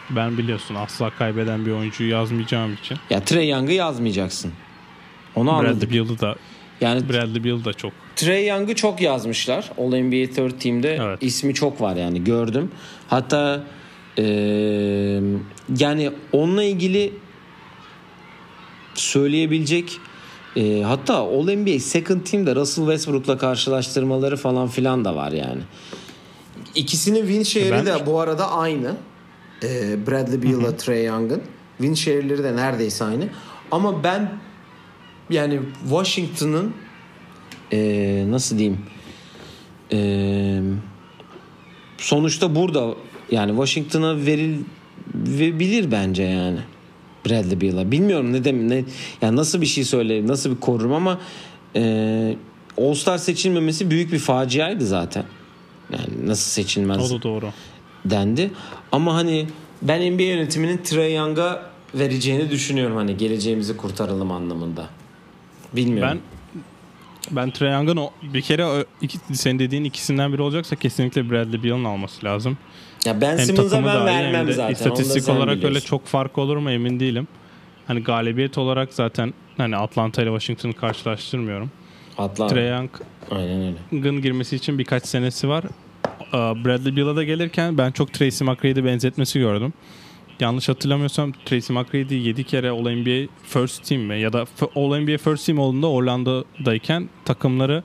Ben 0.10 0.38
biliyorsun 0.38 0.76
asla 0.76 1.10
kaybeden 1.10 1.66
bir 1.66 1.72
oyuncuyu 1.72 2.10
yazmayacağım 2.12 2.74
için. 2.74 2.98
Ya 3.10 3.24
Trey 3.24 3.50
Young'ı 3.50 3.74
yazmayacaksın. 3.74 4.52
Onu 5.36 5.52
anladım. 5.52 5.82
Bradley 5.82 6.00
Beal'ı 6.00 6.20
da 6.20 6.36
Yani 6.82 7.10
Bradley 7.10 7.44
Beal 7.44 7.66
da 7.66 7.74
çok. 7.74 7.92
Trey 8.16 8.48
Young'ı 8.48 8.76
çok 8.76 9.02
yazmışlar. 9.02 9.72
All 9.78 9.88
NBA 9.96 10.36
4 10.36 10.62
Team'de 10.62 10.98
Evet. 11.02 11.18
ismi 11.24 11.54
çok 11.54 11.82
var 11.82 11.96
yani 11.96 12.24
gördüm. 12.24 12.72
Hatta 13.08 13.64
eee, 14.18 15.22
yani 15.78 16.12
onunla 16.32 16.64
ilgili 16.64 17.14
söyleyebilecek 18.96 19.98
eee, 20.56 20.82
hatta 20.84 21.14
All 21.18 21.48
NBA 21.56 21.80
Second 21.80 22.22
Team'de 22.22 22.56
Russell 22.56 22.84
Westbrook'la 22.86 23.38
karşılaştırmaları 23.38 24.38
falan 24.38 24.68
filan 24.68 25.06
da 25.06 25.16
var 25.16 25.32
yani. 25.32 25.62
İkisinin 26.76 27.22
win 27.28 27.44
share'i 27.44 27.72
Ben- 27.72 27.86
de 27.86 28.06
bu 28.06 28.20
arada 28.20 28.52
aynı. 28.52 28.96
Eee, 29.62 29.98
Bradley 30.08 30.44
Beal'la 30.44 30.78
Trey 30.78 31.06
Young'ın. 31.06 31.42
Win 31.78 31.94
share'leri 31.94 32.44
de 32.44 32.56
neredeyse 32.56 33.06
aynı. 33.06 33.28
Ama 33.72 34.04
ben 34.04 34.32
yani 35.30 35.60
Washington'ın 35.90 36.74
eee, 37.72 38.32
nasıl 38.32 38.58
diyeyim 38.58 38.80
Eee, 39.92 40.62
sonuçta 41.98 42.56
burada 42.56 42.94
yani 43.32 43.50
Washington'a 43.52 44.16
verilebilir 44.26 45.92
bence 45.92 46.24
yani 46.24 46.60
Bradley 47.26 47.62
Beal'a. 47.62 47.92
Bilmiyorum 47.92 48.34
ne 48.34 48.44
dem 48.44 48.70
ne 48.70 48.84
yani 49.22 49.36
nasıl 49.36 49.62
bir 49.62 49.66
şey 49.66 49.84
söyleyeyim, 49.84 50.28
nasıl 50.28 50.52
bir 50.56 50.60
korurum 50.60 50.94
ama 50.94 51.20
eee 51.76 52.38
All-Star 52.78 53.18
seçilmemesi 53.18 53.90
büyük 53.92 54.12
bir 54.12 54.20
faciaydı 54.20 54.86
zaten. 54.86 55.24
Yani 55.92 56.28
nasıl 56.28 56.52
seçilmez 56.52 57.12
O 57.12 57.18
da 57.20 57.22
doğru. 57.24 57.50
Dendi. 58.06 58.52
Ama 58.92 59.16
hani 59.16 59.48
ben 59.82 60.12
NBA 60.14 60.24
yönetiminin 60.24 60.78
Trae 60.84 61.12
Young'a 61.14 61.64
vereceğini 61.96 62.50
düşünüyorum 62.50 62.96
hani 62.98 63.18
geleceğimizi 63.18 63.78
kurtaralım 63.78 64.32
anlamında. 64.32 64.90
Bilmiyorum. 65.74 66.10
Ben 66.12 66.34
ben 67.32 67.52
Trae 67.52 67.72
Young'ın 67.74 67.98
o- 67.98 68.12
bir 68.34 68.42
kere 68.42 68.86
iki, 69.02 69.18
senin 69.34 69.60
dediğin 69.60 69.84
ikisinden 69.84 70.34
biri 70.34 70.42
olacaksa 70.42 70.76
kesinlikle 70.76 71.30
Bradley 71.30 71.64
Beal'ın 71.64 71.84
alması 71.84 72.26
lazım. 72.26 72.58
ya 73.06 73.22
ben 73.22 73.38
Hem 73.38 73.46
Simmons'a 73.46 73.86
ben 73.86 74.06
vermem 74.06 74.52
zaten. 74.54 74.74
İstatistik 74.74 75.30
olarak 75.30 75.50
öyle 75.50 75.58
biliyorsun. 75.62 75.88
çok 75.88 76.06
fark 76.06 76.38
olur 76.38 76.58
mu 76.58 76.72
emin 76.72 77.00
değilim. 77.00 77.28
Hani 77.88 78.04
galibiyet 78.04 78.58
olarak 78.58 78.94
zaten 78.94 79.34
hani 79.58 79.76
Atlanta 79.78 80.22
ile 80.22 80.30
Washington'ı 80.30 80.74
karşılaştırmıyorum. 80.74 81.72
Atlanta. 82.18 82.56
Öyle. 82.56 83.74
Young'ın 83.92 84.22
girmesi 84.22 84.56
için 84.56 84.80
birkaç 84.80 85.06
senesi 85.06 85.50
var. 85.50 85.64
Aa, 86.34 86.66
Bradley 86.66 86.96
Beal'a 86.96 87.16
da 87.16 87.24
gelirken 87.24 87.78
ben 87.78 87.92
çok 87.92 88.14
Tracy 88.14 88.44
McGrady'e 88.44 88.86
benzetmesi 88.86 89.40
gördüm. 89.40 89.74
yanlış 90.40 90.70
hatırlamıyorsam 90.70 91.32
Tracy 91.46 91.74
McGrady 91.74 92.16
7 92.16 92.44
kere 92.44 92.70
All-NBA 92.70 93.28
First 93.44 93.86
Team 93.90 94.02
mi 94.02 94.20
ya 94.20 94.34
da 94.34 94.46
All-NBA 94.76 95.18
First 95.18 95.46
Team 95.46 95.60
olduğunda 95.60 95.88
Orlando'dayken 95.88 97.10
takımları 97.26 97.84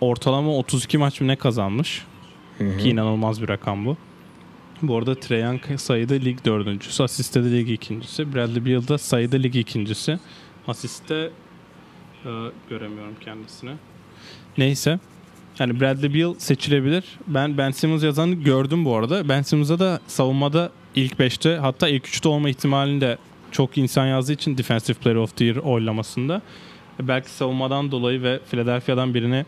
ortalama 0.00 0.56
32 0.56 0.98
maç 0.98 1.20
mı 1.20 1.28
ne 1.28 1.36
kazanmış. 1.36 2.04
Ki 2.58 2.88
inanılmaz 2.88 3.42
bir 3.42 3.48
rakam 3.48 3.86
bu. 3.86 3.96
Bu 4.82 4.96
arada 4.98 5.14
Trae 5.14 5.38
Young 5.40 5.60
sayıda 5.76 6.14
lig 6.14 6.38
dördüncüsü, 6.44 7.02
asiste 7.02 7.44
de 7.44 7.50
lig 7.52 7.70
ikincisi. 7.70 8.34
Bradley 8.34 8.64
Beal 8.66 8.88
da 8.88 8.98
sayıda 8.98 9.36
lig 9.36 9.56
ikincisi. 9.56 10.18
Asiste 10.68 11.14
e, 12.24 12.30
göremiyorum 12.70 13.14
kendisini. 13.20 13.70
Neyse. 14.58 14.98
Yani 15.58 15.80
Bradley 15.80 16.14
Beal 16.14 16.34
seçilebilir. 16.38 17.04
Ben 17.26 17.58
Ben 17.58 17.70
Simmons 17.70 18.02
yazanı 18.02 18.34
gördüm 18.34 18.84
bu 18.84 18.96
arada. 18.96 19.28
Ben 19.28 19.42
Simmons'a 19.42 19.78
da 19.78 20.00
savunmada 20.06 20.70
ilk 20.94 21.12
5'te 21.12 21.56
hatta 21.56 21.88
ilk 21.88 22.06
3'te 22.06 22.28
olma 22.28 22.50
ihtimalini 22.50 23.00
de 23.00 23.18
çok 23.52 23.78
insan 23.78 24.06
yazdığı 24.06 24.32
için 24.32 24.58
Defensive 24.58 24.96
Player 24.96 25.16
of 25.16 25.36
the 25.36 25.44
Year 25.44 25.56
oylamasında. 25.56 26.42
Belki 27.02 27.30
savunmadan 27.30 27.90
dolayı 27.90 28.22
ve 28.22 28.40
Philadelphia'dan 28.50 29.14
birini 29.14 29.44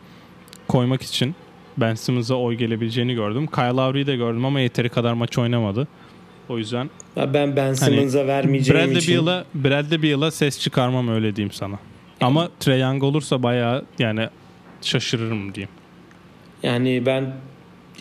koymak 0.69 1.03
için 1.03 1.35
Ben 1.77 1.95
Simmons'a 1.95 2.35
oy 2.35 2.55
gelebileceğini 2.55 3.15
gördüm. 3.15 3.47
Kyle 3.47 3.65
Lowry'i 3.67 4.07
de 4.07 4.17
gördüm 4.17 4.45
ama 4.45 4.61
yeteri 4.61 4.89
kadar 4.89 5.13
maç 5.13 5.39
oynamadı. 5.39 5.89
O 6.49 6.59
yüzden 6.59 6.91
Ya 7.17 7.35
Ben 7.35 7.57
Ben 7.57 7.73
Simmons'a 7.73 8.27
vermeyeceğim 8.27 8.81
Bradley 8.81 8.99
için. 8.99 9.27
Beal'a 9.27 9.45
Bradley 9.55 10.03
Beal'a 10.03 10.31
ses 10.31 10.61
çıkarmam 10.61 11.09
öyle 11.09 11.37
diyeyim 11.37 11.53
sana. 11.53 11.79
Ama 12.21 12.49
Trae 12.61 12.79
Young 12.79 13.03
olursa 13.03 13.43
bayağı 13.43 13.85
yani 13.99 14.29
şaşırırım 14.83 15.55
diyeyim. 15.55 15.71
Yani 16.63 17.07
ben 17.07 17.35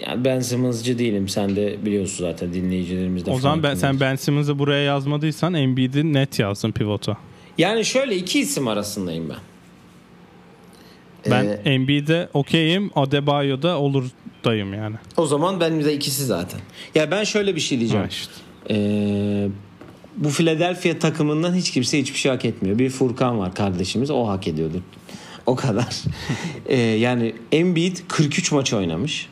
yani 0.07 0.25
ben 0.25 0.39
Simmons'cı 0.39 0.99
değilim. 0.99 1.29
Sen 1.29 1.55
de 1.55 1.85
biliyorsun 1.85 2.25
zaten 2.25 2.53
dinleyicilerimiz 2.53 3.25
de 3.25 3.31
O 3.31 3.39
zaman 3.39 3.63
ben, 3.63 3.75
sen. 3.75 3.99
Ben 3.99 4.15
Simmons'ı 4.15 4.59
buraya 4.59 4.83
yazmadıysan 4.83 5.53
Embiid'i 5.53 6.13
net 6.13 6.39
yazdın 6.39 6.71
pivota. 6.71 7.17
Yani 7.57 7.85
şöyle 7.85 8.15
iki 8.15 8.39
isim 8.39 8.67
arasındayım 8.67 9.29
ben. 9.29 9.37
Ben 11.31 11.45
Ee, 11.45 11.69
Embiid'e 11.69 12.29
okeyim, 12.33 12.91
Adebayo'da 12.95 13.79
olur 13.79 14.05
dayım 14.45 14.73
yani. 14.73 14.95
o 15.17 15.25
zaman 15.25 15.59
benim 15.59 15.85
de 15.85 15.93
ikisi 15.93 16.25
zaten. 16.25 16.59
Ya 16.95 17.11
ben 17.11 17.23
şöyle 17.23 17.55
bir 17.55 17.61
şey 17.61 17.79
diyeceğim. 17.79 18.03
Ha 18.03 18.09
işte. 18.09 18.33
Ee, 18.69 19.47
bu 20.17 20.29
Philadelphia 20.29 20.99
takımından 20.99 21.55
hiç 21.55 21.71
kimse 21.71 21.99
hiçbir 21.99 22.17
şey 22.17 22.31
hak 22.31 22.45
etmiyor. 22.45 22.79
Bir 22.79 22.89
Furkan 22.89 23.39
var 23.39 23.55
kardeşimiz 23.55 24.09
o 24.09 24.27
hak 24.27 24.47
ediyordu. 24.47 24.81
O 25.51 25.55
kadar. 25.55 25.95
Ee, 26.65 26.77
yani 26.77 27.35
Embiid 27.51 27.97
43 28.07 28.51
maç 28.51 28.73
oynamış. 28.73 29.29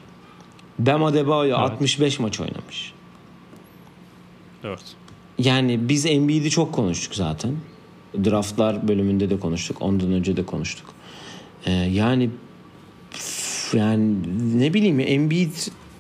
Bam 0.80 1.03
Adebayo 1.03 1.43
Evet. 1.59 1.72
65 1.72 2.20
maç 2.20 2.39
oynamış. 2.39 2.93
Evet. 4.64 4.84
Yani 5.39 5.89
biz 5.89 6.05
Embiid'i 6.05 6.49
çok 6.49 6.74
konuştuk 6.74 7.16
zaten. 7.16 7.55
Draftlar 8.26 8.88
bölümünde 8.88 9.30
de 9.30 9.39
konuştuk. 9.39 9.78
Ondan 9.82 10.11
önce 10.11 10.38
de 10.38 10.45
konuştuk. 10.45 10.86
Ee, 11.66 11.72
yani 11.72 12.30
yani 13.74 14.16
ne 14.59 14.74
bileyim 14.74 14.99
ya, 14.99 15.05
Embiid 15.05 15.51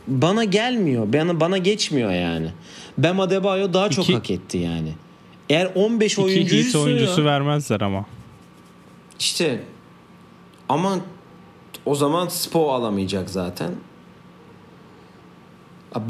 bana 0.07 0.43
gelmiyor. 0.43 1.13
Bana 1.13 1.39
bana 1.39 1.57
geçmiyor 1.57 2.11
yani. 2.11 2.47
Bam 2.97 3.19
Adebayo 3.19 3.73
daha 3.73 3.89
çok 3.89 4.05
İki- 4.05 4.13
hak 4.13 4.31
etti 4.31 4.57
yani. 4.57 4.93
Eğer 5.49 5.71
15 5.75 6.11
İki 6.13 6.21
oyuncuysa 6.21 6.79
Heat 6.79 6.87
oyuncusu 6.87 7.21
ya, 7.21 7.27
vermezler 7.27 7.81
ama. 7.81 8.05
işte 9.19 9.63
ama 10.69 10.99
o 11.85 11.95
zaman 11.95 12.27
Spo 12.27 12.71
alamayacak 12.73 13.29
zaten. 13.29 13.71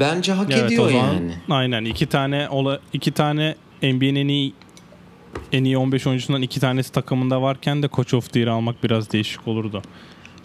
Bence 0.00 0.32
hak 0.32 0.50
Evet 0.50 0.62
ediyor 0.64 0.86
o 0.86 0.88
zaman 0.88 1.12
yani. 1.14 1.34
aynen 1.50 1.84
iki 1.84 2.06
tane 2.06 2.48
ola, 2.48 2.80
iki 2.92 3.12
tane 3.12 3.54
NBA'nin 3.82 4.14
en 4.16 4.28
iyi 4.28 4.52
en 5.52 5.64
iyi 5.64 5.78
15 5.78 6.06
oyuncusundan 6.06 6.42
iki 6.42 6.60
tanesi 6.60 6.92
takımında 6.92 7.42
varken 7.42 7.82
de 7.82 7.88
Coach 7.88 8.14
of 8.14 8.32
the 8.32 8.40
Year 8.40 8.50
almak 8.50 8.82
biraz 8.84 9.12
değişik 9.12 9.48
olurdu. 9.48 9.82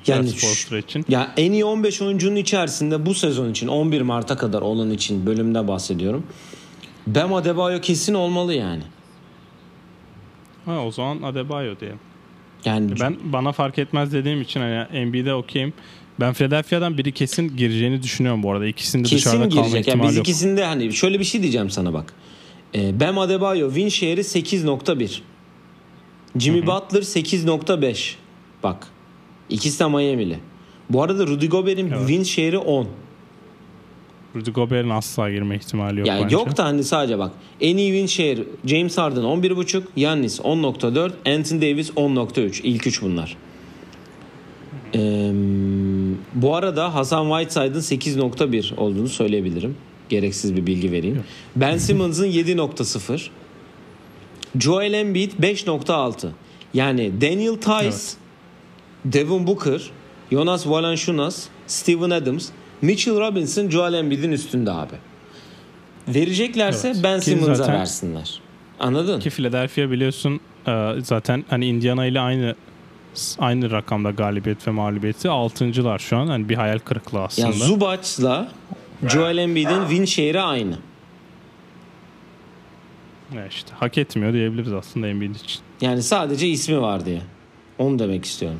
Yani 0.07 0.29
şu- 0.33 0.77
için. 0.77 1.05
Ya 1.09 1.31
en 1.37 1.51
iyi 1.51 1.65
15 1.65 2.01
oyuncunun 2.01 2.35
içerisinde 2.35 3.05
bu 3.05 3.13
sezon 3.13 3.51
için 3.51 3.67
11 3.67 4.01
Mart'a 4.01 4.37
kadar 4.37 4.61
olan 4.61 4.91
için 4.91 5.25
bölümde 5.25 5.67
bahsediyorum. 5.67 6.23
Bam 7.07 7.33
Adebayo 7.33 7.81
kesin 7.81 8.13
olmalı 8.13 8.53
yani. 8.53 8.83
Ha, 10.65 10.79
o 10.85 10.91
zaman 10.91 11.21
Adebayo 11.21 11.79
diyelim. 11.79 11.99
Yani 12.65 12.91
Ben 12.99 13.17
bana 13.23 13.51
fark 13.51 13.79
etmez 13.79 14.13
dediğim 14.13 14.41
için 14.41 14.59
hani 14.59 15.05
NBA'de 15.05 15.33
okeyim. 15.33 15.73
Ben 16.19 16.33
Philadelphia'dan 16.33 16.97
biri 16.97 17.11
kesin 17.11 17.57
gireceğini 17.57 18.03
düşünüyorum 18.03 18.43
bu 18.43 18.51
arada. 18.51 18.67
İkisinde 18.67 19.03
dışarıda 19.03 19.43
kesin 19.43 19.55
kalma 19.61 19.67
girecek. 19.67 19.87
Ya 19.87 19.93
ihtimali 19.93 20.09
biz 20.09 20.17
yok. 20.17 20.27
ikisinde 20.27 20.65
hani 20.65 20.93
şöyle 20.93 21.19
bir 21.19 21.23
şey 21.23 21.41
diyeceğim 21.41 21.69
sana 21.69 21.93
bak. 21.93 22.13
Ee, 22.75 22.99
Bam 22.99 23.17
Adebayo 23.19 23.67
win 23.73 23.89
share'i 23.89 24.19
8.1. 24.23 25.19
Jimmy 26.39 26.61
Butler 26.67 27.01
8.5. 27.01 28.13
Bak. 28.63 28.87
İkisi 29.49 29.79
de 29.79 29.87
Miami'li. 29.87 30.39
Bu 30.89 31.03
arada 31.03 31.27
Rudy 31.27 31.47
Gobert'in 31.47 31.91
Evet. 31.91 31.99
win 32.07 32.23
share'i 32.23 32.57
10. 32.57 32.87
Rudy 34.39 34.51
Gobert'in 34.51 34.89
asla 34.89 35.31
girme 35.31 35.55
ihtimali 35.55 35.99
yok 35.99 36.07
Ya 36.07 36.19
bence. 36.23 36.35
yok 36.35 36.57
da 36.57 36.65
hani 36.65 36.83
sadece 36.83 37.19
bak. 37.19 37.31
En 37.61 37.77
iyi 37.77 37.91
win 37.91 38.05
share 38.07 38.43
James 38.65 38.97
Harden 38.97 39.21
11.5, 39.23 39.81
Giannis 39.95 40.39
10.4, 40.39 41.35
Anthony 41.37 41.61
Davis 41.61 41.89
10.3. 41.89 42.61
İlk 42.63 42.87
üç 42.87 43.01
bunlar. 43.01 43.37
Ee, 44.95 45.31
bu 46.33 46.55
arada 46.55 46.95
Hasan 46.95 47.29
Whiteside'ın 47.41 47.81
8.1 48.21 48.75
olduğunu 48.75 49.07
söyleyebilirim. 49.09 49.77
Gereksiz 50.09 50.55
bir 50.55 50.65
bilgi 50.65 50.91
vereyim. 50.91 51.23
Ben 51.55 51.77
Simmons'ın 51.77 52.25
7.0. 52.27 53.27
Joel 54.59 54.93
Embiid 54.93 55.31
5.6. 55.31 56.27
Yani 56.73 57.11
Daniel 57.21 57.55
Tice, 57.55 57.73
Evet. 57.83 58.17
Devin 59.05 59.47
Booker, 59.47 59.81
Jonas 60.31 60.67
Valanciunas, 60.67 61.45
Steven 61.67 62.09
Adams, 62.09 62.49
Mitchell 62.81 63.19
Robinson 63.19 63.69
Joel 63.69 63.93
Embiid'in 63.93 64.31
üstünde 64.31 64.71
abi. 64.71 64.95
Vereceklerse 66.07 66.87
Evet. 66.87 66.99
Ben 67.03 67.19
Simmons'a 67.19 67.55
zaten- 67.55 67.75
versinler. 67.75 68.41
Anladın? 68.79 69.19
Ki 69.19 69.29
Philadelphia 69.29 69.91
biliyorsun 69.91 70.39
e, 70.67 70.93
zaten 71.03 71.45
hani 71.49 71.65
Indiana 71.65 72.05
ile 72.05 72.19
aynı 72.19 72.55
aynı 73.39 73.71
rakamda 73.71 74.11
galibiyet 74.11 74.67
ve 74.67 74.71
mağlubiyeti. 74.71 75.29
Altıncılar 75.29 75.99
şu 75.99 76.17
an. 76.17 76.27
Hani 76.27 76.49
bir 76.49 76.55
hayal 76.55 76.79
kırıklığı 76.79 77.21
aslında. 77.23 77.47
Ya 77.47 77.53
Zubac'la 77.53 78.51
Joel 79.07 79.37
Embiid'in 79.37 79.81
win 79.89 80.05
share'i 80.05 80.41
aynı. 80.41 80.77
Ya 83.35 83.47
işte 83.47 83.71
hak 83.73 83.97
etmiyor 83.97 84.33
diyebiliriz 84.33 84.73
aslında 84.73 85.07
Embiid 85.07 85.35
için. 85.35 85.61
Yani 85.81 86.03
sadece 86.03 86.47
ismi 86.47 86.81
var 86.81 87.05
diye. 87.05 87.21
Onu 87.77 87.99
demek 87.99 88.25
istiyorum. 88.25 88.59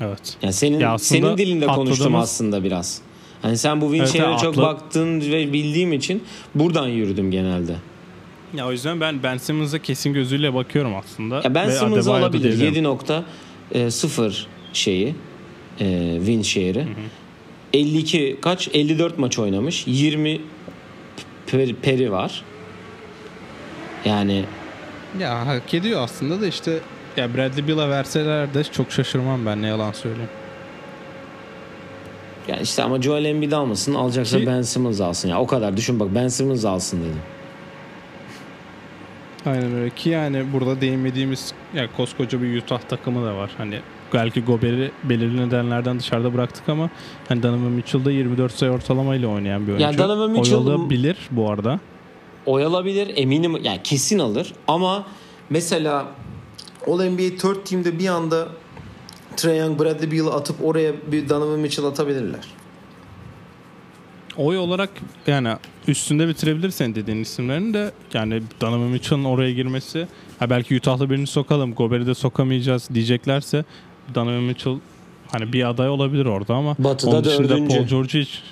Evet. 0.00 0.36
Yani 0.42 0.52
senin 0.52 0.78
Ya 0.80 0.98
senin 0.98 1.38
dilinde 1.38 1.66
konuştum 1.66 2.06
atladığımız- 2.14 2.22
aslında 2.22 2.64
biraz. 2.64 3.00
Hani 3.42 3.58
sen 3.58 3.80
bu 3.80 3.84
win 3.84 3.98
Evet, 4.28 4.40
çok 4.40 4.54
atla- 4.54 4.62
baktın 4.62 5.20
ve 5.20 5.52
bildiğim 5.52 5.92
için 5.92 6.22
buradan 6.54 6.88
yürüdüm 6.88 7.30
genelde. 7.30 7.74
Ya 8.54 8.66
o 8.66 8.72
yüzden 8.72 9.00
ben 9.00 9.22
Ben 9.22 9.36
Simmons'a 9.36 9.78
kesin 9.78 10.12
gözüyle 10.12 10.54
bakıyorum 10.54 10.96
aslında. 10.96 11.40
Ya 11.44 11.54
ben 11.54 11.68
alabilir. 12.24 12.42
diyebilirim. 12.42 12.84
7.0 13.72 14.46
şeyi 14.72 15.14
e, 15.80 16.14
win 16.18 16.42
share'i. 16.42 16.86
52 17.72 18.36
kaç? 18.42 18.68
54 18.74 19.18
maç 19.18 19.38
oynamış. 19.38 19.84
20 19.86 20.40
per- 21.46 21.74
peri 21.74 22.12
var. 22.12 22.42
Yani 24.04 24.44
Ya 25.20 25.46
hak 25.46 25.74
ediyor 25.74 26.00
aslında 26.02 26.40
da 26.40 26.46
işte 26.46 26.78
ya 27.18 27.34
Bradley 27.34 27.68
Beal'a 27.68 27.90
verseler 27.90 28.54
de 28.54 28.64
çok 28.64 28.92
şaşırmam 28.92 29.46
ben 29.46 29.62
ne 29.62 29.66
yalan 29.66 29.92
söyleyeyim. 29.92 30.30
yani 32.48 32.62
işte 32.62 32.82
ama 32.82 33.02
Joel 33.02 33.24
Embiid 33.24 33.52
almasın. 33.52 33.94
Alacaksa 33.94 34.38
Ki- 34.38 34.46
Ben 34.46 34.62
Simmons 34.62 35.00
alsın. 35.00 35.28
Ya 35.28 35.40
o 35.40 35.46
kadar 35.46 35.76
düşün 35.76 36.00
bak 36.00 36.08
Ben 36.14 36.28
Simmons 36.28 36.64
alsın 36.64 37.00
dedim. 37.00 37.20
Aynen 39.46 39.74
öyle 39.74 39.90
ki 39.90 40.08
yani 40.10 40.44
burada 40.52 40.80
değinmediğimiz 40.80 41.52
ya 41.74 41.88
koskoca 41.96 42.42
bir 42.42 42.62
Utah 42.62 42.78
takımı 42.80 43.26
da 43.26 43.36
var. 43.36 43.50
Hani 43.58 43.78
belki 44.14 44.42
Gober'i 44.42 44.90
belirli 45.04 45.46
nedenlerden 45.46 45.98
dışarıda 45.98 46.34
bıraktık 46.34 46.68
ama 46.68 46.90
hani 47.28 47.42
Donovan 47.42 47.60
Mitchell 47.72 48.04
da 48.04 48.10
24 48.10 48.52
sayı 48.52 48.72
ortalamayla 48.72 49.28
oynayan 49.28 49.62
bir 49.66 49.72
oyuncu. 49.72 49.84
Ya 49.84 49.98
Donovan 49.98 50.30
Mitchell- 50.36 50.66
Oyalabilir 50.68 51.16
bu 51.30 51.50
arada. 51.50 51.80
Oyalabilir 52.46 53.12
eminim 53.16 53.56
yani 53.64 53.80
kesin 53.84 54.18
alır 54.18 54.52
ama 54.68 55.06
mesela 55.50 56.06
All 56.86 57.04
NBA 57.10 57.36
Third 57.36 57.64
Team'de 57.64 57.98
bir 57.98 58.08
anda 58.08 58.48
Trae 59.36 59.56
Young, 59.56 59.80
Bradley 59.80 60.10
Beal'ı 60.12 60.34
atıp 60.34 60.56
oraya 60.64 60.92
bir 61.12 61.28
Donovan 61.28 61.60
Mitchell 61.60 61.84
atabilirler. 61.86 62.40
Oy 64.36 64.58
olarak 64.58 64.90
yani 65.26 65.48
üstünde 65.88 66.28
bitirebilir 66.28 66.70
senin 66.70 66.94
dediğin 66.94 67.18
isimlerin 67.22 67.74
de 67.74 67.90
yani 68.14 68.42
Donovan 68.60 68.80
Mitchell'ın 68.90 69.24
oraya 69.24 69.52
girmesi 69.52 70.08
ha 70.38 70.50
belki 70.50 70.76
Utah'lı 70.76 71.10
birini 71.10 71.26
sokalım 71.26 71.74
Gober'i 71.74 72.06
de 72.06 72.14
sokamayacağız 72.14 72.88
diyeceklerse 72.94 73.64
Donovan 74.14 74.42
Mitchell 74.42 74.76
hani 75.32 75.52
bir 75.52 75.68
aday 75.68 75.88
olabilir 75.88 76.26
orada 76.26 76.54
ama 76.54 76.76
Batı'da 76.78 77.10
onun 77.10 77.24
dışında 77.24 77.48
dördüncü. 77.48 77.76
Paul 77.76 77.86
George'u 77.86 78.20
hiç 78.20 78.42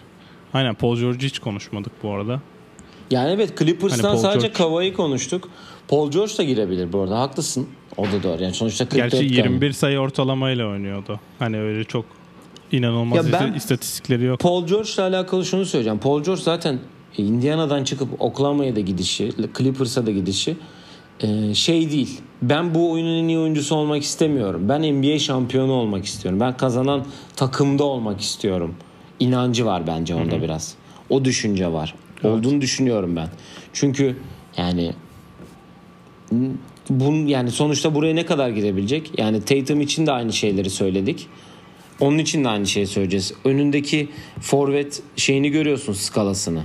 aynen 0.54 0.74
Paul 0.74 0.96
George'u 0.96 1.26
hiç 1.28 1.38
konuşmadık 1.38 1.92
bu 2.02 2.10
arada. 2.12 2.40
Yani 3.10 3.30
evet 3.30 3.58
Clippers'tan 3.58 4.08
Hani 4.08 4.18
sadece 4.18 4.46
George- 4.46 4.52
Kavai'yi 4.52 4.94
konuştuk. 4.94 5.48
Paul 5.88 6.10
George 6.10 6.38
da 6.38 6.42
girebilir 6.42 6.92
bu 6.92 7.00
arada. 7.00 7.20
Haklısın. 7.20 7.66
O 7.96 8.04
da 8.04 8.22
doğru. 8.22 8.42
Yani 8.42 8.54
sonuçta 8.54 8.88
44 8.88 9.10
Gerçi 9.10 9.34
gram. 9.34 9.44
21 9.44 9.72
sayı 9.72 9.98
ortalamayla 9.98 10.66
oynuyordu. 10.66 11.20
Hani 11.38 11.58
öyle 11.60 11.84
çok 11.84 12.04
inanılmaz 12.72 13.32
Ya 13.32 13.40
ben- 13.40 13.54
istatistikleri 13.54 14.24
yok. 14.24 14.40
Paul 14.40 14.66
George'la 14.66 15.02
alakalı 15.02 15.44
şunu 15.44 15.66
söyleyeceğim. 15.66 15.98
Paul 15.98 16.22
George 16.22 16.42
zaten 16.42 16.78
Indiana'dan 17.18 17.84
çıkıp 17.84 18.08
Oklahoma'ya 18.18 18.76
da 18.76 18.80
gidişi, 18.80 19.32
Clippers'a 19.58 20.06
da 20.06 20.10
gidişi 20.10 20.56
e, 21.20 21.54
şey 21.54 21.90
değil. 21.90 22.20
Ben 22.42 22.74
bu 22.74 22.92
oyunun 22.92 23.16
en 23.24 23.28
iyi 23.28 23.38
oyuncusu 23.38 23.74
olmak 23.74 24.02
istemiyorum. 24.02 24.68
Ben 24.68 24.82
NBA 24.82 25.18
şampiyonu 25.18 25.72
olmak 25.72 26.04
istiyorum. 26.04 26.40
Ben 26.40 26.56
kazanan 26.56 27.04
takımda 27.36 27.84
olmak 27.84 28.20
istiyorum. 28.20 28.74
İnancı 29.20 29.66
var 29.66 29.86
bence 29.86 30.14
onda 30.14 30.42
biraz. 30.42 30.74
O 31.10 31.24
düşünce 31.24 31.72
var. 31.72 31.94
Olduğunu 32.24 32.60
düşünüyorum 32.60 33.16
ben. 33.16 33.28
Çünkü 33.72 34.16
yani 34.56 34.92
bun 36.90 37.26
yani 37.26 37.50
sonuçta 37.50 37.94
buraya 37.94 38.14
ne 38.14 38.26
kadar 38.26 38.48
girebilecek? 38.48 39.10
Yani 39.18 39.42
Tatum 39.42 39.80
için 39.80 40.06
de 40.06 40.12
aynı 40.12 40.32
şeyleri 40.32 40.70
söyledik. 40.70 41.26
Onun 42.00 42.18
için 42.18 42.44
de 42.44 42.48
aynı 42.48 42.66
şeyi 42.66 42.86
söyleyeceğiz. 42.86 43.34
Önündeki 43.44 44.08
forvet 44.40 45.02
şeyini 45.16 45.50
görüyorsun 45.50 45.92
skalasını. 45.92 46.62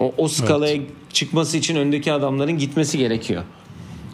O, 0.00 0.14
o 0.18 0.28
skalaya 0.28 0.80
çıkması 1.12 1.56
için 1.56 1.76
öndeki 1.76 2.12
adamların 2.12 2.58
gitmesi 2.58 2.98
gerekiyor. 2.98 3.42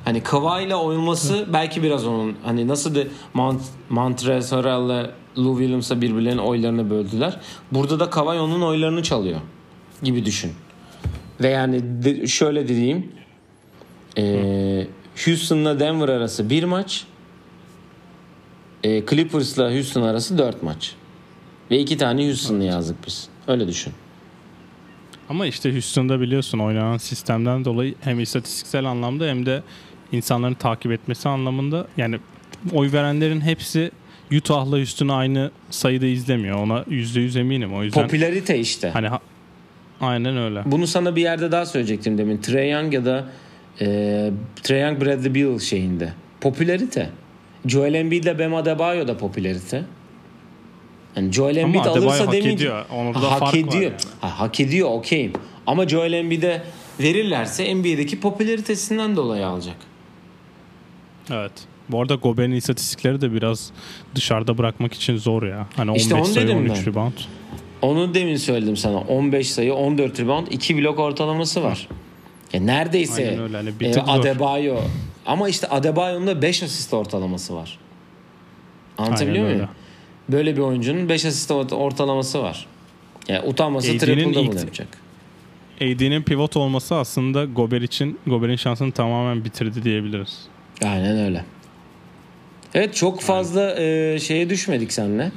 Hani 0.05 0.23
Kawhi 0.23 0.65
ile 0.65 0.75
oynaması 0.77 1.47
belki 1.53 1.83
biraz 1.83 2.07
onun 2.07 2.37
hani 2.45 2.69
nasıl 2.69 2.95
da 2.95 3.01
Mont 3.35 3.63
Montrezl 3.89 4.55
Harrell'le 4.55 5.11
Lou 5.39 5.59
Williams'a 5.59 6.01
birbirlerinin 6.01 6.43
oylarını 6.43 6.91
böldüler. 6.91 7.41
Burada 7.73 8.01
da 8.01 8.11
Kawhi 8.11 8.41
onun 8.41 8.63
oylarını 8.63 9.03
çalıyor 9.03 9.41
gibi 10.03 10.25
düşün. 10.25 10.53
Ve 11.41 11.49
yani 11.49 12.05
de- 12.05 12.27
şöyle 12.27 12.69
diyeyim. 12.69 13.13
Ee, 14.19 14.87
Houston'la 15.25 15.81
Denver 15.81 16.09
arası 16.09 16.51
bir 16.51 16.65
maç. 16.65 17.05
E, 18.85 19.07
Clippers'la 19.07 19.73
Houston 19.75 20.03
arası 20.03 20.39
4 20.39 20.63
maç. 20.63 20.93
Ve 21.71 21.79
iki 21.79 21.97
tane 21.97 22.25
Houston'lı 22.27 22.65
yazdık 22.65 22.97
biz. 23.07 23.29
Öyle 23.49 23.69
düşün. 23.69 23.93
Ama 25.29 25.47
işte 25.47 25.73
Houston'da 25.73 26.21
biliyorsun 26.21 26.59
oynanan 26.59 26.97
sistemden 26.97 27.65
dolayı 27.65 27.95
hem 28.01 28.21
istatistiksel 28.21 28.85
anlamda 28.85 29.27
hem 29.27 29.47
de 29.47 29.63
insanların 30.13 30.55
takip 30.55 30.93
etmesi 30.93 31.29
anlamında 31.29 31.87
yani 31.97 32.19
oy 32.73 32.93
verenlerin 32.93 33.41
hepsi 33.41 33.91
Utah'la 34.37 34.77
Houston'u 34.77 35.15
aynı 35.15 35.51
sayıda 35.71 36.07
izlemiyor. 36.07 36.59
Ona 36.59 36.79
%100 36.83 37.39
eminim. 37.41 37.75
O 37.75 37.83
yüzden 37.83 38.03
Popülarite 38.03 38.59
işte. 38.59 38.91
hani 38.91 39.09
ha- 39.09 39.21
aynen 40.01 40.37
öyle. 40.37 40.63
Bunu 40.67 40.87
sana 40.87 41.17
bir 41.17 41.23
yerde 41.23 41.53
daha 41.53 41.67
söyleyecektim 41.67 42.19
demin. 42.19 42.39
Trae 42.39 42.67
Young 42.69 42.95
ya 42.95 43.05
da 43.05 43.29
e, 43.81 44.31
Trae 44.63 44.79
Young 44.79 45.01
Bradley 45.05 45.35
Beal 45.35 45.59
şeyinde. 45.59 46.13
Popülarite. 46.41 47.11
Joel 47.67 47.95
Embiid 47.95 48.25
ile 48.25 48.39
Bam 48.39 48.55
Adebayo 48.55 49.09
da 49.09 49.17
popülarite. 49.19 49.83
Yani 51.17 51.33
Joel 51.33 51.57
Embiid 51.57 51.81
Ama 51.81 51.91
alırsa 51.91 52.27
hak 52.27 52.33
demin 52.33 52.49
ediyor. 52.49 52.85
Ha, 52.89 53.31
hak 53.31 53.39
fark 53.41 53.55
var 53.55 53.59
ediyor. 53.59 53.83
yani. 53.83 53.95
Ha, 54.21 54.41
hak 54.41 54.61
ediyor 54.61 54.89
okeyim. 54.91 55.33
Ama 55.67 55.89
Joel 55.89 56.13
Embiid'e 56.13 56.63
verirlerse 57.01 57.75
NBA'deki 57.75 58.21
popülaritesinden 58.21 59.17
dolayı 59.17 59.47
alacak. 59.47 59.77
Evet. 61.31 61.53
Bu 61.89 62.01
arada 62.03 62.15
Gobert'in 62.15 62.53
istatistikleri 62.53 63.21
de 63.21 63.33
biraz 63.33 63.71
dışarıda 64.15 64.59
bırakmak 64.59 64.93
için 64.95 65.17
zor 65.17 65.43
ya. 65.43 65.67
Hani 65.77 65.91
15 65.91 66.03
İşte 66.03 66.15
onu 66.15 66.25
sayı 66.25 66.47
dedim 66.49 66.59
13 66.59 66.71
ben. 66.71 66.87
rebound. 66.87 67.13
Onu 67.83 68.15
demin 68.15 68.37
söyledim 68.37 68.77
sana. 68.77 68.99
15 69.01 69.51
sayı, 69.51 69.75
14 69.75 70.21
rebound, 70.21 70.47
2 70.51 70.79
blok 70.79 70.99
ortalaması 70.99 71.63
var. 71.63 71.89
Ya 72.53 72.61
neredeyse 72.61 73.29
Aynen 73.29 73.43
öyle. 73.43 73.57
Hani 73.57 73.81
bir 73.81 73.87
e, 73.87 73.93
zor. 73.93 74.03
Adebayo. 74.07 74.77
Ama 75.27 75.49
işte 75.49 75.69
Adebayo'nun 75.69 76.27
da 76.27 76.43
5 76.43 76.63
asist 76.63 76.95
ortalaması 76.95 77.55
var. 77.57 77.79
Anlatabiliyor 78.99 79.45
Aynen 79.45 79.57
muyum? 79.57 79.71
Böyle 80.29 80.57
bir 80.57 80.61
oyuncunun 80.61 81.09
5 81.09 81.25
asist 81.25 81.51
ort- 81.51 81.75
ortalaması 81.75 82.43
var. 82.43 82.67
Yani 83.29 83.49
utanmasa 83.49 83.89
AD'nin 83.89 83.99
triple 83.99 84.25
double 84.35 84.41
ilk- 84.41 84.61
yapacak. 84.61 84.89
AD'nin 85.81 86.23
pivot 86.23 86.57
olması 86.57 86.95
aslında 86.95 87.45
Gober 87.45 87.81
için 87.83 88.19
Gober'in 88.27 88.57
şansını 88.57 88.93
tamamen 88.93 89.45
bitirdi 89.45 89.83
diyebiliriz. 89.83 90.39
Aynen 90.85 91.19
öyle. 91.19 91.45
Evet 92.75 92.95
çok 92.95 93.21
fazla 93.21 93.81
e, 93.81 94.19
şeye 94.21 94.51
düşmedik 94.51 94.93
seninle. 94.93 95.33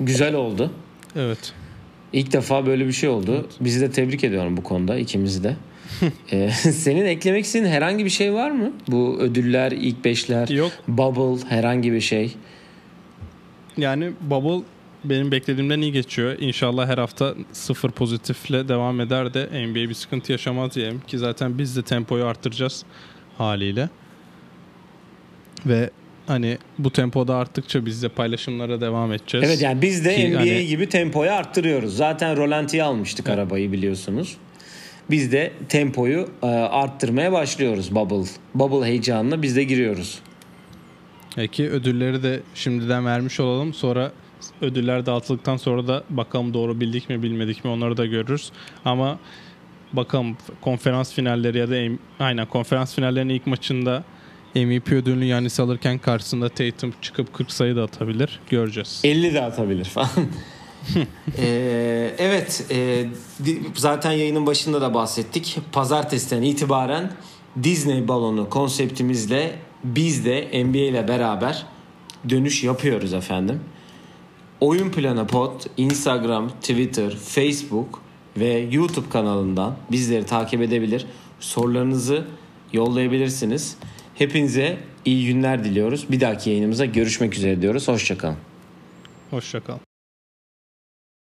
Güzel 0.00 0.34
oldu. 0.34 0.72
Evet. 1.16 1.52
İlk 2.12 2.32
defa 2.32 2.66
böyle 2.66 2.86
bir 2.86 2.92
şey 2.92 3.08
oldu. 3.08 3.48
Bizi 3.60 3.80
de 3.80 3.90
tebrik 3.90 4.24
ediyorum 4.24 4.56
bu 4.56 4.62
konuda 4.62 4.98
ikimizi 4.98 5.44
de. 5.44 5.56
Ee, 6.32 6.50
senin 6.72 7.04
eklemek 7.06 7.44
istediğin 7.44 7.72
herhangi 7.72 8.04
bir 8.04 8.10
şey 8.10 8.32
var 8.34 8.50
mı? 8.50 8.72
Bu 8.88 9.16
ödüller, 9.20 9.72
ilk 9.72 10.04
beşler, 10.04 10.48
Yok. 10.48 10.72
bubble 10.88 11.44
herhangi 11.48 11.92
bir 11.92 12.00
şey. 12.00 12.34
Yani 13.76 14.10
Bubble 14.20 14.64
benim 15.04 15.32
beklediğimden 15.32 15.80
iyi 15.80 15.92
geçiyor. 15.92 16.36
İnşallah 16.40 16.88
her 16.88 16.98
hafta 16.98 17.34
sıfır 17.52 17.90
pozitifle 17.90 18.68
devam 18.68 19.00
eder 19.00 19.34
de 19.34 19.46
NBA 19.68 19.88
bir 19.88 19.94
sıkıntı 19.94 20.32
yaşamaz 20.32 20.74
diyelim 20.74 21.00
ki 21.06 21.18
zaten 21.18 21.58
biz 21.58 21.76
de 21.76 21.82
tempoyu 21.82 22.24
arttıracağız 22.24 22.84
haliyle. 23.38 23.88
Ve 25.66 25.90
hani 26.26 26.58
bu 26.78 26.90
tempoda 26.90 27.36
arttıkça 27.36 27.86
biz 27.86 28.02
de 28.02 28.08
paylaşımlara 28.08 28.80
devam 28.80 29.12
edeceğiz. 29.12 29.46
Evet 29.48 29.62
yani 29.62 29.82
biz 29.82 30.04
de 30.04 30.16
Ki 30.16 30.30
NBA 30.30 30.38
hani- 30.38 30.66
gibi 30.66 30.88
tempoyu 30.88 31.30
arttırıyoruz. 31.32 31.96
Zaten 31.96 32.36
rolantiye 32.36 32.82
almıştık 32.82 33.28
arabayı 33.28 33.72
biliyorsunuz. 33.72 34.36
Biz 35.10 35.32
de 35.32 35.52
tempoyu 35.68 36.28
e, 36.42 36.46
arttırmaya 36.46 37.32
başlıyoruz 37.32 37.94
bubble. 37.94 38.30
Bubble 38.54 38.86
heyecanına 38.86 39.42
biz 39.42 39.56
de 39.56 39.64
giriyoruz. 39.64 40.18
Peki 41.36 41.70
ödülleri 41.70 42.22
de 42.22 42.40
şimdiden 42.54 43.06
vermiş 43.06 43.40
olalım. 43.40 43.74
Sonra 43.74 44.12
ödüller 44.60 45.06
dağıtıldıktan 45.06 45.56
sonra 45.56 45.88
da 45.88 46.04
bakalım 46.10 46.54
doğru 46.54 46.80
bildik 46.80 47.08
mi 47.08 47.22
bilmedik 47.22 47.64
mi 47.64 47.70
onları 47.70 47.96
da 47.96 48.06
görürüz. 48.06 48.52
Ama 48.84 49.18
bakalım 49.92 50.36
konferans 50.60 51.12
finalleri 51.12 51.58
ya 51.58 51.70
da 51.70 51.98
aynen 52.18 52.46
konferans 52.46 52.94
finallerinin 52.94 53.34
ilk 53.34 53.46
maçında 53.46 54.04
MVP 54.54 54.92
ödülünü 54.92 55.24
Yanis 55.24 55.60
alırken 55.60 55.98
karşısında 55.98 56.48
Tatum 56.48 56.94
çıkıp 57.02 57.34
40 57.34 57.52
sayı 57.52 57.76
da 57.76 57.82
atabilir. 57.82 58.40
Göreceğiz. 58.50 59.00
50 59.04 59.34
de 59.34 59.42
atabilir 59.42 59.84
falan. 59.84 60.08
Ee, 61.38 62.14
evet 62.18 62.64
e, 62.70 63.06
zaten 63.74 64.12
yayının 64.12 64.46
başında 64.46 64.80
da 64.80 64.94
bahsettik. 64.94 65.58
Pazartesiden 65.72 66.42
itibaren 66.42 67.12
Disney 67.62 68.08
balonu 68.08 68.50
konseptimizle 68.50 69.58
biz 69.84 70.24
de 70.24 70.64
NBA 70.64 70.78
ile 70.78 71.08
beraber 71.08 71.66
dönüş 72.28 72.64
yapıyoruz 72.64 73.14
efendim. 73.14 73.60
Oyun 74.60 74.90
Planı 74.90 75.26
Pod 75.26 75.60
Instagram, 75.76 76.48
Twitter, 76.48 77.10
Facebook 77.16 78.02
ve 78.36 78.68
YouTube 78.70 79.08
kanalından 79.08 79.76
bizleri 79.90 80.26
takip 80.26 80.62
edebilir. 80.62 81.06
Sorularınızı 81.40 82.24
yollayabilirsiniz. 82.72 83.76
Hepinize 84.14 84.78
iyi 85.04 85.26
günler 85.26 85.64
diliyoruz. 85.64 86.06
Bir 86.10 86.20
dahaki 86.20 86.50
yayınımıza 86.50 86.84
görüşmek 86.84 87.34
üzere 87.34 87.62
diyoruz. 87.62 87.88
Hoşçakalın. 87.88 88.36
Hoşçakal. 89.30 89.89